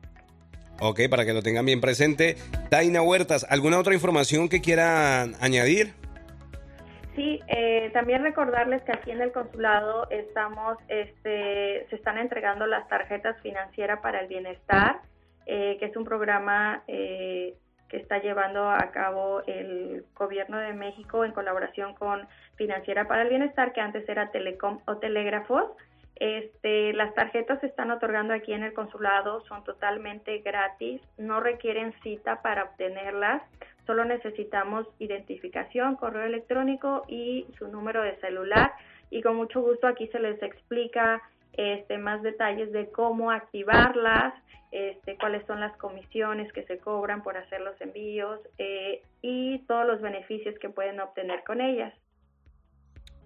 Ok, 0.81 1.01
para 1.11 1.25
que 1.25 1.33
lo 1.33 1.43
tengan 1.43 1.67
bien 1.67 1.81
presente. 1.81 2.37
Daina 2.71 3.03
Huertas, 3.03 3.47
¿alguna 3.49 3.79
otra 3.79 3.95
información 3.95 4.49
que 4.49 4.61
quieran 4.61 5.35
añadir? 5.41 5.95
Sí, 7.19 7.41
eh, 7.49 7.91
también 7.93 8.23
recordarles 8.23 8.81
que 8.85 8.93
aquí 8.93 9.11
en 9.11 9.21
el 9.21 9.33
consulado 9.33 10.09
estamos, 10.09 10.79
este, 10.87 11.85
se 11.91 11.97
están 11.97 12.17
entregando 12.17 12.65
las 12.65 12.87
tarjetas 12.87 13.37
financieras 13.43 13.99
para 13.99 14.21
el 14.21 14.29
bienestar, 14.29 15.01
eh, 15.45 15.79
que 15.81 15.87
es 15.87 15.97
un 15.97 16.05
programa 16.05 16.85
eh, 16.87 17.55
que 17.89 17.97
está 17.97 18.19
llevando 18.19 18.71
a 18.71 18.93
cabo 18.93 19.43
el 19.49 20.05
gobierno 20.15 20.59
de 20.59 20.75
México 20.75 21.25
en 21.25 21.33
colaboración 21.33 21.93
con 21.95 22.29
Financiera 22.55 23.09
para 23.09 23.23
el 23.23 23.31
Bienestar, 23.31 23.73
que 23.73 23.81
antes 23.81 24.09
era 24.09 24.31
Telecom 24.31 24.79
o 24.87 24.99
Telégrafos. 24.99 25.73
Este, 26.15 26.93
las 26.93 27.15
tarjetas 27.15 27.59
se 27.59 27.67
están 27.67 27.91
otorgando 27.91 28.33
aquí 28.33 28.53
en 28.53 28.63
el 28.63 28.75
consulado, 28.75 29.41
son 29.47 29.65
totalmente 29.65 30.39
gratis, 30.39 31.03
no 31.17 31.41
requieren 31.41 31.93
cita 32.05 32.43
para 32.43 32.63
obtenerlas, 32.63 33.43
solo 33.89 34.05
necesitamos 34.05 34.87
identificación, 34.99 35.97
correo 35.97 36.27
electrónico 36.27 37.05
y 37.09 37.47
su 37.59 37.69
número 37.69 38.03
de 38.03 38.17
celular 38.17 38.73
y 39.09 39.23
con 39.23 39.37
mucho 39.37 39.63
gusto 39.63 39.87
aquí 39.87 40.09
se 40.09 40.21
les 40.21 40.43
explica 40.43 41.23
este, 41.55 41.97
más 41.97 42.23
detalles 42.23 42.71
de 42.71 42.91
cómo 42.91 43.31
activarlas, 43.31 44.35
este, 44.73 45.17
cuáles 45.17 45.47
son 45.47 45.61
las 45.61 45.75
comisiones 45.79 46.53
que 46.53 46.65
se 46.65 46.77
cobran 46.77 47.23
por 47.23 47.39
hacer 47.39 47.63
los 47.63 47.81
envíos 47.81 48.39
eh, 48.59 49.01
y 49.23 49.61
todos 49.61 49.87
los 49.87 50.03
beneficios 50.03 50.55
que 50.59 50.69
pueden 50.69 51.01
obtener 51.01 51.43
con 51.45 51.63
ellas. 51.63 51.95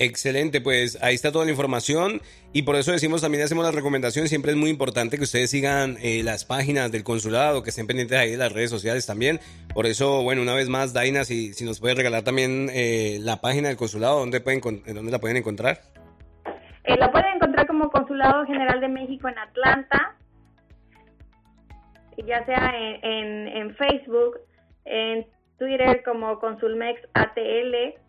Excelente, 0.03 0.61
pues 0.61 1.01
ahí 1.01 1.15
está 1.15 1.31
toda 1.31 1.45
la 1.45 1.53
información 1.53 2.21
y 2.53 2.63
por 2.63 2.75
eso 2.75 2.91
decimos 2.91 3.23
también 3.23 3.45
hacemos 3.45 3.65
la 3.65 3.71
recomendación, 3.71 4.27
siempre 4.27 4.51
es 4.51 4.57
muy 4.57 4.69
importante 4.69 5.17
que 5.17 5.23
ustedes 5.23 5.49
sigan 5.51 5.97
eh, 6.03 6.23
las 6.25 6.45
páginas 6.45 6.91
del 6.91 7.05
consulado, 7.05 7.63
que 7.63 7.71
estén 7.71 7.87
pendientes 7.87 8.19
ahí 8.19 8.33
de 8.33 8.37
las 8.37 8.53
redes 8.53 8.69
sociales 8.69 9.07
también. 9.07 9.39
Por 9.73 9.87
eso, 9.87 10.25
bueno, 10.25 10.43
una 10.43 10.55
vez 10.55 10.69
más, 10.69 10.93
Daina, 10.93 11.23
si, 11.23 11.55
si 11.55 11.65
nos 11.65 11.79
puede 11.79 11.95
regalar 11.95 12.25
también 12.25 12.69
eh, 12.73 13.19
la 13.21 13.41
página 13.41 13.69
del 13.69 13.77
consulado, 13.77 14.19
¿dónde, 14.19 14.41
pueden, 14.41 14.61
¿dónde 14.61 15.13
la 15.13 15.21
pueden 15.21 15.37
encontrar? 15.37 15.83
Eh, 16.83 16.97
la 16.99 17.13
pueden 17.13 17.37
encontrar 17.37 17.69
como 17.69 17.89
Consulado 17.89 18.45
General 18.45 18.81
de 18.81 18.89
México 18.89 19.29
en 19.29 19.39
Atlanta, 19.39 20.17
ya 22.27 22.45
sea 22.45 22.73
en, 23.03 23.47
en, 23.47 23.77
Facebook, 23.77 24.41
en 24.85 25.25
Twitter 25.59 26.03
como 26.05 26.41
Consulmex 26.41 27.01
ATL. 27.15 28.03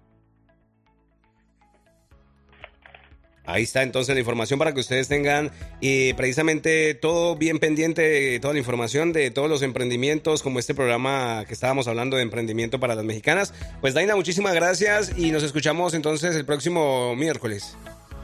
Ahí 3.46 3.64
está 3.64 3.84
entonces 3.84 4.16
la 4.16 4.20
información 4.20 4.58
para 4.58 4.74
que 4.74 4.80
ustedes 4.80 5.08
tengan 5.08 5.52
eh, 5.82 6.14
precisamente 6.16 6.94
todo 6.94 7.36
bien 7.36 7.60
pendiente, 7.60 8.40
toda 8.40 8.54
la 8.54 8.60
información 8.60 9.12
de 9.12 9.32
todos 9.32 9.50
los 9.50 9.62
emprendimientos, 9.62 10.42
como 10.42 10.60
este 10.60 10.74
programa 10.74 11.44
que 11.46 11.54
estábamos 11.54 11.88
hablando 11.88 12.16
de 12.18 12.24
emprendimiento 12.24 12.80
para 12.80 12.96
las 12.96 13.04
mexicanas. 13.04 13.54
Pues 13.82 13.94
Daina, 13.94 14.16
muchísimas 14.16 14.54
gracias 14.54 15.18
y 15.18 15.32
nos 15.32 15.44
escuchamos 15.44 15.94
entonces 15.94 16.36
el 16.36 16.46
próximo 16.46 17.16
miércoles. 17.16 17.78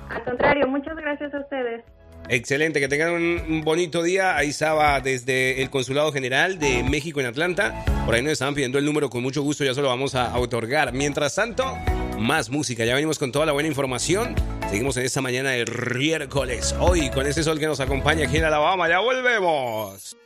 Al 0.10 0.24
contrario, 0.24 0.68
muchas 0.68 0.96
gracias 0.96 1.34
a 1.34 1.40
ustedes. 1.40 1.84
Excelente, 2.28 2.80
que 2.80 2.88
tengan 2.88 3.14
un 3.14 3.64
bonito 3.64 4.04
día. 4.04 4.38
Ahí 4.38 4.50
estaba 4.50 5.00
desde 5.02 5.62
el 5.62 5.70
Consulado 5.70 6.12
General 6.12 6.60
de 6.60 6.84
México 6.84 7.20
en 7.20 7.26
Atlanta. 7.26 7.84
Por 8.06 8.14
ahí 8.14 8.22
nos 8.22 8.34
estaban 8.34 8.54
pidiendo 8.54 8.78
el 8.78 8.86
número 8.86 9.10
con 9.10 9.24
mucho 9.24 9.42
gusto, 9.42 9.64
ya 9.64 9.74
se 9.74 9.82
lo 9.82 9.88
vamos 9.88 10.16
a 10.16 10.38
otorgar. 10.38 10.94
Mientras 10.94 11.34
tanto, 11.36 11.76
más 12.20 12.50
música. 12.50 12.86
Ya 12.86 12.96
venimos 12.96 13.18
con 13.18 13.32
toda 13.32 13.46
la 13.46 13.52
buena 13.52 13.70
información. 13.70 14.36
Seguimos 14.70 14.98
en 14.98 15.06
esta 15.06 15.22
mañana 15.22 15.52
de 15.52 15.66
miércoles. 15.96 16.76
Hoy 16.80 17.10
con 17.10 17.26
ese 17.26 17.44
sol 17.44 17.60
que 17.60 17.66
nos 17.66 17.80
acompaña 17.80 18.28
aquí 18.28 18.38
en 18.38 18.46
Alabama. 18.46 18.88
Ya 18.88 19.00
volvemos. 19.00 20.18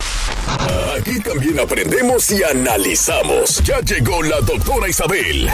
Aquí 0.97 1.19
también 1.21 1.59
aprendemos 1.59 2.29
y 2.31 2.43
analizamos. 2.43 3.63
Ya 3.63 3.79
llegó 3.81 4.21
la 4.21 4.41
doctora 4.41 4.89
Isabel. 4.89 5.49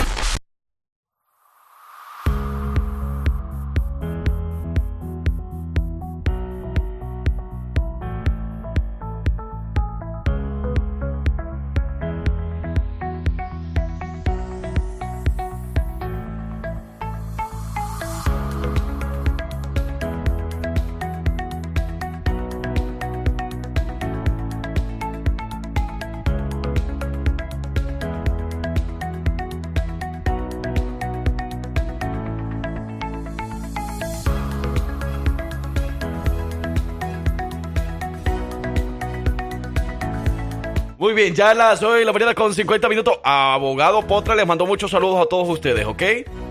Bien, 41.20 41.36
ya 41.36 41.54
las 41.54 41.84
hoy 41.84 42.06
la 42.06 42.14
mañana 42.14 42.34
con 42.34 42.54
50 42.54 42.88
minutos. 42.88 43.20
Abogado 43.24 44.08
Potra 44.08 44.36
les 44.36 44.48
mandó 44.48 44.66
muchos 44.66 44.90
saludos 44.90 45.22
a 45.22 45.28
todos 45.28 45.50
ustedes, 45.50 45.86
¿ok? 45.86 46.02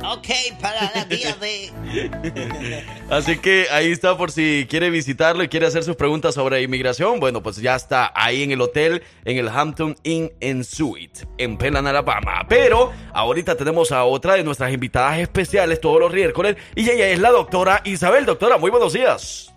Ok, 0.05 0.29
para 0.61 0.83
la 0.95 1.09
tía 1.09 1.35
de... 1.37 2.85
Así 3.11 3.39
que 3.39 3.66
ahí 3.71 3.91
está 3.91 4.19
por 4.19 4.31
si 4.31 4.66
quiere 4.69 4.91
visitarlo 4.91 5.43
y 5.43 5.49
quiere 5.49 5.66
hacer 5.66 5.85
sus 5.85 5.97
preguntas 5.97 6.35
sobre 6.35 6.61
inmigración. 6.61 7.19
Bueno, 7.19 7.43
pues 7.43 7.57
ya 7.57 7.77
está 7.77 8.12
ahí 8.14 8.43
en 8.43 8.51
el 8.51 8.61
hotel, 8.61 9.03
en 9.25 9.39
el 9.39 9.49
Hampton 9.49 9.97
Inn 10.03 10.31
and 10.43 10.64
Suite, 10.64 11.27
en 11.39 11.57
Pelan, 11.57 11.87
Alabama. 11.87 12.45
Pero 12.47 12.93
ahorita 13.14 13.57
tenemos 13.57 13.91
a 13.91 14.05
otra 14.05 14.35
de 14.35 14.45
nuestras 14.45 14.71
invitadas 14.71 15.19
especiales 15.19 15.81
todos 15.81 15.99
los 15.99 16.12
miércoles 16.12 16.57
y 16.75 16.91
ella 16.91 17.09
es 17.09 17.19
la 17.19 17.31
doctora 17.31 17.81
Isabel. 17.85 18.27
Doctora, 18.27 18.59
muy 18.59 18.71
buenos 18.71 18.93
días. 18.93 19.55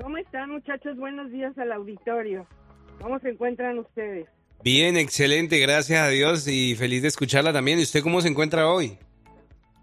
¿Cómo 0.00 0.18
están 0.18 0.50
muchachos? 0.50 0.96
Buenos 0.96 1.32
días 1.32 1.58
al 1.58 1.72
auditorio. 1.72 2.46
¿Cómo 3.00 3.18
se 3.20 3.30
encuentran 3.30 3.78
ustedes? 3.78 4.26
Bien, 4.62 4.96
excelente, 4.96 5.58
gracias 5.58 6.00
a 6.00 6.08
Dios 6.08 6.48
y 6.48 6.74
feliz 6.74 7.02
de 7.02 7.08
escucharla 7.08 7.52
también. 7.52 7.78
¿Y 7.78 7.82
usted 7.82 8.02
cómo 8.02 8.20
se 8.20 8.28
encuentra 8.28 8.68
hoy? 8.68 8.98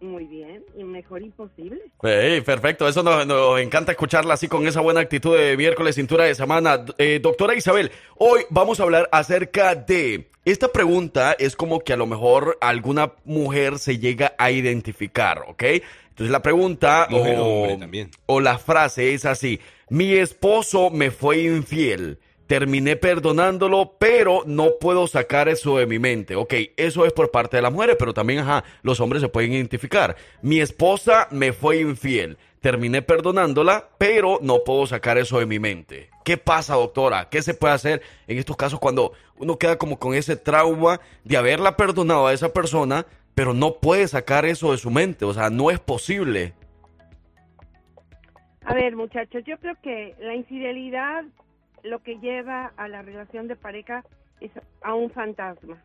Muy 0.01 0.25
bien, 0.25 0.61
y 0.77 0.83
mejor 0.83 1.21
imposible. 1.21 1.79
Hey, 2.01 2.41
perfecto, 2.41 2.85
eso 2.89 3.03
nos, 3.03 3.25
nos 3.25 3.57
encanta 3.61 3.93
escucharla 3.93 4.33
así 4.33 4.49
con 4.49 4.67
esa 4.67 4.81
buena 4.81 4.99
actitud 4.99 5.37
de 5.37 5.55
miércoles, 5.55 5.95
cintura 5.95 6.25
de 6.25 6.35
semana. 6.35 6.83
Eh, 6.97 7.21
doctora 7.23 7.55
Isabel, 7.55 7.89
hoy 8.17 8.41
vamos 8.49 8.79
a 8.79 8.83
hablar 8.83 9.07
acerca 9.13 9.75
de... 9.75 10.27
Esta 10.43 10.67
pregunta 10.67 11.37
es 11.39 11.55
como 11.55 11.79
que 11.79 11.93
a 11.93 11.97
lo 11.97 12.05
mejor 12.05 12.57
alguna 12.59 13.13
mujer 13.23 13.79
se 13.79 13.97
llega 13.97 14.33
a 14.37 14.51
identificar, 14.51 15.45
¿ok? 15.47 15.63
Entonces 16.09 16.31
la 16.31 16.41
pregunta 16.41 17.07
Mujer 17.09 17.39
o 17.39 17.45
o, 17.45 17.61
hombre 17.61 17.77
también. 17.77 18.11
o 18.25 18.41
la 18.41 18.57
frase 18.57 19.13
es 19.13 19.23
así, 19.23 19.61
mi 19.89 20.11
esposo 20.15 20.89
me 20.89 21.11
fue 21.11 21.43
infiel. 21.43 22.19
Terminé 22.53 22.97
perdonándolo, 22.97 23.95
pero 23.97 24.43
no 24.45 24.73
puedo 24.79 25.07
sacar 25.07 25.49
eso 25.49 25.79
de 25.79 25.87
mi 25.87 25.97
mente. 25.97 26.35
Ok, 26.35 26.53
eso 26.77 27.03
es 27.03 27.11
por 27.11 27.31
parte 27.31 27.57
de 27.57 27.63
las 27.63 27.73
mujeres, 27.73 27.95
pero 27.97 28.13
también, 28.13 28.41
ajá, 28.41 28.63
los 28.83 28.99
hombres 28.99 29.23
se 29.23 29.27
pueden 29.27 29.53
identificar. 29.53 30.15
Mi 30.43 30.59
esposa 30.59 31.27
me 31.31 31.51
fue 31.51 31.79
infiel. 31.79 32.37
Terminé 32.61 33.01
perdonándola, 33.01 33.89
pero 33.97 34.37
no 34.43 34.63
puedo 34.63 34.85
sacar 34.85 35.17
eso 35.17 35.39
de 35.39 35.47
mi 35.47 35.57
mente. 35.57 36.11
¿Qué 36.23 36.37
pasa, 36.37 36.75
doctora? 36.75 37.27
¿Qué 37.27 37.41
se 37.41 37.55
puede 37.55 37.73
hacer 37.73 38.03
en 38.27 38.37
estos 38.37 38.55
casos 38.55 38.79
cuando 38.79 39.13
uno 39.37 39.57
queda 39.57 39.79
como 39.79 39.97
con 39.97 40.13
ese 40.13 40.35
trauma 40.35 41.01
de 41.23 41.37
haberla 41.37 41.75
perdonado 41.75 42.27
a 42.27 42.33
esa 42.33 42.53
persona, 42.53 43.07
pero 43.33 43.55
no 43.55 43.79
puede 43.79 44.07
sacar 44.07 44.45
eso 44.45 44.73
de 44.73 44.77
su 44.77 44.91
mente? 44.91 45.25
O 45.25 45.33
sea, 45.33 45.49
no 45.49 45.71
es 45.71 45.79
posible. 45.79 46.53
A 48.63 48.75
ver, 48.75 48.95
muchachos, 48.95 49.43
yo 49.43 49.57
creo 49.57 49.73
que 49.81 50.13
la 50.19 50.35
infidelidad 50.35 51.23
lo 51.83 51.99
que 51.99 52.19
lleva 52.19 52.71
a 52.77 52.87
la 52.87 53.01
relación 53.01 53.47
de 53.47 53.55
pareja 53.55 54.03
es 54.39 54.51
a 54.81 54.93
un 54.93 55.09
fantasma. 55.11 55.81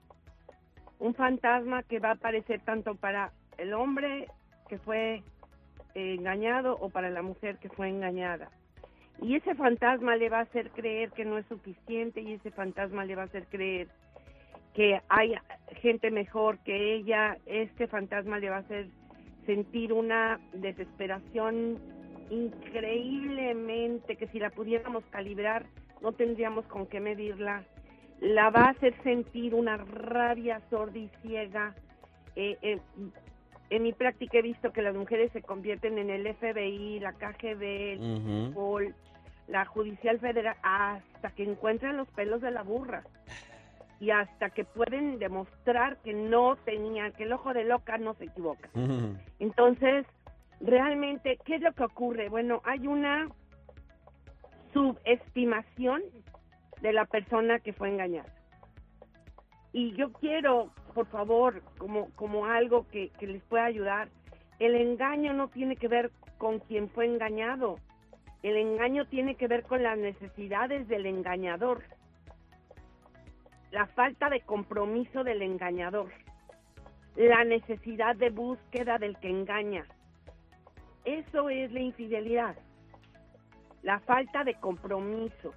Un 0.99 1.15
fantasma 1.15 1.83
que 1.83 1.99
va 1.99 2.11
a 2.11 2.15
aparecer 2.15 2.61
tanto 2.61 2.95
para 2.95 3.33
el 3.57 3.75
hombre 3.75 4.29
que 4.69 4.79
fue 4.79 5.23
eh, 5.95 6.15
engañado 6.15 6.77
o 6.81 6.89
para 6.91 7.11
la 7.11 7.23
mujer 7.23 7.59
que 7.59 7.69
fue 7.69 7.89
engañada. 7.89 8.51
Y 9.21 9.35
ese 9.35 9.55
fantasma 9.55 10.17
le 10.17 10.29
va 10.29 10.39
a 10.39 10.43
hacer 10.43 10.71
creer 10.71 11.11
que 11.11 11.25
no 11.25 11.39
es 11.39 11.47
suficiente 11.47 12.21
y 12.21 12.35
ese 12.35 12.51
fantasma 12.53 13.05
le 13.05 13.17
va 13.17 13.23
a 13.23 13.27
hacer 13.27 13.47
creer 13.47 13.89
que 14.75 15.01
hay 15.09 15.35
gente 15.81 16.11
mejor 16.11 16.59
que 16.59 16.95
ella. 16.95 17.37
Este 17.47 17.89
fantasma 17.89 18.39
le 18.39 18.51
va 18.51 18.57
a 18.57 18.61
hacer 18.61 18.87
sentir 19.47 19.93
una 19.93 20.39
desesperación 20.53 21.79
increíblemente 22.31 24.17
que 24.17 24.29
si 24.29 24.39
la 24.39 24.51
pudiéramos 24.51 25.05
calibrar 25.07 25.67
no 26.01 26.13
tendríamos 26.13 26.67
con 26.67 26.87
qué 26.87 27.01
medirla. 27.01 27.65
La 28.21 28.51
va 28.51 28.65
a 28.65 28.71
hacer 28.71 28.95
sentir 29.03 29.55
una 29.55 29.77
rabia 29.77 30.61
sorda 30.71 30.99
y 30.99 31.09
ciega. 31.23 31.75
Eh, 32.37 32.57
eh, 32.63 32.79
en 33.71 33.83
mi 33.83 33.93
práctica 33.93 34.39
he 34.39 34.43
visto 34.43 34.73
que 34.73 34.83
las 34.83 34.95
mujeres 34.95 35.31
se 35.33 35.43
convierten 35.43 35.99
en 35.99 36.11
el 36.11 36.35
FBI, 36.35 37.01
la 37.01 37.13
KGB, 37.13 37.63
el 37.93 37.99
Ujú. 37.99 38.31
Interpol, 38.31 38.95
la 39.47 39.65
Judicial 39.67 40.19
Federal, 40.19 40.57
hasta 40.63 41.31
que 41.31 41.45
encuentran 41.45 41.97
los 41.97 42.09
pelos 42.09 42.41
de 42.41 42.51
la 42.51 42.63
burra 42.63 43.05
y 44.01 44.11
hasta 44.11 44.51
que 44.51 44.65
pueden 44.65 45.19
demostrar 45.19 45.99
que 45.99 46.13
no 46.13 46.57
tenían, 46.57 47.13
que 47.13 47.25
el 47.25 47.33
ojo 47.33 47.53
de 47.53 47.65
loca 47.65 47.99
no 47.99 48.15
se 48.15 48.25
equivoca. 48.25 48.69
Entonces, 49.39 50.07
realmente, 50.61 51.39
¿qué 51.45 51.57
es 51.57 51.63
lo 51.63 51.73
que 51.73 51.85
ocurre? 51.85 52.29
Bueno, 52.29 52.63
hay 52.65 52.87
una 52.87 53.29
subestimación 54.79 56.03
de 56.81 56.93
la 56.93 57.05
persona 57.05 57.59
que 57.59 57.73
fue 57.73 57.89
engañada. 57.89 58.33
Y 59.73 59.93
yo 59.97 60.13
quiero, 60.13 60.71
por 60.95 61.07
favor, 61.09 61.63
como, 61.79 62.11
como 62.15 62.47
algo 62.47 62.87
que, 62.87 63.11
que 63.19 63.27
les 63.27 63.43
pueda 63.43 63.65
ayudar, 63.65 64.09
el 64.61 64.77
engaño 64.77 65.35
no 65.35 65.49
tiene 65.49 65.75
que 65.75 65.89
ver 65.89 66.13
con 66.39 66.61
quien 66.61 66.89
fue 66.91 67.07
engañado. 67.07 67.81
El 68.45 68.57
engaño 68.57 69.05
tiene 69.07 69.35
que 69.35 69.49
ver 69.49 69.65
con 69.65 69.83
las 69.83 69.99
necesidades 69.99 70.87
del 70.87 71.07
engañador. 71.07 71.83
La 73.73 73.87
falta 73.87 74.31
de 74.31 74.43
compromiso 74.43 75.25
del 75.25 75.43
engañador. 75.43 76.11
La 77.17 77.43
necesidad 77.43 78.15
de 78.15 78.31
búsqueda 78.31 78.99
del 78.99 79.19
que 79.19 79.29
engaña. 79.29 79.85
Eso 81.05 81.51
es 81.51 81.73
la 81.73 81.81
infidelidad. 81.81 82.55
La 83.83 84.01
falta 84.01 84.45
de 84.45 84.55
compromiso. 84.55 85.55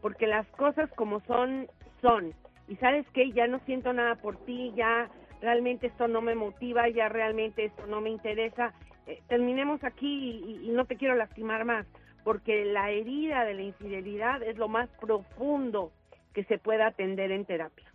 Porque 0.00 0.26
las 0.26 0.46
cosas 0.48 0.90
como 0.94 1.20
son, 1.20 1.68
son. 2.00 2.34
Y 2.68 2.76
sabes 2.76 3.06
que 3.10 3.30
ya 3.32 3.46
no 3.46 3.60
siento 3.60 3.92
nada 3.92 4.16
por 4.16 4.36
ti, 4.44 4.72
ya 4.74 5.10
realmente 5.40 5.88
esto 5.88 6.08
no 6.08 6.22
me 6.22 6.34
motiva, 6.34 6.88
ya 6.88 7.08
realmente 7.08 7.66
esto 7.66 7.86
no 7.86 8.00
me 8.00 8.10
interesa. 8.10 8.72
Eh, 9.06 9.22
terminemos 9.28 9.82
aquí 9.84 10.42
y, 10.44 10.68
y 10.68 10.70
no 10.70 10.84
te 10.84 10.96
quiero 10.96 11.14
lastimar 11.14 11.64
más, 11.64 11.86
porque 12.24 12.64
la 12.64 12.90
herida 12.90 13.44
de 13.44 13.54
la 13.54 13.62
infidelidad 13.62 14.42
es 14.42 14.56
lo 14.56 14.68
más 14.68 14.88
profundo 15.00 15.92
que 16.32 16.44
se 16.44 16.58
pueda 16.58 16.86
atender 16.88 17.30
en 17.30 17.44
terapia. 17.44 17.90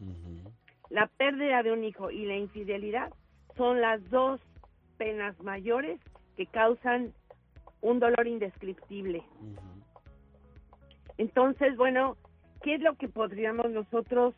La 0.89 1.07
pérdida 1.07 1.63
de 1.63 1.71
un 1.71 1.83
hijo 1.83 2.11
y 2.11 2.25
la 2.25 2.35
infidelidad 2.35 3.11
son 3.55 3.81
las 3.81 4.07
dos 4.09 4.39
penas 4.97 5.39
mayores 5.41 5.99
que 6.35 6.45
causan 6.45 7.13
un 7.81 7.99
dolor 7.99 8.27
indescriptible. 8.27 9.23
Entonces, 11.17 11.75
bueno, 11.77 12.17
¿qué 12.61 12.75
es 12.75 12.81
lo 12.81 12.95
que 12.95 13.07
podríamos 13.07 13.69
nosotros 13.71 14.35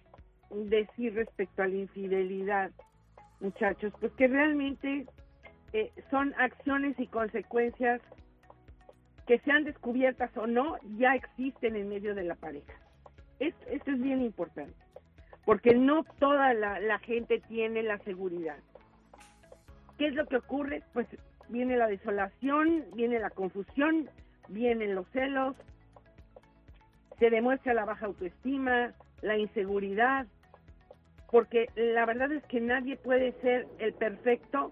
decir 0.50 1.14
respecto 1.16 1.64
a 1.64 1.68
la 1.68 1.76
infidelidad, 1.76 2.72
muchachos? 3.40 3.94
Pues 4.00 4.12
que 4.14 4.28
realmente 4.28 5.06
eh, 5.74 5.92
son 6.10 6.34
acciones 6.38 7.00
y 7.00 7.08
consecuencias 7.08 8.02
que 9.28 9.40
sean 9.40 9.64
descubiertas 9.64 10.36
o 10.38 10.48
no, 10.48 10.78
ya 10.98 11.14
existen 11.14 11.76
en 11.76 11.90
medio 11.90 12.16
de 12.16 12.24
la 12.24 12.36
pareja. 12.36 12.74
Esto, 13.40 13.66
esto 13.70 13.92
es 13.92 14.02
bien 14.02 14.22
importante, 14.22 14.74
porque 15.46 15.76
no 15.76 16.04
toda 16.18 16.54
la, 16.56 16.80
la 16.80 16.98
gente 17.00 17.40
tiene 17.48 17.84
la 17.84 18.00
seguridad. 18.00 18.58
¿Qué 20.00 20.08
es 20.08 20.16
lo 20.16 20.26
que 20.26 20.38
ocurre? 20.38 20.82
Pues 20.94 21.08
viene 21.50 21.78
la 21.78 21.88
desolación, 21.88 22.86
viene 22.94 23.20
la 23.20 23.30
confusión, 23.30 24.10
vienen 24.48 24.96
los 24.96 25.08
celos, 25.10 25.56
se 27.20 27.30
demuestra 27.30 27.74
la 27.74 27.86
baja 27.86 28.06
autoestima, 28.06 28.94
la 29.22 29.38
inseguridad, 29.38 30.26
porque 31.32 31.68
la 31.76 32.06
verdad 32.06 32.32
es 32.32 32.44
que 32.46 32.62
nadie 32.62 32.96
puede 32.96 33.34
ser 33.42 33.68
el 33.80 33.94
perfecto 33.94 34.72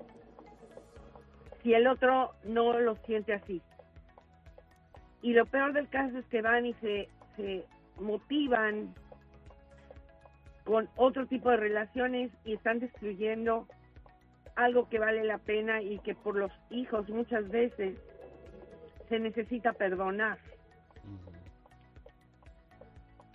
si 1.61 1.73
el 1.73 1.87
otro 1.87 2.33
no 2.45 2.79
lo 2.79 2.95
siente 2.97 3.33
así. 3.33 3.61
Y 5.21 5.33
lo 5.33 5.45
peor 5.45 5.73
del 5.73 5.89
caso 5.89 6.17
es 6.17 6.25
que 6.27 6.41
van 6.41 6.65
y 6.65 6.73
se, 6.75 7.09
se 7.35 7.65
motivan 7.99 8.93
con 10.63 10.87
otro 10.95 11.25
tipo 11.27 11.49
de 11.49 11.57
relaciones 11.57 12.31
y 12.45 12.53
están 12.53 12.79
destruyendo 12.79 13.67
algo 14.57 14.89
que 14.89 14.99
vale 14.99 15.23
la 15.23 15.37
pena 15.37 15.81
y 15.81 15.99
que 15.99 16.15
por 16.15 16.35
los 16.35 16.51
hijos 16.71 17.07
muchas 17.09 17.47
veces 17.49 17.95
se 19.07 19.19
necesita 19.19 19.71
perdonar. 19.73 20.39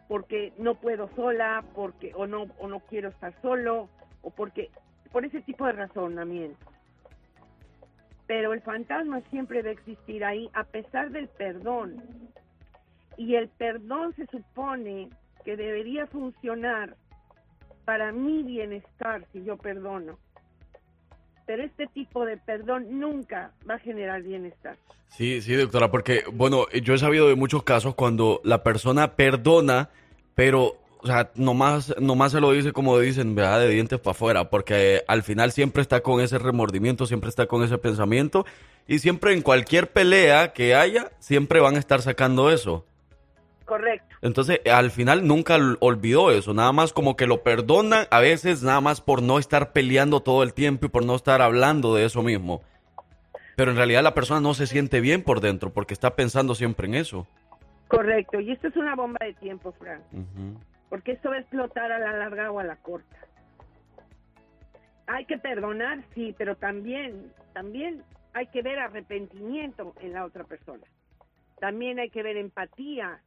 Porque 0.08 0.52
no 0.58 0.74
puedo 0.74 1.08
sola, 1.14 1.64
porque 1.74 2.12
o 2.14 2.26
no 2.26 2.48
o 2.58 2.68
no 2.68 2.80
quiero 2.80 3.08
estar 3.08 3.32
solo 3.40 3.88
o 4.22 4.30
porque 4.30 4.70
por 5.12 5.24
ese 5.24 5.40
tipo 5.42 5.64
de 5.64 5.72
razonamiento. 5.72 6.66
Pero 8.26 8.52
el 8.52 8.60
fantasma 8.60 9.20
siempre 9.30 9.62
va 9.62 9.68
a 9.68 9.72
existir 9.72 10.24
ahí 10.24 10.50
a 10.54 10.64
pesar 10.64 11.10
del 11.10 11.28
perdón. 11.28 12.02
Y 13.16 13.36
el 13.36 13.48
perdón 13.48 14.12
se 14.16 14.26
supone 14.26 15.08
que 15.44 15.56
debería 15.56 16.06
funcionar 16.08 16.96
para 17.84 18.10
mi 18.10 18.42
bienestar 18.42 19.24
si 19.32 19.44
yo 19.44 19.56
perdono. 19.56 20.18
Pero 21.52 21.64
este 21.64 21.86
tipo 21.88 22.24
de 22.24 22.38
perdón 22.38 22.98
nunca 22.98 23.52
va 23.68 23.74
a 23.74 23.78
generar 23.78 24.22
bienestar. 24.22 24.78
Sí, 25.08 25.42
sí, 25.42 25.52
doctora, 25.52 25.90
porque, 25.90 26.24
bueno, 26.32 26.66
yo 26.70 26.94
he 26.94 26.98
sabido 26.98 27.28
de 27.28 27.34
muchos 27.34 27.62
casos 27.62 27.94
cuando 27.94 28.40
la 28.42 28.62
persona 28.62 29.16
perdona, 29.16 29.90
pero, 30.34 30.78
o 31.02 31.06
sea, 31.06 31.30
nomás, 31.34 31.94
nomás 32.00 32.32
se 32.32 32.40
lo 32.40 32.52
dice 32.52 32.72
como 32.72 32.98
dicen, 32.98 33.34
¿verdad? 33.34 33.60
De 33.60 33.68
dientes 33.68 34.00
para 34.00 34.12
afuera, 34.12 34.48
porque 34.48 35.02
al 35.06 35.22
final 35.22 35.52
siempre 35.52 35.82
está 35.82 36.00
con 36.00 36.22
ese 36.22 36.38
remordimiento, 36.38 37.04
siempre 37.04 37.28
está 37.28 37.44
con 37.44 37.62
ese 37.62 37.76
pensamiento, 37.76 38.46
y 38.88 39.00
siempre 39.00 39.34
en 39.34 39.42
cualquier 39.42 39.92
pelea 39.92 40.54
que 40.54 40.74
haya, 40.74 41.12
siempre 41.18 41.60
van 41.60 41.76
a 41.76 41.80
estar 41.80 42.00
sacando 42.00 42.50
eso. 42.50 42.86
Correcto. 43.72 44.16
Entonces, 44.20 44.60
al 44.70 44.90
final 44.90 45.26
nunca 45.26 45.56
olvidó 45.80 46.30
eso, 46.30 46.52
nada 46.52 46.72
más 46.72 46.92
como 46.92 47.16
que 47.16 47.26
lo 47.26 47.42
perdonan 47.42 48.04
a 48.10 48.20
veces 48.20 48.62
nada 48.62 48.82
más 48.82 49.00
por 49.00 49.22
no 49.22 49.38
estar 49.38 49.72
peleando 49.72 50.20
todo 50.20 50.42
el 50.42 50.52
tiempo 50.52 50.84
y 50.84 50.88
por 50.90 51.06
no 51.06 51.14
estar 51.14 51.40
hablando 51.40 51.94
de 51.94 52.04
eso 52.04 52.22
mismo. 52.22 52.60
Pero 53.56 53.70
en 53.70 53.78
realidad 53.78 54.02
la 54.02 54.12
persona 54.12 54.42
no 54.42 54.52
se 54.52 54.66
siente 54.66 55.00
bien 55.00 55.22
por 55.22 55.40
dentro 55.40 55.72
porque 55.72 55.94
está 55.94 56.14
pensando 56.14 56.54
siempre 56.54 56.86
en 56.86 56.96
eso. 56.96 57.26
Correcto. 57.88 58.40
Y 58.40 58.52
esto 58.52 58.68
es 58.68 58.76
una 58.76 58.94
bomba 58.94 59.24
de 59.24 59.32
tiempo, 59.32 59.72
Frank. 59.72 60.02
Porque 60.90 61.12
esto 61.12 61.30
va 61.30 61.36
a 61.36 61.40
explotar 61.40 61.92
a 61.92 61.98
la 61.98 62.12
larga 62.12 62.50
o 62.50 62.58
a 62.58 62.64
la 62.64 62.76
corta. 62.76 63.16
Hay 65.06 65.24
que 65.24 65.38
perdonar, 65.38 66.04
sí, 66.14 66.34
pero 66.36 66.56
también, 66.56 67.32
también 67.54 68.02
hay 68.34 68.48
que 68.48 68.60
ver 68.60 68.78
arrepentimiento 68.80 69.94
en 70.02 70.12
la 70.12 70.26
otra 70.26 70.44
persona. 70.44 70.84
También 71.58 71.98
hay 72.00 72.10
que 72.10 72.22
ver 72.22 72.36
empatía 72.36 73.22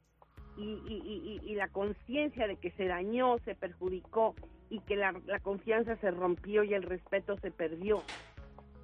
y, 0.56 0.62
y- 0.88 1.40
y- 1.44 1.54
la 1.54 1.68
conciencia 1.68 2.46
de 2.46 2.56
que 2.56 2.70
se 2.72 2.86
dañó, 2.86 3.38
se 3.40 3.54
perjudicó 3.54 4.34
y 4.70 4.80
que 4.80 4.96
la, 4.96 5.12
la 5.26 5.38
confianza 5.40 5.96
se 5.96 6.10
rompió 6.10 6.64
y 6.64 6.74
el 6.74 6.82
respeto 6.82 7.36
se 7.38 7.50
perdió. 7.50 8.02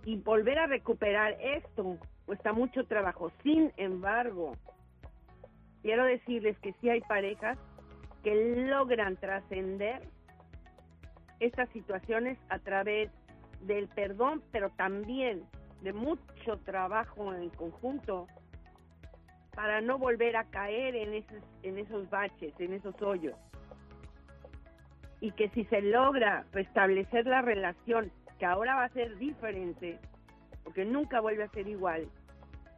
Y 0.05 0.17
volver 0.17 0.59
a 0.59 0.67
recuperar 0.67 1.37
esto 1.41 1.99
cuesta 2.27 2.53
mucho 2.53 2.85
trabajo. 2.85 3.31
Sin 3.43 3.73
embargo, 3.77 4.57
quiero 5.83 6.05
decirles 6.05 6.59
que 6.61 6.73
sí 6.81 6.89
hay 6.89 7.01
parejas 7.03 7.59
que 8.23 8.35
logran 8.69 9.17
trascender 9.17 10.03
estas 11.41 11.69
situaciones 11.71 12.39
a 12.51 12.59
través 12.59 13.11
del 13.63 13.89
perdón, 13.89 14.43
pero 14.53 14.71
también 14.71 15.43
de 15.83 15.93
mucho 15.93 16.59
trabajo 16.65 17.33
en 17.35 17.51
conjunto 17.51 18.27
para 19.55 19.81
no 19.81 19.99
volver 19.99 20.37
a 20.37 20.45
caer 20.45 20.97
en 20.97 21.15
esos, 21.15 21.43
en 21.63 21.79
esos 21.79 22.09
baches, 22.11 22.53
en 22.59 22.73
esos 22.73 23.01
hoyos. 23.03 23.35
Y 25.21 25.33
que 25.33 25.51
si 25.51 25.65
se 25.67 25.83
logra 25.83 26.45
restablecer 26.53 27.27
la 27.27 27.43
relación, 27.43 28.11
que 28.39 28.47
ahora 28.47 28.75
va 28.75 28.85
a 28.85 28.89
ser 28.91 29.17
diferente, 29.19 29.99
porque 30.65 30.85
nunca 30.85 31.21
vuelve 31.21 31.45
a 31.45 31.49
ser 31.51 31.69
igual, 31.69 32.09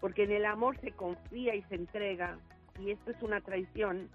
porque 0.00 0.24
en 0.24 0.32
el 0.32 0.44
amor 0.44 0.78
se 0.80 0.90
confía 0.92 1.54
y 1.54 1.62
se 1.62 1.76
entrega, 1.76 2.38
y 2.78 2.90
esto 2.90 3.12
es 3.12 3.22
una 3.22 3.40
traición, 3.40 4.10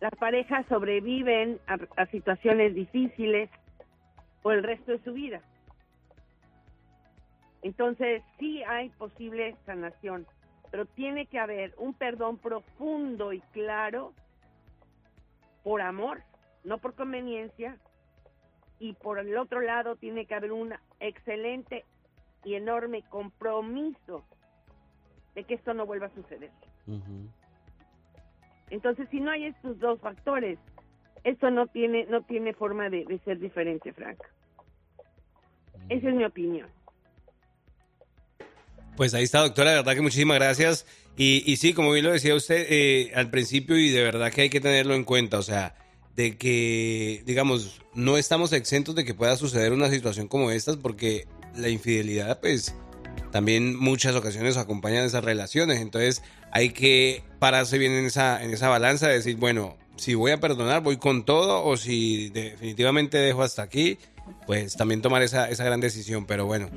las 0.00 0.14
parejas 0.16 0.66
sobreviven 0.68 1.58
a, 1.66 1.78
a 1.96 2.06
situaciones 2.06 2.74
difíciles 2.74 3.48
por 4.42 4.54
el 4.54 4.62
resto 4.62 4.92
de 4.92 4.98
su 5.04 5.12
vida. 5.12 5.40
Entonces, 7.62 8.22
sí 8.38 8.62
hay 8.64 8.90
posible 8.90 9.56
sanación, 9.64 10.26
pero 10.70 10.86
tiene 10.86 11.26
que 11.26 11.38
haber 11.38 11.74
un 11.78 11.94
perdón 11.94 12.38
profundo 12.38 13.32
y 13.32 13.40
claro 13.52 14.12
por 15.62 15.80
amor, 15.80 16.22
no 16.64 16.78
por 16.78 16.94
conveniencia, 16.94 17.76
y 18.78 18.92
por 18.94 19.18
el 19.18 19.36
otro 19.36 19.60
lado 19.60 19.96
tiene 19.96 20.26
que 20.26 20.34
haber 20.34 20.52
un 20.52 20.74
excelente 21.00 21.84
y 22.44 22.54
enorme 22.54 23.02
compromiso 23.08 24.24
de 25.34 25.44
que 25.44 25.54
esto 25.54 25.74
no 25.74 25.86
vuelva 25.86 26.06
a 26.06 26.14
suceder. 26.14 26.50
Entonces, 28.70 29.08
si 29.10 29.20
no 29.20 29.30
hay 29.30 29.46
estos 29.46 29.78
dos 29.78 30.00
factores, 30.00 30.58
esto 31.24 31.50
no 31.50 31.66
tiene 31.66 32.06
no 32.06 32.22
tiene 32.22 32.52
forma 32.54 32.88
de, 32.88 33.04
de 33.04 33.18
ser 33.20 33.38
diferente, 33.38 33.92
Frank. 33.92 34.22
Esa 35.88 36.08
es 36.08 36.14
mi 36.14 36.24
opinión. 36.24 36.68
Pues 38.96 39.12
ahí 39.14 39.24
está, 39.24 39.40
doctora, 39.40 39.70
de 39.70 39.76
verdad 39.76 39.94
que 39.94 40.00
muchísimas 40.00 40.36
gracias. 40.38 40.86
Y, 41.16 41.42
y 41.50 41.56
sí, 41.56 41.72
como 41.72 41.92
bien 41.92 42.04
lo 42.04 42.12
decía 42.12 42.34
usted 42.34 42.66
eh, 42.68 43.12
al 43.14 43.30
principio, 43.30 43.76
y 43.78 43.90
de 43.90 44.02
verdad 44.02 44.32
que 44.32 44.42
hay 44.42 44.50
que 44.50 44.60
tenerlo 44.60 44.94
en 44.94 45.04
cuenta, 45.04 45.38
o 45.38 45.42
sea, 45.42 45.74
de 46.14 46.36
que, 46.38 47.22
digamos, 47.26 47.82
no 47.94 48.16
estamos 48.16 48.52
exentos 48.52 48.94
de 48.94 49.04
que 49.04 49.14
pueda 49.14 49.36
suceder 49.36 49.72
una 49.72 49.90
situación 49.90 50.28
como 50.28 50.50
estas, 50.50 50.76
porque 50.76 51.26
la 51.54 51.68
infidelidad, 51.68 52.40
pues, 52.40 52.74
también 53.32 53.76
muchas 53.76 54.14
ocasiones 54.14 54.56
acompañan 54.56 55.04
esas 55.04 55.24
relaciones. 55.24 55.80
Entonces, 55.80 56.22
hay 56.52 56.70
que 56.70 57.22
pararse 57.38 57.76
bien 57.76 57.92
en 57.92 58.06
esa, 58.06 58.42
en 58.42 58.52
esa 58.52 58.68
balanza 58.68 59.08
de 59.08 59.14
decir, 59.14 59.36
bueno, 59.36 59.76
si 59.96 60.14
voy 60.14 60.32
a 60.32 60.40
perdonar, 60.40 60.82
voy 60.82 60.96
con 60.96 61.24
todo, 61.24 61.64
o 61.64 61.76
si 61.76 62.30
definitivamente 62.30 63.18
dejo 63.18 63.42
hasta 63.42 63.62
aquí, 63.62 63.98
pues 64.46 64.76
también 64.76 65.02
tomar 65.02 65.22
esa, 65.22 65.50
esa 65.50 65.64
gran 65.64 65.80
decisión. 65.80 66.26
Pero 66.26 66.46
bueno, 66.46 66.70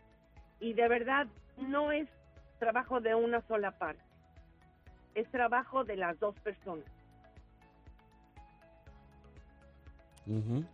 Y 0.59 0.73
de 0.73 0.87
verdad, 0.87 1.25
no 1.57 1.91
es 1.91 2.07
trabajo 2.59 3.01
de 3.01 3.15
una 3.15 3.41
sola 3.47 3.71
parte, 3.71 4.03
es 5.15 5.27
trabajo 5.31 5.83
de 5.83 5.95
las 5.95 6.19
dos 6.19 6.35
personas. 6.41 6.85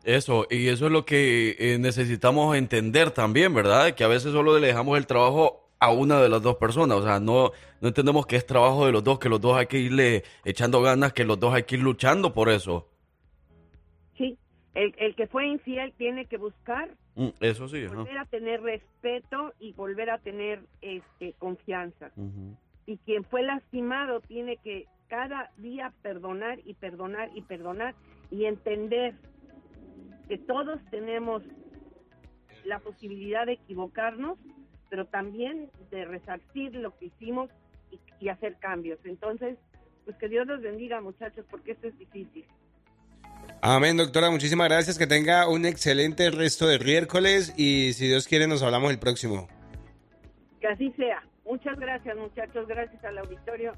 Eso, 0.04 0.48
y 0.50 0.68
eso 0.70 0.86
es 0.86 0.92
lo 0.92 1.06
que 1.06 1.56
eh, 1.60 1.78
necesitamos 1.80 2.56
entender 2.56 3.12
también, 3.12 3.54
¿verdad? 3.54 3.94
Que 3.94 4.04
a 4.04 4.08
veces 4.08 4.32
solo 4.32 4.58
le 4.58 4.68
dejamos 4.68 4.98
el 4.98 5.06
trabajo 5.08 5.68
a 5.80 5.92
una 5.92 6.22
de 6.22 6.30
las 6.30 6.42
dos 6.42 6.56
personas, 6.58 6.98
o 6.98 7.04
sea, 7.04 7.20
no, 7.20 7.52
no 7.82 7.88
entendemos 7.88 8.26
que 8.28 8.36
es 8.36 8.46
trabajo 8.46 8.86
de 8.86 8.92
los 8.92 9.04
dos, 9.04 9.18
que 9.20 9.30
los 9.30 9.42
dos 9.42 9.58
hay 9.58 9.66
que 9.66 9.80
irle 9.80 10.24
echando 10.46 10.82
ganas, 10.82 11.12
que 11.12 11.26
los 11.26 11.40
dos 11.40 11.54
hay 11.54 11.64
que 11.64 11.76
ir 11.76 11.82
luchando 11.82 12.34
por 12.34 12.50
eso. 12.50 12.88
Sí, 14.18 14.38
el, 14.76 14.94
el 15.00 15.16
que 15.16 15.26
fue 15.28 15.48
infiel 15.48 15.94
tiene 15.98 16.26
que 16.26 16.38
buscar 16.38 16.90
Mm, 17.16 17.28
Eso 17.42 17.68
sí, 17.68 17.84
ajá. 17.84 17.96
volver 17.96 18.18
a 18.20 18.26
tener 18.26 18.62
respeto 18.62 19.54
y 19.60 19.74
volver 19.74 20.10
a 20.12 20.18
tener 20.20 20.62
este 20.82 21.34
confianza. 21.40 22.10
Y 22.86 22.98
quien 23.00 23.26
fue 23.26 23.44
lastimado 23.44 24.22
tiene 24.22 24.56
que 24.64 24.86
cada 25.10 25.52
día 25.58 25.92
perdonar 26.02 26.60
y 26.66 26.74
perdonar 26.74 27.30
y 27.36 27.42
perdonar 27.42 27.96
y 28.30 28.46
entender 28.46 29.16
que 30.32 30.38
todos 30.38 30.80
tenemos 30.92 31.44
la 32.64 32.80
posibilidad 32.80 33.46
de 33.46 33.52
equivocarnos, 33.52 34.38
pero 34.90 35.06
también 35.06 35.70
de 35.90 36.06
resarcir 36.06 36.74
lo 36.74 36.98
que 36.98 37.08
hicimos 37.08 37.50
y, 37.92 38.00
y 38.22 38.30
hacer 38.30 38.56
cambios. 38.60 38.98
Entonces, 39.04 39.58
pues 40.06 40.16
que 40.16 40.30
Dios 40.30 40.48
los 40.48 40.62
bendiga, 40.62 41.02
muchachos, 41.02 41.46
porque 41.52 41.74
esto 41.74 41.90
es 41.90 41.98
difícil. 41.98 42.46
Amén, 43.62 43.98
doctora. 43.98 44.32
Muchísimas 44.32 44.70
gracias. 44.70 44.98
Que 44.98 45.06
tenga 45.06 45.50
un 45.50 45.66
excelente 45.66 46.32
resto 46.32 46.66
de 46.66 46.80
miércoles 46.80 47.54
y 47.58 47.92
si 47.92 48.08
Dios 48.08 48.26
quiere 48.26 48.48
nos 48.48 48.64
hablamos 48.64 48.90
el 48.90 49.00
próximo. 49.00 49.50
Que 50.62 50.68
así 50.68 50.94
sea. 50.94 51.28
Muchas 51.44 51.78
gracias, 51.78 52.16
muchachos. 52.16 52.70
Gracias 52.70 53.04
al 53.04 53.18
auditorio 53.18 53.74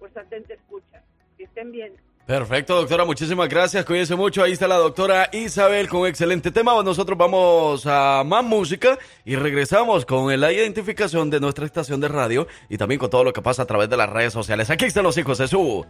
por 0.00 0.12
su 0.12 0.18
atenta 0.18 0.52
escucha. 0.54 1.04
Que 1.38 1.44
estén 1.44 1.70
bien. 1.70 1.92
Perfecto, 2.26 2.76
doctora, 2.76 3.04
muchísimas 3.04 3.48
gracias. 3.48 3.84
Cuídense 3.84 4.14
mucho. 4.14 4.44
Ahí 4.44 4.52
está 4.52 4.68
la 4.68 4.76
doctora 4.76 5.28
Isabel 5.32 5.88
con 5.88 6.02
un 6.02 6.06
excelente 6.06 6.52
tema. 6.52 6.80
Nosotros 6.82 7.18
vamos 7.18 7.84
a 7.84 8.22
más 8.24 8.44
música 8.44 8.96
y 9.24 9.34
regresamos 9.34 10.06
con 10.06 10.40
la 10.40 10.52
identificación 10.52 11.30
de 11.30 11.40
nuestra 11.40 11.66
estación 11.66 12.00
de 12.00 12.06
radio 12.06 12.46
y 12.68 12.78
también 12.78 13.00
con 13.00 13.10
todo 13.10 13.24
lo 13.24 13.32
que 13.32 13.42
pasa 13.42 13.62
a 13.62 13.66
través 13.66 13.90
de 13.90 13.96
las 13.96 14.08
redes 14.08 14.32
sociales. 14.32 14.70
Aquí 14.70 14.84
están 14.84 15.02
los 15.02 15.18
hijos 15.18 15.38
de 15.38 15.48
su 15.48 15.84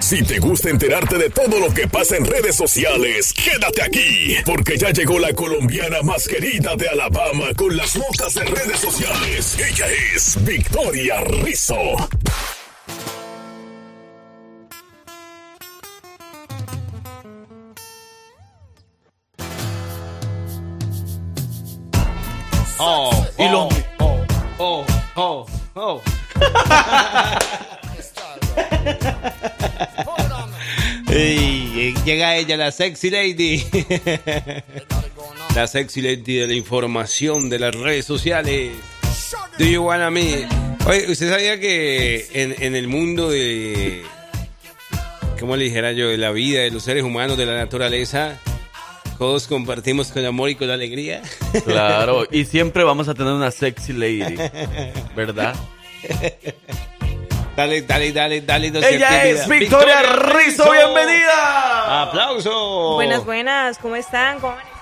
Si 0.00 0.24
te 0.24 0.38
gusta 0.38 0.70
enterarte 0.70 1.18
de 1.18 1.28
todo 1.28 1.60
lo 1.60 1.72
que 1.74 1.86
pasa 1.86 2.16
en 2.16 2.24
redes 2.24 2.56
sociales, 2.56 3.34
quédate 3.34 3.82
aquí, 3.82 4.36
porque 4.46 4.78
ya 4.78 4.90
llegó 4.90 5.18
la 5.18 5.34
colombiana 5.34 6.00
más 6.02 6.26
querida 6.26 6.74
de 6.76 6.88
Alabama 6.88 7.52
con 7.54 7.76
las 7.76 7.94
notas 7.94 8.32
de 8.32 8.44
redes 8.44 8.80
sociales. 8.80 9.58
Ella 9.58 9.86
es 10.14 10.42
Victoria 10.44 11.20
Rizzo. 11.20 11.76
Oh, 22.78 23.26
y 23.38 23.48
lo- 23.48 23.68
oh, 23.98 24.24
oh, 24.58 24.86
oh, 25.16 25.46
oh. 25.74 26.02
Ey, 31.10 31.94
llega 32.04 32.36
ella, 32.36 32.56
la 32.56 32.70
sexy 32.70 33.10
lady. 33.10 33.64
la 35.54 35.66
sexy 35.66 36.02
lady 36.02 36.36
de 36.36 36.46
la 36.46 36.54
información 36.54 37.48
de 37.48 37.58
las 37.58 37.74
redes 37.74 38.04
sociales. 38.04 38.72
Do 39.58 39.64
you 39.64 39.82
wanna 39.82 40.10
me? 40.10 40.46
Oye, 40.86 41.10
¿usted 41.10 41.30
sabía 41.30 41.58
que 41.58 42.28
en, 42.32 42.54
en 42.62 42.76
el 42.76 42.88
mundo 42.88 43.30
de. 43.30 44.02
¿Cómo 45.40 45.56
le 45.56 45.64
dijera 45.64 45.92
yo? 45.92 46.08
De 46.08 46.18
la 46.18 46.30
vida, 46.30 46.60
de 46.60 46.70
los 46.70 46.82
seres 46.82 47.04
humanos, 47.04 47.38
de 47.38 47.46
la 47.46 47.56
naturaleza, 47.56 48.38
todos 49.18 49.46
compartimos 49.46 50.12
con 50.12 50.24
amor 50.24 50.50
y 50.50 50.54
con 50.54 50.70
alegría? 50.70 51.22
Claro, 51.64 52.24
y 52.30 52.44
siempre 52.44 52.84
vamos 52.84 53.08
a 53.08 53.14
tener 53.14 53.32
una 53.32 53.50
sexy 53.50 53.92
lady, 53.92 54.36
¿verdad? 55.16 55.54
Dale, 57.56 57.82
dale, 57.82 58.12
dale, 58.12 58.40
dale. 58.42 58.70
no 58.70 58.78
Ella 58.78 59.24
es 59.26 59.48
Victoria 59.48 60.02
Rizzo, 60.02 60.70
bienvenida. 60.70 62.02
¡Aplauso! 62.02 62.94
Buenas, 62.94 63.24
buenas, 63.24 63.78
¿cómo 63.78 63.96
están? 63.96 64.38
¿Cómo 64.38 64.52
amanecieron? 64.52 64.78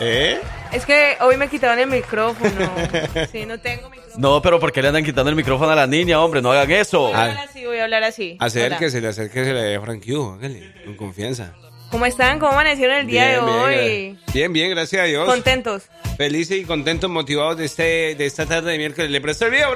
¿Eh? 0.00 0.40
Es 0.72 0.84
que 0.84 1.16
hoy 1.20 1.38
me 1.38 1.48
quitaron 1.48 1.78
el 1.78 1.86
micrófono. 1.86 2.50
Sí, 3.32 3.46
no 3.46 3.58
tengo 3.58 3.88
micrófono. 3.88 4.18
No, 4.18 4.42
pero 4.42 4.60
¿por 4.60 4.72
qué 4.72 4.82
le 4.82 4.88
andan 4.88 5.04
quitando 5.04 5.30
el 5.30 5.36
micrófono 5.36 5.70
a 5.70 5.76
la 5.76 5.86
niña, 5.86 6.20
hombre? 6.20 6.42
No 6.42 6.52
hagan 6.52 6.70
eso. 6.72 7.00
Voy 7.08 7.14
a 7.14 7.22
hablar 7.24 7.48
así, 7.48 7.64
voy 7.64 7.78
a 7.78 7.84
hablar 7.84 8.04
así. 8.04 8.36
Acérquese, 8.38 9.06
acérquese 9.06 9.74
a 9.76 9.80
Frank 9.80 10.04
Q, 10.04 10.34
hágale, 10.36 10.74
con 10.84 10.96
confianza. 10.96 11.54
¿Cómo 11.90 12.04
están? 12.06 12.38
¿Cómo 12.38 12.52
amanecieron 12.52 12.96
el 12.96 13.06
día 13.06 13.26
de 13.28 13.38
hoy? 13.38 13.74
Bien, 13.76 14.18
bien, 14.32 14.52
bien, 14.52 14.70
gracias 14.70 15.02
a 15.02 15.04
Dios. 15.04 15.24
Contentos. 15.26 15.84
Felices 16.16 16.58
y 16.58 16.64
contentos, 16.64 17.08
motivados 17.10 17.56
de 17.58 17.64
este 17.66 18.14
de 18.14 18.26
esta 18.26 18.46
tarde 18.46 18.72
de 18.72 18.78
miércoles. 18.78 19.10
Le 19.10 19.20
presto 19.20 19.46
el 19.46 19.52
video. 19.52 19.70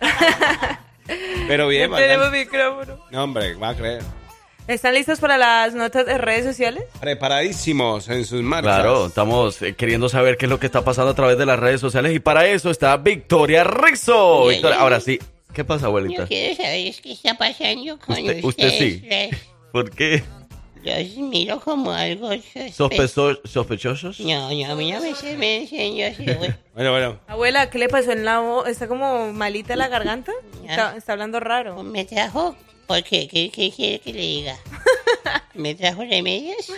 Pero 1.48 1.68
bien, 1.68 1.90
No 1.90 1.96
tenemos 1.96 2.30
micrófono. 2.30 2.98
No, 3.10 3.24
hombre, 3.24 3.54
va 3.54 3.70
a 3.70 3.74
creer. 3.76 4.02
¿Están 4.66 4.94
listos 4.94 5.20
para 5.20 5.38
las 5.38 5.74
notas 5.74 6.04
de 6.06 6.18
redes 6.18 6.44
sociales? 6.44 6.82
Preparadísimos 7.00 8.08
en 8.08 8.24
sus 8.24 8.42
marcas. 8.42 8.74
Claro, 8.74 9.06
estamos 9.06 9.62
eh, 9.62 9.74
queriendo 9.74 10.08
saber 10.08 10.36
qué 10.36 10.46
es 10.46 10.50
lo 10.50 10.58
que 10.58 10.66
está 10.66 10.82
pasando 10.84 11.12
a 11.12 11.14
través 11.14 11.38
de 11.38 11.46
las 11.46 11.58
redes 11.58 11.80
sociales 11.80 12.12
y 12.14 12.18
para 12.18 12.46
eso 12.48 12.70
está 12.70 12.96
Victoria 12.96 13.62
Rizzo. 13.62 14.48
Victoria, 14.48 14.80
ahora 14.80 14.98
sí, 14.98 15.20
¿qué 15.52 15.62
pasa, 15.64 15.82
Yo 15.82 15.86
abuelita? 15.88 16.26
quiero 16.26 16.56
saber 16.56 16.92
qué 17.00 17.12
está 17.12 17.38
pasando 17.38 17.98
con 18.00 18.18
Usted, 18.18 18.44
ustedes. 18.44 18.44
usted 18.44 19.30
sí. 19.30 19.36
¿Por 19.70 19.90
qué? 19.92 20.24
Los 20.86 21.16
miro 21.16 21.60
como 21.60 21.90
algo 21.90 22.28
sospe- 22.30 22.72
¿Sospecho- 22.72 23.40
¿Sospechosos? 23.44 24.20
No, 24.20 24.48
no, 24.52 24.72
a 24.72 24.74
mí 24.76 24.92
no 24.92 25.00
me 25.00 25.14
se 25.14 25.36
me 25.36 25.66
güey. 25.66 26.54
Bueno, 26.74 26.90
bueno. 26.92 27.20
Abuela, 27.26 27.68
¿qué 27.70 27.78
le 27.78 27.88
pasó 27.88 28.12
en 28.12 28.24
la 28.24 28.38
voz? 28.40 28.68
¿Está 28.68 28.86
como 28.86 29.32
malita 29.32 29.74
la 29.76 29.88
garganta? 29.88 30.32
Está, 30.68 30.96
está 30.96 31.12
hablando 31.12 31.40
raro. 31.40 31.82
¿Me 31.82 32.04
trajo? 32.04 32.54
¿Por 32.86 33.02
qué? 33.02 33.26
¿Qué, 33.26 33.50
qué 33.50 33.72
quiere 33.72 33.98
que 33.98 34.12
le 34.12 34.20
diga? 34.20 34.56
¿Me 35.54 35.74
trajo 35.74 36.02
remedios? 36.02 36.70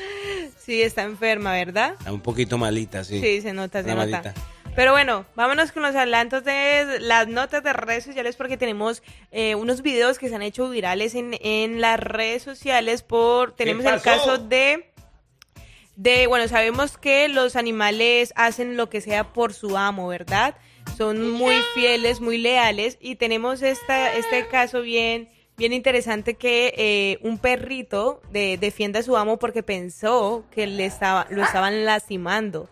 Sí, 0.59 0.81
está 0.83 1.03
enferma, 1.03 1.53
¿verdad? 1.53 1.95
Está 1.99 2.13
un 2.13 2.21
poquito 2.21 2.57
malita, 2.57 3.05
sí. 3.05 3.21
Sí, 3.21 3.41
se 3.43 3.53
nota, 3.53 3.83
se 3.83 3.93
Una 3.93 4.07
nota. 4.07 4.23
malita. 4.23 4.35
Pero 4.79 4.93
bueno, 4.93 5.27
vámonos 5.35 5.73
con 5.73 5.83
los 5.83 5.97
adelantos 5.97 6.45
de 6.45 7.01
las 7.01 7.27
notas 7.27 7.65
de 7.65 7.73
redes 7.73 8.05
sociales 8.05 8.37
porque 8.37 8.57
tenemos 8.57 9.03
eh, 9.33 9.57
unos 9.57 9.83
videos 9.83 10.21
que 10.21 10.29
se 10.29 10.37
han 10.37 10.43
hecho 10.43 10.71
virales 10.71 11.17
en, 11.17 11.37
en 11.41 11.81
las 11.81 11.99
redes 11.99 12.45
sociales 12.45 13.03
por... 13.03 13.57
Tenemos 13.57 13.85
el 13.85 14.01
caso 14.01 14.39
de 14.39 14.89
de, 15.97 16.29
bueno, 16.29 16.47
sabemos 16.47 16.97
que 16.97 17.27
los 17.27 17.57
animales 17.57 18.33
hacen 18.37 18.77
lo 18.77 18.89
que 18.89 19.01
sea 19.01 19.33
por 19.33 19.53
su 19.53 19.77
amo, 19.77 20.07
¿verdad? 20.07 20.55
Son 20.97 21.29
muy 21.33 21.57
fieles, 21.75 22.21
muy 22.21 22.39
leales 22.39 22.99
y 23.01 23.17
tenemos 23.17 23.63
esta, 23.63 24.15
este 24.15 24.47
caso 24.47 24.81
bien, 24.83 25.29
bien 25.57 25.73
interesante 25.73 26.35
que 26.35 26.73
eh, 26.77 27.19
un 27.23 27.39
perrito 27.39 28.23
de, 28.31 28.57
defiende 28.59 29.01
a 29.01 29.03
su 29.03 29.17
amo 29.17 29.41
porque 29.41 29.65
pensó 29.65 30.45
que 30.53 30.69
le 30.69 30.85
estaba, 30.85 31.27
lo 31.31 31.43
estaban 31.43 31.85
lastimando. 31.85 32.69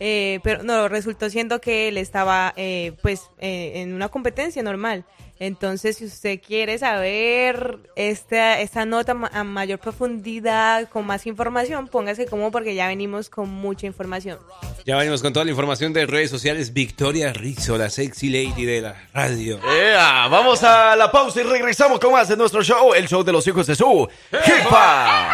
Eh, 0.00 0.40
pero 0.42 0.62
no, 0.64 0.88
resultó 0.88 1.30
siendo 1.30 1.60
que 1.60 1.88
él 1.88 1.96
estaba 1.96 2.52
eh, 2.56 2.92
pues 3.02 3.30
eh, 3.38 3.72
en 3.76 3.94
una 3.94 4.08
competencia 4.08 4.62
normal. 4.62 5.04
Entonces, 5.38 5.96
si 5.96 6.04
usted 6.04 6.40
quiere 6.40 6.78
saber 6.78 7.78
esta, 7.96 8.60
esta 8.60 8.84
nota 8.84 9.14
ma- 9.14 9.30
a 9.32 9.42
mayor 9.42 9.80
profundidad, 9.80 10.88
con 10.88 11.04
más 11.04 11.26
información, 11.26 11.88
póngase 11.88 12.26
como 12.26 12.52
porque 12.52 12.76
ya 12.76 12.86
venimos 12.86 13.28
con 13.28 13.48
mucha 13.48 13.86
información. 13.86 14.38
Ya 14.86 14.96
venimos 14.96 15.20
con 15.20 15.32
toda 15.32 15.44
la 15.44 15.50
información 15.50 15.92
de 15.92 16.06
redes 16.06 16.30
sociales. 16.30 16.72
Victoria 16.72 17.32
Rizzo, 17.32 17.76
la 17.76 17.90
sexy 17.90 18.28
lady 18.28 18.64
de 18.64 18.82
la 18.82 19.08
radio. 19.12 19.58
¡Ea! 19.68 20.28
Vamos 20.28 20.62
a 20.62 20.94
la 20.94 21.10
pausa 21.10 21.40
y 21.40 21.44
regresamos 21.44 21.98
con 21.98 22.12
más 22.12 22.28
de 22.28 22.36
nuestro 22.36 22.62
show, 22.62 22.94
el 22.94 23.08
show 23.08 23.24
de 23.24 23.32
los 23.32 23.44
hijos 23.48 23.66
de 23.66 23.74
su 23.74 24.08
jefa. 24.30 25.31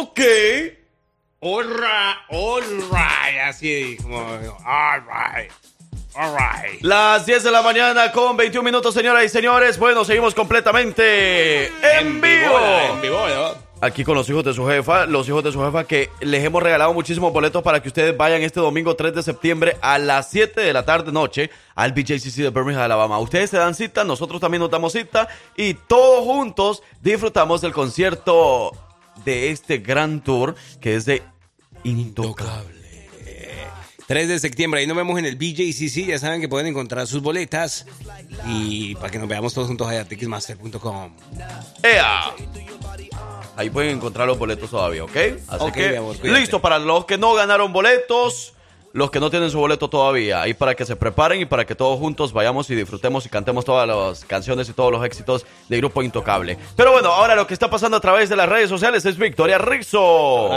Ok. 0.00 0.20
All 1.40 1.64
right, 1.64 2.16
all 2.30 2.62
right. 2.62 3.40
Así 3.48 3.96
como, 4.00 4.18
all 4.18 5.00
right, 5.00 5.50
all 6.14 6.36
right. 6.36 6.80
Las 6.82 7.26
10 7.26 7.42
de 7.42 7.50
la 7.50 7.62
mañana 7.62 8.12
con 8.12 8.36
21 8.36 8.64
minutos, 8.64 8.94
señoras 8.94 9.24
y 9.24 9.28
señores. 9.28 9.76
Bueno, 9.76 10.04
seguimos 10.04 10.36
completamente 10.36 11.66
en 11.66 12.20
vivo. 12.20 12.58
En 12.92 13.02
vivo. 13.02 13.18
Aquí 13.80 14.04
con 14.04 14.14
los 14.14 14.28
hijos 14.28 14.44
de 14.44 14.54
su 14.54 14.66
jefa, 14.66 15.06
los 15.06 15.28
hijos 15.28 15.42
de 15.42 15.50
su 15.50 15.60
jefa 15.64 15.84
que 15.84 16.10
les 16.20 16.44
hemos 16.44 16.62
regalado 16.62 16.92
muchísimos 16.94 17.32
boletos 17.32 17.62
para 17.64 17.80
que 17.82 17.88
ustedes 17.88 18.16
vayan 18.16 18.42
este 18.42 18.60
domingo 18.60 18.94
3 18.94 19.14
de 19.14 19.22
septiembre 19.24 19.76
a 19.80 19.98
las 19.98 20.30
7 20.30 20.60
de 20.60 20.72
la 20.72 20.84
tarde 20.84 21.10
noche 21.10 21.50
al 21.74 21.92
BJCC 21.92 22.36
de 22.36 22.50
Birmingham, 22.50 22.84
Alabama. 22.84 23.18
Ustedes 23.18 23.50
se 23.50 23.56
dan 23.56 23.74
cita, 23.74 24.04
nosotros 24.04 24.40
también 24.40 24.60
nos 24.60 24.70
damos 24.70 24.92
cita 24.92 25.28
y 25.56 25.74
todos 25.74 26.24
juntos 26.24 26.82
disfrutamos 27.00 27.60
del 27.60 27.72
concierto 27.72 28.72
de 29.28 29.50
este 29.50 29.78
gran 29.78 30.22
tour 30.24 30.54
que 30.80 30.94
es 30.96 31.04
de 31.04 31.22
Intocable. 31.84 32.78
3 34.06 34.26
de 34.26 34.38
septiembre, 34.38 34.80
ahí 34.80 34.86
nos 34.86 34.96
vemos 34.96 35.18
en 35.18 35.26
el 35.26 35.36
BJCC. 35.36 36.06
Ya 36.06 36.18
saben 36.18 36.40
que 36.40 36.48
pueden 36.48 36.66
encontrar 36.66 37.06
sus 37.06 37.20
boletas. 37.20 37.84
Y 38.46 38.94
para 38.94 39.10
que 39.10 39.18
nos 39.18 39.28
veamos 39.28 39.52
todos 39.52 39.68
juntos 39.68 39.86
allá, 39.86 40.06
ticketmaster.com. 40.06 41.12
¡Ea! 41.82 42.22
Ahí 43.56 43.68
pueden 43.68 43.96
encontrar 43.96 44.26
los 44.26 44.38
boletos 44.38 44.70
todavía, 44.70 45.04
¿ok? 45.04 45.16
Así 45.48 45.64
Ok, 45.64 45.72
que 45.74 45.90
mi 45.90 45.96
amor, 45.96 46.16
cuídate. 46.16 46.40
listo 46.40 46.62
para 46.62 46.78
los 46.78 47.04
que 47.04 47.18
no 47.18 47.34
ganaron 47.34 47.70
boletos, 47.72 48.54
los 48.92 49.10
que 49.10 49.20
no 49.20 49.30
tienen 49.30 49.50
su 49.50 49.58
boleto 49.58 49.88
todavía, 49.88 50.42
ahí 50.42 50.54
para 50.54 50.74
que 50.74 50.84
se 50.84 50.96
preparen 50.96 51.40
y 51.40 51.44
para 51.46 51.66
que 51.66 51.74
todos 51.74 51.98
juntos 51.98 52.32
vayamos 52.32 52.68
y 52.70 52.74
disfrutemos 52.74 53.26
y 53.26 53.28
cantemos 53.28 53.64
todas 53.64 53.86
las 53.86 54.24
canciones 54.24 54.68
y 54.68 54.72
todos 54.72 54.90
los 54.90 55.04
éxitos 55.04 55.46
de 55.68 55.76
Grupo 55.76 56.02
Intocable. 56.02 56.58
Pero 56.76 56.92
bueno, 56.92 57.10
ahora 57.10 57.34
lo 57.34 57.46
que 57.46 57.54
está 57.54 57.70
pasando 57.70 57.96
a 57.96 58.00
través 58.00 58.28
de 58.28 58.36
las 58.36 58.48
redes 58.48 58.68
sociales 58.68 59.04
es 59.04 59.18
Victoria 59.18 59.58
Rizzo. 59.58 60.48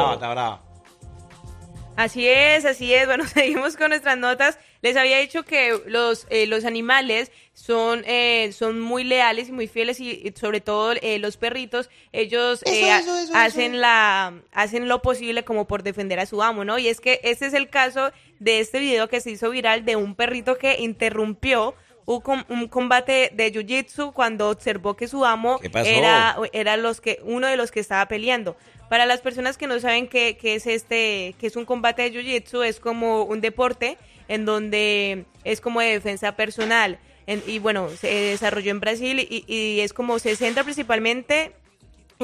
Así 1.95 2.27
es, 2.27 2.65
así 2.65 2.93
es. 2.93 3.05
Bueno, 3.05 3.27
seguimos 3.27 3.75
con 3.75 3.89
nuestras 3.89 4.17
notas. 4.17 4.57
Les 4.81 4.95
había 4.97 5.19
dicho 5.19 5.43
que 5.43 5.79
los, 5.85 6.25
eh, 6.29 6.47
los 6.47 6.65
animales 6.65 7.31
son, 7.53 8.03
eh, 8.07 8.51
son 8.53 8.79
muy 8.79 9.03
leales 9.03 9.49
y 9.49 9.51
muy 9.51 9.67
fieles 9.67 9.99
y, 9.99 10.09
y 10.09 10.33
sobre 10.35 10.61
todo 10.61 10.93
eh, 10.93 11.19
los 11.19 11.37
perritos, 11.37 11.89
ellos 12.11 12.63
Eso, 12.63 12.73
eh, 12.73 12.97
eso, 12.97 13.15
eso, 13.17 13.35
hacen. 13.35 13.79
La, 13.79 14.33
hacen 14.51 14.87
lo 14.87 15.01
posible 15.01 15.43
como 15.43 15.67
por 15.67 15.83
defender 15.83 16.19
a 16.19 16.25
su 16.25 16.41
amo, 16.41 16.65
¿no? 16.65 16.79
Y 16.79 16.87
es 16.87 16.99
que 17.01 17.19
este 17.23 17.45
es 17.45 17.53
el 17.53 17.69
caso 17.69 18.11
de 18.39 18.59
este 18.59 18.79
video 18.79 19.07
que 19.07 19.21
se 19.21 19.31
hizo 19.31 19.49
viral 19.51 19.85
de 19.85 19.95
un 19.95 20.15
perrito 20.15 20.57
que 20.57 20.79
interrumpió 20.79 21.75
un, 22.05 22.45
un 22.49 22.67
combate 22.67 23.31
de 23.33 23.51
jiu-jitsu 23.53 24.13
cuando 24.13 24.49
observó 24.49 24.95
que 24.95 25.07
su 25.07 25.23
amo 25.25 25.59
era 25.95 26.35
era 26.53 26.77
los 26.77 26.99
que 27.01 27.19
uno 27.23 27.47
de 27.47 27.57
los 27.57 27.71
que 27.71 27.79
estaba 27.79 28.05
peleando. 28.07 28.55
Para 28.89 29.05
las 29.05 29.21
personas 29.21 29.57
que 29.57 29.67
no 29.67 29.79
saben 29.79 30.07
qué, 30.07 30.37
qué 30.37 30.55
es 30.55 30.67
este, 30.67 31.35
que 31.39 31.47
es 31.47 31.55
un 31.55 31.65
combate 31.65 32.01
de 32.01 32.11
jiu-jitsu, 32.11 32.63
es 32.65 32.79
como 32.79 33.23
un 33.23 33.39
deporte 33.39 33.97
en 34.27 34.45
donde 34.45 35.25
es 35.43 35.61
como 35.61 35.79
de 35.81 35.87
defensa 35.91 36.35
personal. 36.35 36.99
En- 37.27 37.43
y 37.47 37.59
bueno, 37.59 37.87
se 37.89 38.07
desarrolló 38.13 38.71
en 38.71 38.79
Brasil 38.79 39.19
y, 39.19 39.45
y 39.47 39.79
es 39.81 39.93
como 39.93 40.19
se 40.19 40.35
centra 40.35 40.63
principalmente 40.63 41.53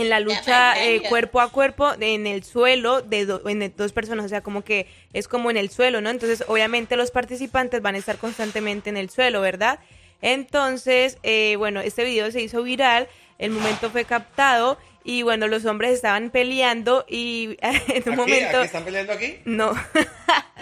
en 0.01 0.09
la 0.09 0.19
lucha 0.19 0.73
eh, 0.85 1.01
cuerpo 1.09 1.41
a 1.41 1.49
cuerpo 1.49 1.91
en 1.99 2.27
el 2.27 2.43
suelo 2.43 3.01
de, 3.01 3.25
do- 3.25 3.41
en 3.47 3.73
dos 3.75 3.91
personas, 3.93 4.25
o 4.25 4.29
sea, 4.29 4.41
como 4.41 4.63
que 4.63 4.87
es 5.13 5.27
como 5.27 5.49
en 5.51 5.57
el 5.57 5.69
suelo, 5.69 6.01
¿no? 6.01 6.09
Entonces, 6.09 6.43
obviamente 6.47 6.95
los 6.97 7.11
participantes 7.11 7.81
van 7.81 7.95
a 7.95 7.97
estar 7.97 8.17
constantemente 8.17 8.89
en 8.89 8.97
el 8.97 9.09
suelo, 9.09 9.41
¿verdad? 9.41 9.79
Entonces, 10.21 11.17
eh, 11.23 11.55
bueno, 11.57 11.79
este 11.81 12.03
video 12.03 12.31
se 12.31 12.41
hizo 12.41 12.61
viral, 12.63 13.07
el 13.39 13.51
momento 13.51 13.89
fue 13.89 14.05
captado 14.05 14.77
y 15.03 15.21
bueno, 15.23 15.47
los 15.47 15.63
hombres 15.65 15.91
estaban 15.93 16.31
peleando 16.31 17.05
y 17.07 17.57
en 17.61 18.09
un 18.09 18.15
momento... 18.17 18.61
están 18.61 18.83
peleando 18.83 19.13
aquí? 19.13 19.37
No. 19.45 19.73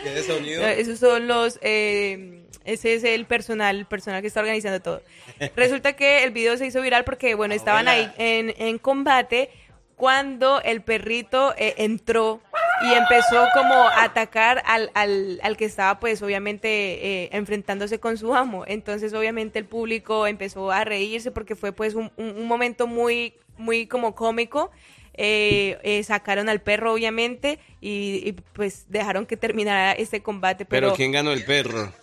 ¿Qué 0.03 0.19
es 0.19 0.25
sonido? 0.25 0.61
No, 0.61 0.67
esos 0.67 0.99
son 0.99 1.27
los. 1.27 1.57
eh, 1.61 2.44
ese 2.63 2.93
es 2.95 3.03
el 3.03 3.25
personal, 3.25 3.77
el 3.79 3.85
personal 3.85 4.21
que 4.21 4.27
está 4.27 4.39
organizando 4.39 4.79
todo. 4.81 5.01
Resulta 5.55 5.93
que 5.93 6.23
el 6.23 6.31
video 6.31 6.55
se 6.57 6.65
hizo 6.65 6.81
viral 6.81 7.03
porque, 7.03 7.35
bueno, 7.35 7.53
estaban 7.53 7.87
ahí 7.87 8.11
en, 8.17 8.53
en 8.57 8.77
combate 8.77 9.49
cuando 9.95 10.61
el 10.61 10.81
perrito 10.81 11.53
eh, 11.57 11.73
entró 11.77 12.41
y 12.83 12.93
empezó 12.93 13.47
como 13.53 13.73
a 13.73 14.03
atacar 14.03 14.61
al, 14.65 14.91
al, 14.93 15.39
al 15.41 15.55
que 15.55 15.63
estaba, 15.65 15.99
pues, 16.01 16.21
obviamente 16.21 17.23
eh, 17.23 17.29
enfrentándose 17.31 17.99
con 17.99 18.17
su 18.17 18.35
amo. 18.35 18.65
Entonces, 18.67 19.13
obviamente, 19.13 19.57
el 19.59 19.65
público 19.65 20.27
empezó 20.27 20.71
a 20.71 20.83
reírse 20.83 21.31
porque 21.31 21.55
fue, 21.55 21.71
pues, 21.71 21.95
un, 21.95 22.11
un- 22.17 22.35
un 22.37 22.47
momento 22.47 22.87
muy, 22.87 23.33
muy 23.57 23.87
como 23.87 24.13
cómico. 24.15 24.69
Eh, 25.17 25.77
eh, 25.83 26.03
sacaron 26.03 26.49
al 26.49 26.59
perro, 26.61 26.91
obviamente, 26.91 27.57
y, 27.79 28.21
y, 28.27 28.33
pues 28.51 28.87
dejaron 28.89 29.25
que 29.25 29.37
terminara 29.37 29.93
este 29.93 30.21
combate. 30.21 30.65
Pero, 30.65 30.87
Pero 30.87 30.95
¿quién 30.97 31.13
ganó 31.13 31.31
el 31.31 31.45
perro? 31.45 31.93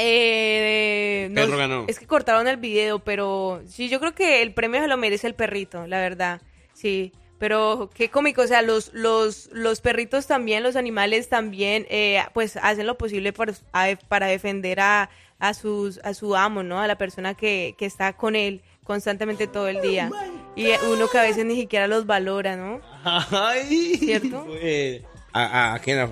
Eh, 0.00 1.24
El 1.26 1.34
perro 1.34 1.56
ganó. 1.56 1.84
Es 1.88 1.98
que 1.98 2.06
cortaron 2.06 2.46
el 2.48 2.56
video, 2.56 2.98
pero 3.00 3.62
sí, 3.66 3.88
yo 3.88 4.00
creo 4.00 4.14
que 4.14 4.42
el 4.42 4.52
premio 4.54 4.80
se 4.80 4.88
lo 4.88 4.96
merece 4.96 5.26
el 5.26 5.34
perrito, 5.34 5.86
la 5.86 5.98
verdad. 5.98 6.40
Sí, 6.72 7.12
pero 7.38 7.90
qué 7.94 8.08
cómico, 8.10 8.42
o 8.42 8.46
sea, 8.46 8.62
los, 8.62 8.90
los, 8.94 9.48
los 9.52 9.80
perritos 9.80 10.26
también, 10.26 10.62
los 10.62 10.76
animales 10.76 11.28
también, 11.28 11.86
eh, 11.90 12.22
pues 12.34 12.56
hacen 12.62 12.86
lo 12.86 12.96
posible 12.98 13.32
por- 13.32 13.54
a- 13.72 13.96
para 14.08 14.26
defender 14.26 14.80
a, 14.80 15.10
a, 15.38 15.54
sus, 15.54 15.98
a 16.04 16.12
su 16.14 16.36
amo, 16.36 16.62
¿no? 16.62 16.80
A 16.80 16.86
la 16.86 16.96
persona 16.98 17.34
que, 17.34 17.74
que 17.78 17.86
está 17.86 18.12
con 18.14 18.36
él 18.36 18.62
constantemente 18.84 19.46
todo 19.46 19.68
el 19.68 19.80
día. 19.80 20.10
Y 20.56 20.66
uno 20.92 21.08
que 21.08 21.18
a 21.18 21.22
veces 21.22 21.44
ni 21.46 21.54
siquiera 21.56 21.86
los 21.86 22.06
valora, 22.06 22.56
¿no? 22.56 22.80
Ay, 23.04 23.96
¿Cierto? 23.98 24.44
Fue- 24.46 25.02
¿A, 25.32 25.74
a, 25.74 25.78
quién? 25.78 25.98
¿A? 26.00 26.08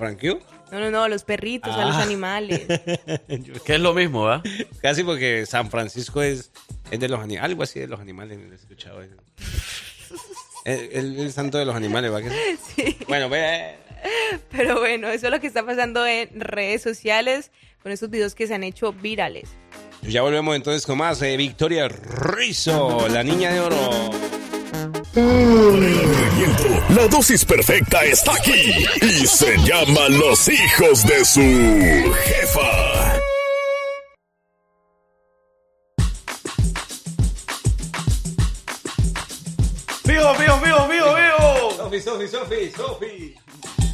No, 0.71 0.79
no, 0.79 0.91
no, 0.91 1.03
a 1.03 1.09
los 1.09 1.23
perritos, 1.23 1.73
a 1.75 1.85
los 1.85 1.95
Ah. 1.95 2.03
animales. 2.03 2.61
Que 3.65 3.75
es 3.75 3.79
lo 3.79 3.93
mismo, 3.93 4.25
¿verdad? 4.25 4.43
Casi 4.81 5.03
porque 5.03 5.45
San 5.45 5.69
Francisco 5.71 6.21
es, 6.21 6.51
es 6.91 6.99
de 6.99 7.07
los 7.09 7.19
animales, 7.19 7.43
algo 7.43 7.63
así 7.63 7.79
de 7.79 7.87
los 7.87 7.99
animales, 7.99 8.37
he 8.51 8.55
escuchado. 8.55 9.01
El, 9.01 9.09
el- 10.65 11.19
el 11.19 11.31
santo 11.33 11.57
de 11.57 11.65
los 11.65 11.75
animales, 11.75 12.11
¿va? 12.11 12.19
Sí? 12.75 12.97
Bueno, 13.07 13.29
ve. 13.29 13.75
Pero 14.51 14.79
bueno, 14.79 15.09
eso 15.09 15.27
es 15.27 15.31
lo 15.31 15.39
que 15.39 15.47
está 15.47 15.65
pasando 15.65 16.05
en 16.07 16.39
redes 16.39 16.81
sociales 16.81 17.51
con 17.83 17.91
estos 17.91 18.09
videos 18.09 18.35
que 18.35 18.47
se 18.47 18.53
han 18.55 18.63
hecho 18.63 18.93
virales. 18.93 19.49
Ya 20.03 20.21
volvemos 20.21 20.55
entonces 20.55 20.85
con 20.85 20.97
más. 20.99 21.21
eh, 21.21 21.35
Victoria 21.35 21.87
Rizzo, 21.89 23.07
la 23.09 23.23
niña 23.23 23.51
de 23.51 23.59
oro. 23.59 23.77
La 25.15 27.07
dosis 27.09 27.43
perfecta 27.43 28.03
está 28.03 28.35
aquí 28.35 28.85
y 29.01 29.25
se 29.25 29.57
llama 29.57 30.07
Los 30.09 30.47
hijos 30.47 31.03
de 31.03 31.25
su 31.25 32.13
jefa. 32.25 33.19
¡Vivo, 40.03 40.33
vivo, 40.37 40.59
vivo, 40.63 40.87
vivo, 40.87 41.15
vivo! 41.15 41.71
Sofi, 41.75 42.01
Sofi, 42.01 42.27
Sofi, 42.27 42.71
Sofi. 42.71 43.35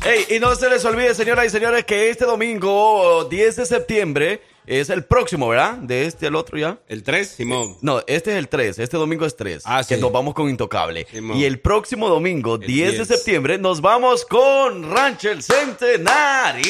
Ey, 0.06 0.36
y 0.36 0.40
no 0.40 0.54
se 0.56 0.70
les 0.70 0.84
olvide, 0.84 1.14
señoras 1.16 1.46
y 1.46 1.50
señores, 1.50 1.86
que 1.86 2.10
este 2.10 2.26
domingo 2.26 3.24
10 3.30 3.56
de 3.56 3.66
septiembre 3.66 4.42
es 4.68 4.90
el 4.90 5.04
próximo, 5.04 5.48
¿verdad? 5.50 5.74
De 5.78 6.06
este 6.06 6.28
al 6.28 6.36
otro 6.36 6.58
ya. 6.58 6.78
¿El 6.88 7.04
3, 7.04 7.28
Simón? 7.28 7.78
No, 7.82 8.00
este 8.08 8.32
es 8.32 8.38
el 8.38 8.48
3, 8.48 8.80
este 8.80 8.98
domingo 8.98 9.26
es 9.26 9.36
3. 9.36 9.64
Ah, 9.66 9.84
Que 9.88 9.96
sí. 9.96 10.02
nos 10.02 10.12
vamos 10.12 10.34
con 10.34 10.50
Intocable. 10.50 11.06
Simón. 11.12 11.38
Y 11.38 11.46
el 11.46 11.60
próximo 11.60 12.10
domingo, 12.10 12.58
10, 12.58 12.92
de 12.92 12.96
10. 12.98 13.08
septiembre, 13.08 13.58
nos 13.58 13.82
vamos 13.82 14.26
con 14.26 14.90
Rancho 14.92 15.30
El 15.32 15.42
Centenario. 15.44 16.66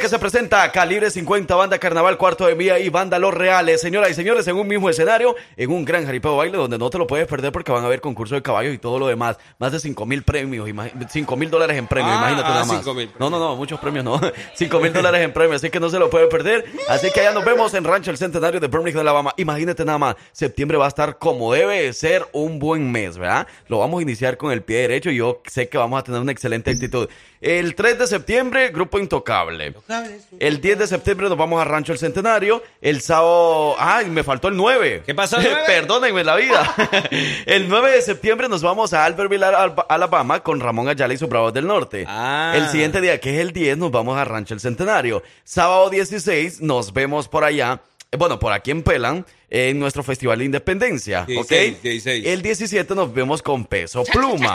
Porque 0.00 0.08
porque 0.16 0.16
se 0.16 0.30
presenta 0.30 0.72
Calibre 0.72 1.10
50, 1.10 1.54
Banda 1.54 1.78
Carnaval, 1.78 2.16
Cuarto 2.16 2.46
de 2.46 2.54
Mía 2.54 2.78
y 2.78 2.88
Banda 2.88 3.18
Los 3.18 3.34
Reales. 3.34 3.82
Señoras 3.82 4.10
y 4.10 4.14
señores, 4.14 4.48
en 4.48 4.56
un 4.56 4.66
mismo 4.66 4.88
escenario, 4.88 5.36
en 5.58 5.70
un 5.70 5.84
gran 5.84 6.06
jaripeo 6.06 6.38
baile 6.38 6.56
donde 6.56 6.78
no 6.78 6.88
te 6.88 6.96
lo 6.96 7.06
puedes 7.06 7.26
perder 7.26 7.52
porque 7.52 7.70
van 7.70 7.82
a 7.82 7.86
haber 7.86 8.00
concurso 8.00 8.34
de 8.34 8.40
caballos 8.40 8.72
y 8.72 8.78
todo 8.78 8.98
lo 8.98 9.08
demás. 9.08 9.36
Más 9.58 9.72
de 9.72 9.78
5 9.78 10.06
mil 10.06 10.22
premios, 10.22 10.70
5 11.10 11.36
mil 11.36 11.50
dólares 11.50 11.76
en 11.76 11.86
premios, 11.86 12.14
Ah, 12.14 12.16
imagínate 12.16 12.48
nada 12.48 12.64
más. 12.64 12.76
5,000 12.78 13.10
No, 13.18 13.28
no, 13.28 13.38
no, 13.38 13.56
muchos 13.56 13.78
premios 13.78 14.02
no. 14.02 14.18
5 14.54 14.80
mil 14.80 14.90
dólares 14.90 15.20
en 15.20 15.34
premios, 15.34 15.56
así 15.56 15.68
que 15.68 15.80
no 15.80 15.90
se 15.90 15.98
lo 15.98 16.08
puede 16.08 16.28
perder. 16.28 16.64
Así 16.88 17.10
que 17.10 17.20
allá 17.20 17.32
nos 17.32 17.44
vemos 17.44 17.74
en 17.74 17.84
Rancho 17.84 18.10
El 18.10 18.16
Centenario 18.16 18.58
de 18.58 18.68
Birmingham, 18.68 19.00
Alabama. 19.02 19.34
Imagínate 19.36 19.84
nada 19.84 19.98
más, 19.98 20.16
septiembre 20.32 20.78
va 20.78 20.86
a 20.86 20.88
estar 20.88 21.18
como 21.18 21.52
debe 21.52 21.82
de 21.82 21.92
ser 21.92 22.26
un 22.32 22.58
buen 22.58 22.90
mes, 22.90 23.18
¿verdad? 23.18 23.46
Lo 23.68 23.80
vamos 23.80 23.98
a 23.98 24.02
iniciar 24.02 24.38
con 24.38 24.50
el 24.50 24.62
pie 24.62 24.78
derecho 24.78 25.10
y 25.10 25.16
yo 25.16 25.42
sé 25.46 25.68
que 25.68 25.76
vamos 25.76 26.00
a 26.00 26.04
tener 26.04 26.22
una 26.22 26.32
excelente 26.32 26.70
actitud. 26.70 27.06
El 27.42 27.74
3 27.74 27.98
de 27.98 28.06
septiembre, 28.06 28.68
Grupo 28.68 28.98
Intocable. 28.98 29.74
El 30.38 30.60
10 30.60 30.78
de 30.78 30.86
septiembre 30.86 31.28
nos 31.28 31.36
vamos 31.36 31.60
a 31.60 31.64
Rancho 31.64 31.92
El 31.92 31.98
Centenario. 31.98 32.62
El 32.80 33.00
sábado. 33.00 33.74
¡Ay! 33.78 34.06
Me 34.06 34.22
faltó 34.24 34.48
el 34.48 34.56
9. 34.56 35.02
¿Qué 35.04 35.14
pasó, 35.14 35.38
el? 35.38 35.48
Perdónenme 35.66 36.24
la 36.24 36.36
vida. 36.36 36.74
el 37.46 37.68
9 37.68 37.90
de 37.92 38.02
septiembre 38.02 38.48
nos 38.48 38.62
vamos 38.62 38.92
a 38.92 39.04
Albertville, 39.04 39.44
Al- 39.44 39.74
Alabama, 39.88 40.40
con 40.40 40.60
Ramón 40.60 40.88
Ayala 40.88 41.14
y 41.14 41.18
sus 41.18 41.28
Bravos 41.28 41.52
del 41.52 41.66
Norte. 41.66 42.04
Ah. 42.08 42.52
El 42.56 42.68
siguiente 42.68 43.00
día, 43.00 43.20
que 43.20 43.34
es 43.34 43.40
el 43.40 43.52
10, 43.52 43.78
nos 43.78 43.90
vamos 43.90 44.16
a 44.18 44.24
Rancho 44.24 44.54
El 44.54 44.60
Centenario. 44.60 45.22
Sábado 45.44 45.90
16, 45.90 46.60
nos 46.60 46.92
vemos 46.92 47.28
por 47.28 47.44
allá. 47.44 47.80
Bueno, 48.16 48.38
por 48.38 48.52
aquí 48.52 48.70
en 48.72 48.82
Pelan, 48.82 49.24
en 49.50 49.78
nuestro 49.78 50.02
Festival 50.02 50.38
de 50.38 50.44
Independencia. 50.46 51.22
¿ok? 51.22 51.26
16, 51.26 51.82
16. 51.82 52.26
El 52.26 52.40
17 52.40 52.94
nos 52.94 53.12
vemos 53.12 53.42
con 53.42 53.64
Peso 53.64 54.04
Pluma. 54.04 54.54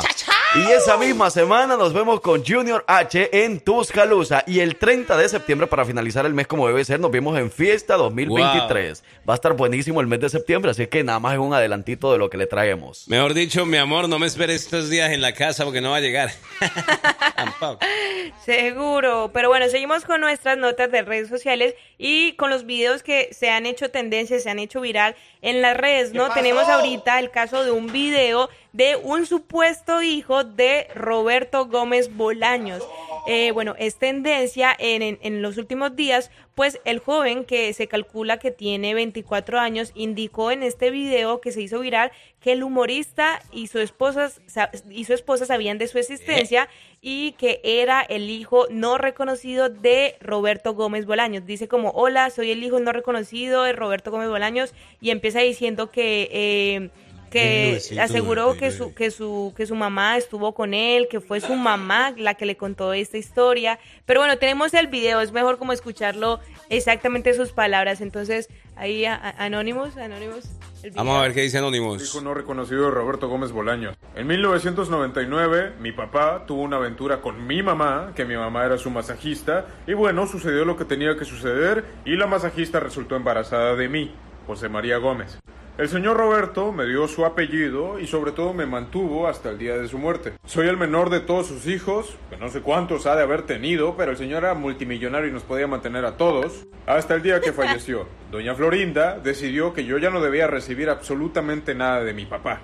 Y 0.56 0.72
esa 0.72 0.98
misma 0.98 1.30
semana 1.30 1.76
nos 1.76 1.94
vemos 1.94 2.22
con 2.22 2.46
Junior 2.46 2.86
H 2.88 3.44
en 3.44 3.60
Tuscaloosa. 3.60 4.46
Y 4.48 4.62
el 4.62 4.78
30 4.78 5.18
de 5.18 5.28
septiembre, 5.28 5.68
para 5.68 5.84
finalizar 5.84 6.26
el 6.26 6.34
mes 6.34 6.48
como 6.48 6.66
debe 6.66 6.86
ser, 6.86 7.00
nos 7.02 7.12
vemos 7.12 7.38
en 7.38 7.52
Fiesta 7.52 7.98
2023. 7.98 9.04
Va 9.28 9.34
a 9.34 9.36
estar 9.36 9.54
buenísimo 9.54 10.00
el 10.00 10.08
mes 10.08 10.22
de 10.22 10.30
septiembre, 10.30 10.72
así 10.72 10.88
que 10.88 11.04
nada 11.04 11.20
más 11.20 11.34
es 11.34 11.40
un 11.40 11.54
adelantito 11.54 12.12
de 12.14 12.18
lo 12.18 12.30
que 12.30 12.38
le 12.38 12.48
traemos. 12.48 13.06
Mejor 13.10 13.34
dicho, 13.34 13.66
mi 13.66 13.76
amor, 13.76 14.08
no 14.08 14.18
me 14.18 14.28
esperes 14.28 14.64
estos 14.64 14.90
días 14.90 15.12
en 15.12 15.20
la 15.20 15.34
casa 15.34 15.66
porque 15.66 15.82
no 15.82 15.92
va 15.92 15.98
a 15.98 16.02
llegar. 16.02 16.32
Seguro, 18.46 19.32
pero 19.34 19.50
bueno, 19.50 19.68
seguimos 19.68 20.06
con 20.06 20.22
nuestras 20.22 20.58
notas 20.58 20.90
de 20.90 21.02
redes 21.02 21.28
sociales 21.28 21.76
y 21.98 22.34
con 22.34 22.50
los 22.50 22.66
videos 22.66 23.04
que 23.04 23.30
se 23.34 23.50
han 23.50 23.66
hecho 23.66 23.90
tendencia, 23.92 24.40
se 24.40 24.50
han 24.50 24.60
hecho 24.60 24.80
viral 24.86 25.16
en 25.42 25.62
las 25.62 25.76
redes, 25.76 26.14
¿no? 26.14 26.30
Tenemos 26.30 26.70
ahorita 26.70 27.20
el 27.20 27.32
caso 27.32 27.64
de 27.66 27.72
un 27.72 27.92
video 27.92 28.50
de 28.72 28.96
un 28.96 29.26
supuesto 29.26 30.02
hijo 30.02 30.44
de 30.44 30.88
Roberto 30.96 31.66
Gómez 31.66 32.16
Bolaños. 32.16 32.84
Eh, 33.28 33.52
bueno, 33.52 33.74
es 33.78 33.98
tendencia 33.98 34.76
en, 34.78 35.02
en, 35.02 35.18
en 35.22 35.42
los 35.42 35.58
últimos 35.58 35.96
días, 35.96 36.30
pues 36.56 36.80
el 36.86 37.00
joven 37.00 37.44
que 37.44 37.72
se 37.74 37.88
calcula 37.88 38.40
que 38.40 38.50
tiene 38.50 38.94
24 38.94 39.60
años 39.60 39.92
indicó 39.94 40.52
en 40.52 40.64
este 40.64 40.90
video 40.90 41.42
que 41.42 41.52
se 41.52 41.62
hizo 41.62 41.80
viral 41.80 42.12
que 42.40 42.54
el 42.54 42.64
humorista 42.64 43.42
y 43.52 43.68
su 43.68 43.80
esposa, 43.80 44.32
sa- 44.48 44.72
y 44.90 45.04
su 45.04 45.14
esposa 45.14 45.46
sabían 45.46 45.78
de 45.78 45.88
su 45.88 45.98
existencia 46.00 46.70
y 47.02 47.34
que 47.34 47.60
era 47.64 48.02
el 48.02 48.30
hijo 48.30 48.68
no 48.70 48.98
reconocido 48.98 49.68
de 49.70 50.16
Roberto 50.22 50.74
Gómez 50.74 51.06
Bolaños. 51.06 51.46
Dice 51.46 51.68
como, 51.68 51.90
hola, 51.92 52.30
soy 52.30 52.52
el 52.52 52.64
hijo 52.64 52.80
no 52.80 52.94
reconocido 52.94 53.64
de 53.64 53.74
Roberto 53.74 54.10
Gómez 54.10 54.30
Bolaños 54.30 54.74
y 55.02 55.10
empieza 55.12 55.42
diciendo 55.42 55.92
que... 55.92 56.30
eh, 56.32 56.90
que 57.30 57.80
1999. 57.82 58.02
aseguró 58.02 58.58
que 58.58 58.72
su, 58.72 58.94
que 58.94 59.12
su 59.12 59.54
que 59.56 59.66
su 59.66 59.76
mamá 59.76 60.18
estuvo 60.18 60.54
con 60.54 60.74
él, 60.74 61.08
que 61.10 61.20
fue 61.20 61.42
su 61.42 61.54
mamá 61.56 62.14
la 62.18 62.34
que 62.36 62.46
le 62.46 62.56
contó 62.58 62.94
esta 62.94 63.18
historia. 63.18 63.80
Pero 64.06 64.22
bueno, 64.22 64.38
tenemos 64.38 64.74
el 64.74 64.88
video, 64.88 65.22
es 65.22 65.32
mejor 65.32 65.58
como 65.58 65.74
escucharlo 65.74 66.40
exactamente 66.70 67.34
sus 67.34 67.52
palabras. 67.52 68.02
Entonces, 68.02 68.50
ahí 68.76 69.06
a- 69.06 69.16
a- 69.16 69.46
Anonymous, 69.46 69.98
Anonymous, 69.98 70.46
el 70.84 70.92
video. 70.92 71.04
Vamos 71.04 71.18
a 71.20 71.22
ver 71.24 71.34
qué 71.34 71.42
dice 71.42 71.58
Anonymous. 71.58 72.04
Hijo 72.04 72.22
no 72.22 72.34
reconocido 72.34 72.86
de 72.86 72.92
Roberto 72.92 73.28
Gómez 73.28 73.52
Bolaños. 73.52 73.96
En 74.16 74.28
1999, 74.28 75.74
mi 75.80 75.92
papá 75.92 76.46
tuvo 76.46 76.62
una 76.62 76.78
aventura 76.78 77.22
con 77.22 77.46
mi 77.48 77.62
mamá, 77.64 78.12
que 78.16 78.26
mi 78.26 78.36
mamá 78.36 78.66
era 78.66 78.78
su 78.78 78.90
masajista, 78.90 79.66
y 79.88 79.94
bueno, 79.94 80.28
sucedió 80.28 80.66
lo 80.66 80.78
que 80.78 80.86
tenía 80.86 81.16
que 81.18 81.26
suceder, 81.26 81.84
y 82.06 82.16
la 82.16 82.28
masajista 82.28 82.80
resultó 82.80 83.16
embarazada 83.16 83.76
de 83.76 83.90
mí, 83.90 84.12
José 84.48 84.70
María 84.70 84.98
Gómez. 84.98 85.38
El 85.78 85.90
señor 85.90 86.16
Roberto 86.16 86.72
me 86.72 86.86
dio 86.86 87.06
su 87.06 87.26
apellido 87.26 88.00
y 88.00 88.08
sobre 88.08 88.32
todo 88.32 88.54
me 88.54 88.66
mantuvo 88.66 89.28
hasta 89.28 89.50
el 89.50 89.58
día 89.58 89.78
de 89.78 89.90
su 89.90 89.98
muerte. 89.98 90.32
Soy 90.46 90.70
el 90.70 90.78
menor 90.78 91.10
de 91.10 91.20
todos 91.20 91.48
sus 91.48 91.68
hijos, 91.68 92.16
que 92.30 92.38
no 92.38 92.48
sé 92.48 92.62
cuántos 92.62 93.06
ha 93.06 93.16
de 93.18 93.24
haber 93.24 93.42
tenido, 93.42 93.98
pero 93.98 94.12
el 94.12 94.18
señor 94.18 94.46
era 94.46 94.54
multimillonario 94.54 95.28
y 95.28 95.34
nos 95.34 95.44
podía 95.44 95.68
mantener 95.68 96.06
a 96.06 96.16
todos, 96.16 96.66
hasta 96.86 97.16
el 97.16 97.24
día 97.24 97.42
que 97.42 97.52
falleció. 97.52 98.08
Doña 98.32 98.56
Florinda 98.56 99.20
decidió 99.20 99.74
que 99.74 99.84
yo 99.84 99.98
ya 99.98 100.10
no 100.10 100.22
debía 100.22 100.48
recibir 100.48 100.90
absolutamente 100.90 101.76
nada 101.76 102.06
de 102.06 102.14
mi 102.14 102.26
papá. 102.26 102.62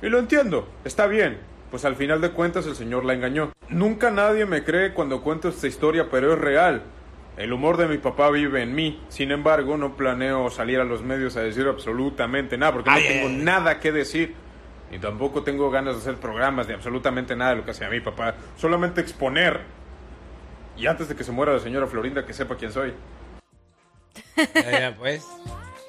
Y 0.00 0.08
lo 0.08 0.18
entiendo, 0.18 0.66
está 0.82 1.06
bien, 1.06 1.36
pues 1.70 1.84
al 1.84 1.94
final 1.94 2.22
de 2.22 2.30
cuentas 2.30 2.66
el 2.66 2.74
señor 2.74 3.04
la 3.04 3.12
engañó. 3.12 3.52
Nunca 3.68 4.10
nadie 4.10 4.46
me 4.46 4.64
cree 4.64 4.94
cuando 4.94 5.20
cuento 5.20 5.50
esta 5.50 5.66
historia, 5.66 6.08
pero 6.10 6.32
es 6.32 6.38
real. 6.38 6.84
El 7.36 7.52
humor 7.52 7.76
de 7.76 7.86
mi 7.86 7.98
papá 7.98 8.30
vive 8.30 8.62
en 8.62 8.74
mí. 8.74 9.02
Sin 9.08 9.30
embargo, 9.30 9.76
no 9.76 9.96
planeo 9.96 10.50
salir 10.50 10.80
a 10.80 10.84
los 10.84 11.02
medios 11.02 11.36
a 11.36 11.42
decir 11.42 11.66
absolutamente 11.66 12.56
nada, 12.56 12.72
porque 12.72 12.90
no 12.90 12.96
tengo 12.96 13.28
nada 13.28 13.78
que 13.78 13.92
decir. 13.92 14.34
Ni 14.90 14.98
tampoco 14.98 15.42
tengo 15.42 15.70
ganas 15.70 15.96
de 15.96 16.00
hacer 16.00 16.16
programas 16.20 16.66
de 16.66 16.74
absolutamente 16.74 17.36
nada 17.36 17.50
de 17.50 17.56
lo 17.56 17.64
que 17.64 17.72
hacía 17.72 17.90
mi 17.90 18.00
papá. 18.00 18.34
Solamente 18.56 19.00
exponer. 19.00 19.60
Y 20.76 20.86
antes 20.86 21.08
de 21.08 21.16
que 21.16 21.24
se 21.24 21.32
muera 21.32 21.52
la 21.52 21.60
señora 21.60 21.86
Florinda, 21.86 22.24
que 22.24 22.32
sepa 22.32 22.56
quién 22.56 22.72
soy. 22.72 22.94
Ya, 24.54 24.94
pues. 24.96 25.26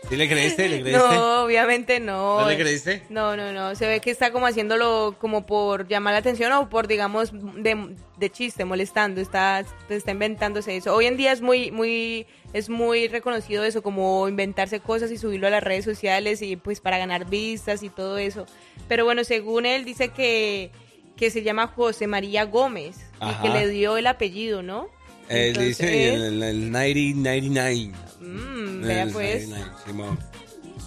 ¿Sí 0.10 0.16
le 0.16 0.30
creíste? 0.30 0.70
¿Le 0.70 0.82
creíste? 0.82 1.04
No, 1.06 1.44
obviamente 1.44 2.00
no. 2.00 2.40
¿No 2.40 2.48
le 2.48 2.58
creíste? 2.58 3.04
No, 3.10 3.36
no, 3.36 3.52
no. 3.52 3.76
Se 3.76 3.86
ve 3.88 4.00
que 4.00 4.10
está 4.10 4.32
como 4.32 4.46
haciéndolo 4.48 5.16
como 5.20 5.46
por 5.46 5.88
llamar 5.88 6.14
la 6.14 6.20
atención 6.20 6.52
o 6.54 6.70
por, 6.70 6.88
digamos, 6.88 7.32
de, 7.34 7.96
de 8.18 8.30
chiste, 8.30 8.64
molestando. 8.64 9.20
Está, 9.20 9.66
está 9.90 10.12
inventándose 10.12 10.78
eso. 10.78 10.96
Hoy 10.96 11.08
en 11.08 11.18
día 11.18 11.34
es 11.34 11.42
muy, 11.42 11.72
muy, 11.72 12.26
es 12.54 12.70
muy 12.70 13.10
reconocido 13.10 13.66
eso, 13.66 13.84
como 13.84 14.30
inventarse 14.30 14.80
cosas 14.80 15.12
y 15.12 15.18
subirlo 15.18 15.48
a 15.48 15.50
las 15.50 15.64
redes 15.64 15.84
sociales 15.84 16.42
y 16.42 16.56
pues 16.56 16.80
para 16.80 16.98
ganar 16.98 17.26
vistas 17.26 17.84
y 17.84 17.90
todo 17.90 18.18
eso. 18.18 18.46
Pero 18.88 19.04
bueno, 19.04 19.26
según 19.26 19.66
él 19.66 19.84
dice 19.84 20.10
que, 20.10 20.72
que 21.18 21.32
se 21.32 21.44
llama 21.44 21.68
José 21.68 22.08
María 22.08 22.46
Gómez 22.46 22.96
Ajá. 23.20 23.40
y 23.40 23.48
que 23.48 23.54
le 23.54 23.68
dio 23.68 23.98
el 23.98 24.08
apellido, 24.08 24.64
¿no? 24.64 24.88
Eh, 25.30 25.54
le 25.56 25.64
dice 25.66 26.14
el, 26.14 26.42
el 26.44 26.72
9099. 26.72 27.94
Mm, 28.20 28.82
vea 28.82 29.04
El 29.04 29.12
pues. 29.12 29.48
99, 29.50 29.72
Simón. 29.86 30.20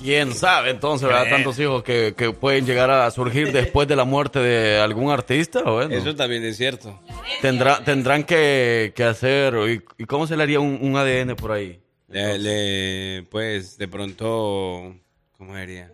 ¿Quién 0.02 0.32
sabe 0.34 0.70
entonces, 0.70 1.06
verdad? 1.06 1.28
Tantos 1.28 1.58
hijos 1.58 1.82
que, 1.82 2.14
que 2.16 2.30
pueden 2.32 2.64
llegar 2.64 2.90
a 2.90 3.10
surgir 3.10 3.52
después 3.52 3.86
de 3.86 3.96
la 3.96 4.04
muerte 4.04 4.38
de 4.38 4.78
algún 4.80 5.10
artista. 5.10 5.62
Bueno, 5.62 5.94
Eso 5.94 6.14
también 6.14 6.42
es 6.44 6.56
cierto. 6.56 6.98
tendrá, 7.42 7.84
tendrán 7.84 8.24
que, 8.24 8.92
que 8.96 9.04
hacer. 9.04 9.54
¿Y, 9.68 10.02
y 10.02 10.06
cómo 10.06 10.26
se 10.26 10.36
le 10.38 10.42
haría 10.42 10.58
un, 10.60 10.78
un 10.80 10.96
ADN 10.96 11.36
por 11.36 11.52
ahí? 11.52 11.80
Le, 12.08 12.38
le- 12.38 13.22
pues 13.30 13.76
de 13.76 13.88
pronto, 13.88 14.94
¿cómo 15.36 15.54
diría? 15.56 15.92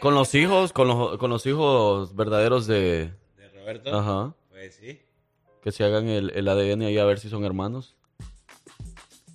Con 0.00 0.14
los 0.14 0.32
hijos, 0.36 0.72
con 0.72 0.86
los, 0.86 1.18
con 1.18 1.28
los 1.28 1.44
hijos 1.44 2.14
verdaderos 2.14 2.68
de... 2.68 3.10
¿De 3.36 3.48
Roberto? 3.52 3.98
Ajá. 3.98 4.32
Pues 4.50 4.76
sí. 4.80 5.00
Que 5.62 5.72
se 5.72 5.84
hagan 5.84 6.08
el, 6.08 6.30
el 6.34 6.48
ADN 6.48 6.82
ahí 6.82 6.98
a 6.98 7.04
ver 7.04 7.18
si 7.18 7.28
son 7.28 7.44
hermanos. 7.44 7.94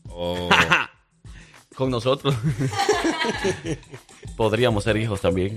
O 0.10 0.50
Con 1.76 1.90
nosotros. 1.90 2.36
Podríamos 4.38 4.84
ser 4.84 4.98
hijos 4.98 5.22
también. 5.22 5.56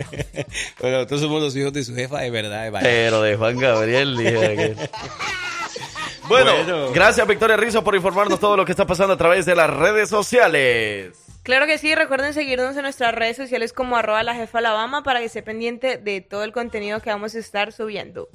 bueno, 0.80 0.96
nosotros 0.98 1.20
somos 1.20 1.42
los 1.42 1.56
hijos 1.56 1.72
de 1.72 1.84
su 1.84 1.94
jefa, 1.94 2.20
de 2.20 2.30
verdad. 2.30 2.64
de 2.64 2.70
verdad. 2.70 2.88
Pero 2.88 3.22
de 3.22 3.36
Juan 3.36 3.58
Gabriel. 3.58 4.16
dije 4.16 4.74
Bueno, 6.28 6.52
Bueno. 6.56 6.90
gracias 6.92 7.24
Victoria 7.28 7.56
Rizzo 7.56 7.84
por 7.84 7.94
informarnos 7.94 8.40
todo 8.40 8.56
lo 8.56 8.64
que 8.64 8.72
está 8.72 8.84
pasando 8.86 9.12
a 9.14 9.16
través 9.16 9.46
de 9.46 9.54
las 9.54 9.70
redes 9.70 10.08
sociales. 10.08 11.12
Claro 11.44 11.66
que 11.66 11.78
sí, 11.78 11.94
recuerden 11.94 12.34
seguirnos 12.34 12.74
en 12.76 12.82
nuestras 12.82 13.14
redes 13.14 13.36
sociales 13.36 13.72
como 13.72 13.96
arroba 13.96 14.24
la 14.24 14.34
jefa 14.34 14.58
Alabama 14.58 15.04
para 15.04 15.20
que 15.20 15.26
esté 15.26 15.44
pendiente 15.44 15.98
de 15.98 16.20
todo 16.20 16.42
el 16.42 16.50
contenido 16.50 16.98
que 17.00 17.10
vamos 17.10 17.36
a 17.36 17.38
estar 17.38 17.70
subiendo. 17.72 18.28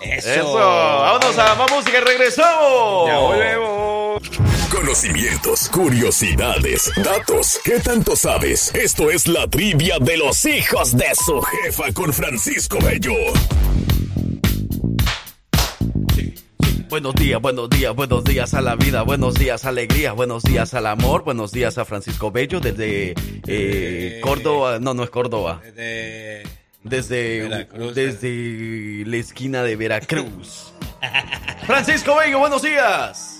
Eso. 0.00 0.30
Eso. 0.30 0.54
Vámonos 0.54 1.38
a 1.38 1.54
más 1.54 1.70
música 1.70 1.98
y 1.98 2.00
regresamos. 2.00 3.08
Ya 3.08 3.18
volvemos. 3.18 4.22
Conocimientos, 4.70 5.68
curiosidades, 5.68 6.90
datos. 6.96 7.60
¿Qué 7.64 7.80
tanto 7.80 8.16
sabes? 8.16 8.74
Esto 8.74 9.10
es 9.10 9.26
la 9.26 9.46
trivia 9.48 9.98
de 10.00 10.16
los 10.16 10.44
hijos 10.44 10.96
de 10.96 11.14
su 11.14 11.40
jefa 11.40 11.92
con 11.92 12.12
Francisco 12.12 12.78
Bello. 12.80 13.14
Buenos 16.88 17.14
días, 17.16 17.40
buenos 17.40 17.68
días, 17.68 17.94
buenos 17.94 18.24
días 18.24 18.54
a 18.54 18.60
la 18.60 18.76
vida, 18.76 19.02
buenos 19.02 19.34
días 19.34 19.64
alegría, 19.64 20.12
buenos 20.12 20.44
días 20.44 20.72
al 20.72 20.86
amor, 20.86 21.24
buenos 21.24 21.50
días 21.50 21.78
a 21.78 21.84
Francisco 21.84 22.30
Bello 22.30 22.60
desde 22.60 23.14
eh, 23.46 24.20
Córdoba, 24.22 24.78
no, 24.80 24.94
no 24.94 25.02
es 25.02 25.10
Córdoba, 25.10 25.60
De... 25.74 26.44
desde, 26.88 27.42
Veracruz. 27.42 27.94
desde 27.94 29.04
la 29.06 29.16
esquina 29.16 29.62
de 29.62 29.76
Veracruz. 29.76 30.72
Francisco 31.66 32.16
Bello, 32.16 32.38
buenos 32.38 32.62
días. 32.62 33.32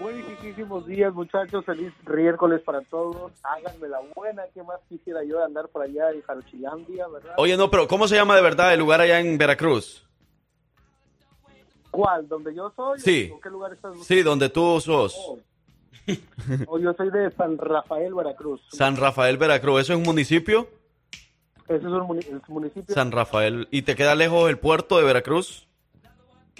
Buenísimos 0.00 0.86
días, 0.86 1.12
muchachos. 1.12 1.64
Feliz 1.64 1.92
miércoles 2.06 2.60
para 2.64 2.80
todos. 2.82 3.32
Háganme 3.42 3.88
la 3.88 3.98
buena. 4.14 4.44
¿Qué 4.54 4.62
más 4.62 4.78
quisiera 4.88 5.24
yo 5.24 5.38
de 5.38 5.44
andar 5.44 5.68
por 5.68 5.82
allá 5.82 6.10
en 6.12 6.22
Jarochilandia, 6.22 7.08
verdad? 7.08 7.34
Oye, 7.36 7.56
no, 7.56 7.70
pero 7.70 7.88
¿cómo 7.88 8.06
se 8.06 8.14
llama 8.14 8.36
de 8.36 8.42
verdad 8.42 8.72
el 8.72 8.80
lugar 8.80 9.00
allá 9.00 9.18
en 9.20 9.36
Veracruz? 9.36 10.06
¿Cuál? 11.90 12.28
¿Donde 12.28 12.54
yo 12.54 12.72
soy? 12.76 13.00
Sí. 13.00 13.30
¿O 13.34 13.40
qué 13.40 13.50
lugar 13.50 13.72
estás 13.72 13.90
buscando? 13.94 14.04
Sí, 14.04 14.22
donde 14.22 14.48
tú 14.48 14.80
sos. 14.80 15.16
Oh. 15.18 15.38
Oh, 16.66 16.78
yo 16.78 16.94
soy 16.94 17.10
de 17.10 17.30
San 17.32 17.58
Rafael, 17.58 18.14
Veracruz. 18.14 18.62
San 18.70 18.96
Rafael, 18.96 19.36
Veracruz. 19.36 19.82
¿Eso 19.82 19.92
es 19.92 19.98
un 19.98 20.04
municipio? 20.04 20.66
Ese 21.68 21.76
es 21.76 21.84
un 21.84 22.42
municipio. 22.48 22.94
San 22.94 23.12
Rafael. 23.12 23.68
¿Y 23.70 23.82
te 23.82 23.94
queda 23.94 24.14
lejos 24.14 24.48
el 24.48 24.58
puerto 24.58 24.98
de 24.98 25.04
Veracruz? 25.04 25.68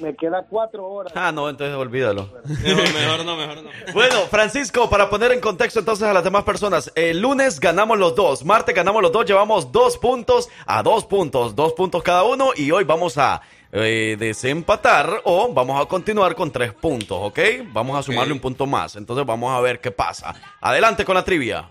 Me 0.01 0.15
queda 0.15 0.45
cuatro 0.49 0.87
horas. 0.87 1.13
Ah, 1.17 1.33
no, 1.33 1.49
entonces 1.49 1.75
olvídalo. 1.75 2.31
Mejor, 2.45 2.95
mejor 2.95 3.25
no, 3.25 3.37
mejor 3.37 3.63
no. 3.63 3.71
Bueno, 3.93 4.21
Francisco, 4.31 4.89
para 4.89 5.11
poner 5.11 5.33
en 5.33 5.41
contexto 5.41 5.81
entonces 5.81 6.07
a 6.07 6.13
las 6.13 6.23
demás 6.23 6.45
personas, 6.45 6.93
el 6.95 7.21
lunes 7.21 7.59
ganamos 7.59 7.99
los 7.99 8.15
dos, 8.15 8.45
martes 8.45 8.75
ganamos 8.75 9.03
los 9.03 9.11
dos, 9.11 9.27
llevamos 9.27 9.73
dos 9.73 9.99
puntos 9.99 10.49
a 10.67 10.83
dos 10.83 11.05
puntos, 11.05 11.57
dos 11.57 11.73
puntos 11.73 12.03
cada 12.03 12.23
uno 12.23 12.51
y 12.55 12.71
hoy 12.71 12.85
vamos 12.85 13.19
a 13.19 13.43
eh, 13.73 14.17
desempatar 14.19 15.23
o 15.25 15.53
vamos 15.53 15.83
a 15.83 15.87
continuar 15.87 16.35
con 16.37 16.53
tres 16.53 16.73
puntos, 16.75 17.19
¿ok? 17.21 17.39
Vamos 17.73 17.99
a 17.99 18.03
sumarle 18.03 18.33
un 18.33 18.41
punto 18.41 18.67
más, 18.67 18.95
entonces 18.95 19.27
vamos 19.27 19.53
a 19.53 19.61
ver 19.61 19.81
qué 19.81 19.91
pasa. 19.91 20.35
Adelante 20.61 21.05
con 21.05 21.17
la 21.17 21.25
trivia. 21.25 21.71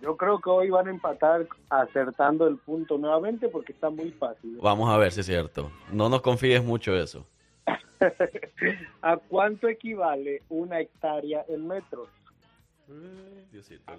Yo 0.00 0.16
creo 0.16 0.40
que 0.40 0.48
hoy 0.48 0.70
van 0.70 0.88
a 0.88 0.90
empatar 0.90 1.46
acertando 1.68 2.46
el 2.46 2.56
punto 2.56 2.96
nuevamente 2.96 3.48
porque 3.48 3.72
está 3.72 3.90
muy 3.90 4.10
fácil. 4.12 4.58
Vamos 4.62 4.88
a 4.88 4.96
ver 4.96 5.12
si 5.12 5.20
es 5.20 5.26
cierto. 5.26 5.70
No 5.92 6.08
nos 6.08 6.22
confíes 6.22 6.64
mucho 6.64 6.94
eso. 6.96 7.26
¿A 9.02 9.16
cuánto 9.18 9.68
equivale 9.68 10.42
una 10.48 10.80
hectárea 10.80 11.44
en 11.48 11.66
metros? 11.66 12.08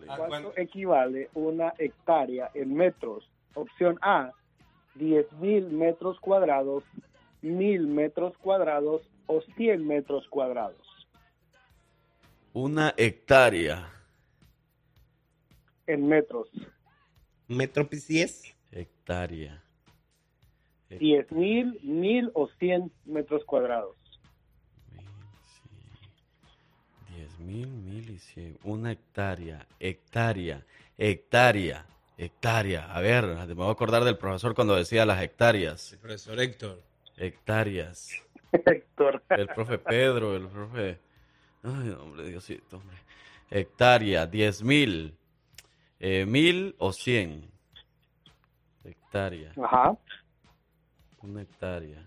¿A 0.07 0.17
cuánto 0.17 0.53
equivale 0.57 1.29
una 1.35 1.73
hectárea 1.77 2.49
en 2.55 2.73
metros? 2.73 3.29
Opción 3.53 3.99
A, 4.01 4.31
10 4.95 5.31
mil 5.33 5.69
metros 5.69 6.19
cuadrados, 6.19 6.83
mil 7.41 7.87
metros 7.87 8.35
cuadrados 8.37 9.01
o 9.27 9.41
100 9.55 9.87
metros 9.87 10.27
cuadrados. 10.29 11.07
Una 12.53 12.93
hectárea. 12.97 14.00
En 15.91 16.07
metros. 16.07 16.47
¿Metro 17.49 17.89
pies? 17.89 18.55
Hectárea. 18.71 19.61
10 20.87 21.31
mil, 21.33 21.81
mil 21.83 22.31
o 22.33 22.47
100 22.47 22.89
metros 23.03 23.43
cuadrados. 23.43 23.97
Diez 27.13 27.37
mil, 27.39 27.67
mil 27.67 28.09
y 28.09 28.19
cien. 28.19 28.57
Una 28.63 28.93
hectárea. 28.93 29.67
Hectárea. 29.81 30.65
Hectárea. 30.97 31.85
Hectárea. 32.17 32.95
A 32.95 33.01
ver, 33.01 33.25
me 33.25 33.53
voy 33.53 33.67
a 33.67 33.71
acordar 33.71 34.05
del 34.05 34.17
profesor 34.17 34.55
cuando 34.55 34.77
decía 34.77 35.05
las 35.05 35.21
hectáreas. 35.21 35.97
Profesor 35.99 36.39
Héctor. 36.39 36.81
Hectáreas. 37.17 38.13
Héctor. 38.53 39.21
El 39.27 39.47
profe 39.47 39.77
Pedro, 39.77 40.37
el 40.37 40.47
profe. 40.47 40.99
Ay, 41.63 41.89
hombre, 41.89 42.29
Diosito, 42.29 42.77
hombre. 42.77 42.95
Hectárea, 43.49 44.25
diez 44.25 44.63
mil. 44.63 45.17
Eh, 46.03 46.25
mil 46.25 46.75
o 46.79 46.91
cien. 46.91 47.47
Hectárea. 48.83 49.53
Ajá. 49.63 49.95
Una 51.21 51.43
hectárea. 51.43 52.03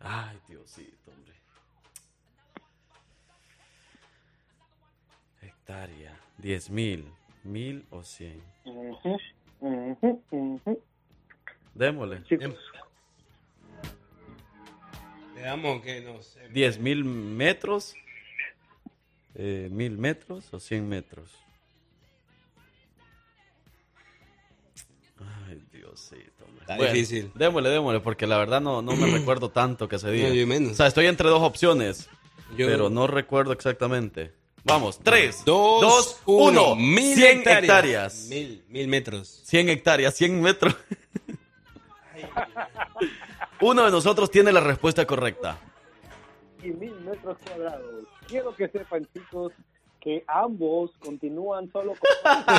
Ay, 0.00 0.36
Diosito, 0.48 1.12
hombre. 1.12 1.34
Hectárea. 5.40 6.20
Diez 6.36 6.68
mil. 6.68 7.08
Mil 7.44 7.86
o 7.90 8.02
cien. 8.02 8.42
Démosle. 11.74 12.24
Le 15.36 15.40
damos 15.42 15.80
que 15.80 16.00
no 16.00 16.20
sé. 16.22 16.48
Diez 16.48 16.76
mil 16.76 17.04
metros. 17.04 17.94
Eh, 19.36 19.68
mil 19.70 19.96
metros 19.96 20.52
o 20.52 20.58
cien 20.58 20.88
metros. 20.88 21.30
Ay, 25.72 25.78
Diosito. 25.80 26.44
Está 26.60 26.76
difícil. 26.76 27.30
Démosle, 27.34 27.68
démosle, 27.70 28.00
porque 28.00 28.26
la 28.26 28.38
verdad 28.38 28.60
no, 28.60 28.82
no 28.82 28.96
me 28.96 29.06
recuerdo 29.18 29.50
tanto 29.50 29.88
que 29.88 29.98
se 29.98 30.10
diga. 30.10 30.28
No, 30.28 30.34
yo 30.34 30.46
menos. 30.46 30.72
O 30.72 30.74
sea, 30.74 30.86
estoy 30.86 31.06
entre 31.06 31.28
dos 31.28 31.42
opciones, 31.42 32.08
Yo- 32.56 32.66
pero 32.66 32.90
no 32.90 33.06
recuerdo 33.06 33.52
exactamente. 33.52 34.32
Vamos, 34.66 34.98
tres, 35.02 35.42
Dos, 35.44 35.80
dos, 35.82 36.20
uno. 36.24 36.72
uno. 36.72 36.76
Mil 36.76 37.14
100 37.16 37.38
hectáreas. 37.40 37.62
hectáreas. 37.64 38.26
Mil, 38.30 38.64
mil 38.68 38.88
metros. 38.88 39.28
100 39.44 39.68
hectáreas, 39.68 40.14
100 40.14 40.40
metros. 40.40 40.74
Uno 43.60 43.84
de 43.84 43.90
nosotros 43.90 44.30
tiene 44.30 44.52
la 44.52 44.60
respuesta 44.60 45.06
correcta. 45.06 45.58
y 46.62 46.68
mil 46.68 46.94
metros 47.00 47.36
cuadrados. 47.46 48.04
Quiero 48.26 48.54
que 48.56 48.68
sepan, 48.68 49.06
chicos, 49.12 49.52
que 50.04 50.22
ambos 50.28 50.90
continúan 51.00 51.72
solo 51.72 51.94
con... 51.94 52.44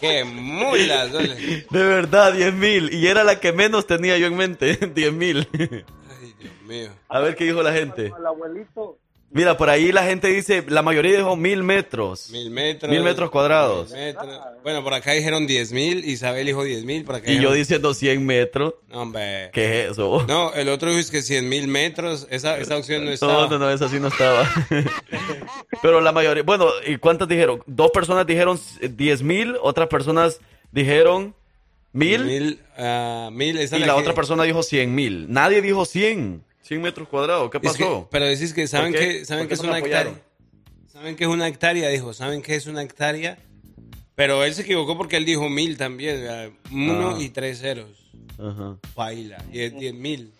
¡Qué 0.00 0.24
mulas! 0.24 1.12
dole. 1.12 1.66
De 1.68 1.84
verdad, 1.84 2.32
10 2.32 2.54
mil. 2.54 2.94
Y 2.94 3.08
era 3.08 3.24
la 3.24 3.40
que 3.40 3.52
menos 3.52 3.86
tenía 3.86 4.16
yo 4.18 4.28
en 4.28 4.36
mente, 4.36 4.76
10 4.94 5.12
mil. 5.12 5.48
Ay, 5.52 6.34
Dios 6.38 6.62
mío. 6.62 6.90
A 7.08 7.20
ver 7.20 7.34
qué 7.34 7.44
dijo 7.44 7.62
la 7.62 7.72
gente. 7.72 8.12
al 8.16 8.26
abuelito. 8.26 8.98
Mira, 9.32 9.56
por 9.56 9.70
ahí 9.70 9.92
la 9.92 10.02
gente 10.04 10.26
dice, 10.26 10.64
la 10.66 10.82
mayoría 10.82 11.16
dijo 11.16 11.36
mil 11.36 11.62
metros. 11.62 12.30
Mil 12.30 12.50
metros. 12.50 12.90
Mil 12.90 13.02
metros 13.02 13.30
cuadrados. 13.30 13.92
Mil 13.92 14.00
metros. 14.00 14.38
Bueno, 14.64 14.82
por 14.82 14.92
acá 14.92 15.12
dijeron 15.12 15.46
diez 15.46 15.70
mil. 15.72 16.04
Isabel 16.04 16.46
dijo 16.46 16.64
diez 16.64 16.84
mil. 16.84 17.04
Por 17.04 17.14
acá 17.14 17.30
Y 17.30 17.40
yo 17.40 17.52
diciendo 17.52 17.94
100 17.94 18.26
metros. 18.26 18.74
No, 18.88 19.02
hombre. 19.02 19.50
¿Qué 19.52 19.84
es 19.84 19.92
eso? 19.92 20.24
No, 20.26 20.52
el 20.54 20.68
otro 20.68 20.92
dijo 20.92 21.10
que 21.12 21.22
cien 21.22 21.48
mil 21.48 21.68
metros. 21.68 22.26
Esa, 22.30 22.58
esa 22.58 22.76
opción 22.76 23.04
no 23.04 23.12
estaba. 23.12 23.32
No, 23.44 23.50
no, 23.50 23.58
no, 23.60 23.70
esa 23.70 23.88
sí 23.88 24.00
no 24.00 24.08
estaba. 24.08 24.50
Pero 25.82 26.00
la 26.00 26.10
mayoría, 26.12 26.42
bueno, 26.42 26.66
¿y 26.86 26.96
cuántas 26.98 27.28
dijeron? 27.28 27.62
Dos 27.66 27.90
personas 27.92 28.26
dijeron 28.26 28.58
10 28.80 29.22
mil, 29.22 29.56
otras 29.62 29.86
personas 29.88 30.40
dijeron 30.72 31.34
mil, 31.92 32.24
Mil, 32.24 32.60
ah, 32.76 33.30
mil. 33.32 33.58
esa 33.58 33.76
y 33.76 33.80
la 33.80 33.94
que- 33.94 34.00
otra 34.00 34.14
persona 34.14 34.42
dijo 34.44 34.62
100 34.62 34.94
mil. 34.94 35.26
Nadie 35.32 35.62
dijo 35.62 35.84
100, 35.84 36.44
100 36.70 36.82
metros 36.82 37.08
cuadrados. 37.08 37.50
¿Qué 37.50 37.58
Es 37.60 37.76
que- 37.76 37.82
pasó? 37.84 38.08
pero 38.12 38.26
decís 38.26 38.54
que 38.54 38.68
saben 38.68 38.92
que 38.92 39.24
saben 39.24 39.42
¿Por 39.44 39.48
que 39.48 39.54
es 39.54 39.60
una 39.60 39.76
apoyaron? 39.78 40.12
hectárea. 40.12 40.30
Saben 40.86 41.16
que 41.16 41.24
es 41.24 41.30
una 41.30 41.48
hectárea, 41.48 41.88
dijo. 41.88 42.12
Saben 42.12 42.42
que 42.42 42.54
es 42.54 42.66
una 42.68 42.82
hectárea. 42.82 43.38
Pero 44.14 44.44
él 44.44 44.54
se 44.54 44.62
equivocó 44.62 44.96
porque 44.96 45.16
él 45.16 45.24
dijo 45.24 45.48
mil 45.48 45.76
también. 45.76 46.20
¿verdad? 46.20 46.50
Uno 46.72 47.16
Ah. 47.16 47.20
y 47.20 47.28
tres 47.30 47.58
ceros. 47.60 47.90
Ajá. 48.38 48.76
Es 49.52 49.74
diez 49.76 49.94
mil. 49.94 50.32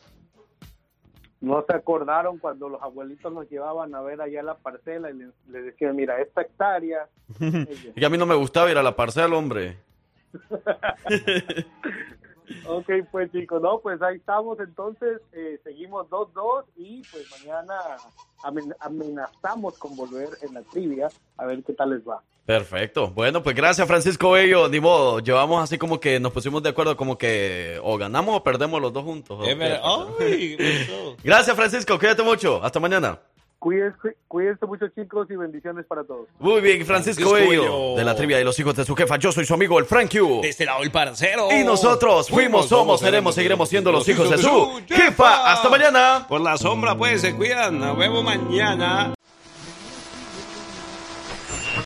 No 1.40 1.64
se 1.68 1.74
acordaron 1.74 2.38
cuando 2.38 2.68
los 2.68 2.80
abuelitos 2.80 3.32
nos 3.32 3.50
llevaban 3.50 3.92
a 3.96 4.00
ver 4.00 4.20
allá 4.20 4.40
la 4.44 4.54
parcela 4.56 5.10
y 5.10 5.14
les, 5.14 5.28
les 5.48 5.64
decían, 5.64 5.96
mira, 5.96 6.20
esta 6.20 6.42
hectárea... 6.42 7.08
Y 7.96 8.04
a 8.04 8.08
mí 8.08 8.18
no 8.18 8.26
me 8.26 8.36
gustaba 8.36 8.70
ir 8.70 8.78
a 8.78 8.82
la 8.84 8.94
parcela, 8.94 9.34
hombre. 9.36 9.78
Ok, 12.66 12.90
pues 13.12 13.30
chicos, 13.32 13.62
no, 13.62 13.78
pues 13.78 14.00
ahí 14.02 14.16
estamos, 14.16 14.58
entonces 14.60 15.20
eh, 15.32 15.60
seguimos 15.64 16.08
2-2 16.08 16.64
y 16.76 17.02
pues 17.10 17.24
mañana 17.38 17.74
amen- 18.42 18.74
amenazamos 18.80 19.78
con 19.78 19.96
volver 19.96 20.28
en 20.42 20.54
la 20.54 20.62
trivia 20.62 21.08
a 21.36 21.46
ver 21.46 21.62
qué 21.62 21.72
tal 21.72 21.90
les 21.90 22.06
va. 22.06 22.22
Perfecto. 22.46 23.10
Bueno, 23.10 23.42
pues 23.44 23.54
gracias 23.54 23.86
Francisco 23.86 24.32
Bello. 24.32 24.68
Ni 24.68 24.80
modo, 24.80 25.20
llevamos 25.20 25.62
así 25.62 25.78
como 25.78 26.00
que 26.00 26.18
nos 26.18 26.32
pusimos 26.32 26.60
de 26.62 26.70
acuerdo 26.70 26.96
como 26.96 27.16
que 27.16 27.78
o 27.84 27.96
ganamos 27.96 28.36
o 28.36 28.42
perdemos 28.42 28.80
los 28.80 28.92
dos 28.92 29.04
juntos. 29.04 29.46
Gracias 31.22 31.54
Francisco, 31.54 31.96
cuídate 31.98 32.22
mucho. 32.24 32.60
Hasta 32.64 32.80
mañana. 32.80 33.20
Cuídense, 33.60 34.16
cuídense 34.26 34.64
mucho 34.64 34.88
chicos 34.88 35.30
y 35.30 35.36
bendiciones 35.36 35.84
para 35.84 36.02
todos. 36.02 36.26
Muy 36.38 36.62
bien, 36.62 36.84
Francisco 36.86 37.28
Francisco 37.28 37.50
Bello, 37.50 37.62
Bello. 37.62 37.96
de 37.96 38.04
la 38.04 38.16
trivia 38.16 38.38
de 38.38 38.44
los 38.44 38.58
hijos 38.58 38.74
de 38.74 38.86
su 38.86 38.96
jefa. 38.96 39.18
Yo 39.18 39.32
soy 39.32 39.44
su 39.44 39.52
amigo, 39.52 39.78
el 39.78 39.84
Frank 39.84 40.10
Q. 40.10 40.40
De 40.40 40.48
este 40.48 40.64
lado 40.64 40.82
el 40.82 40.90
parcero. 40.90 41.48
Y 41.52 41.62
nosotros 41.62 42.30
fuimos, 42.30 42.68
somos, 42.68 43.00
seremos, 43.00 43.34
seguiremos 43.34 43.68
siendo 43.68 43.92
los 43.92 44.08
hijos 44.08 44.30
de 44.30 44.38
su 44.38 44.80
jefa. 44.88 45.52
Hasta 45.52 45.68
mañana. 45.68 46.24
Por 46.26 46.40
la 46.40 46.56
sombra, 46.56 46.96
pues, 46.96 47.20
se 47.20 47.36
cuidan. 47.36 47.78
Nos 47.78 47.98
vemos 47.98 48.24
mañana. 48.24 49.12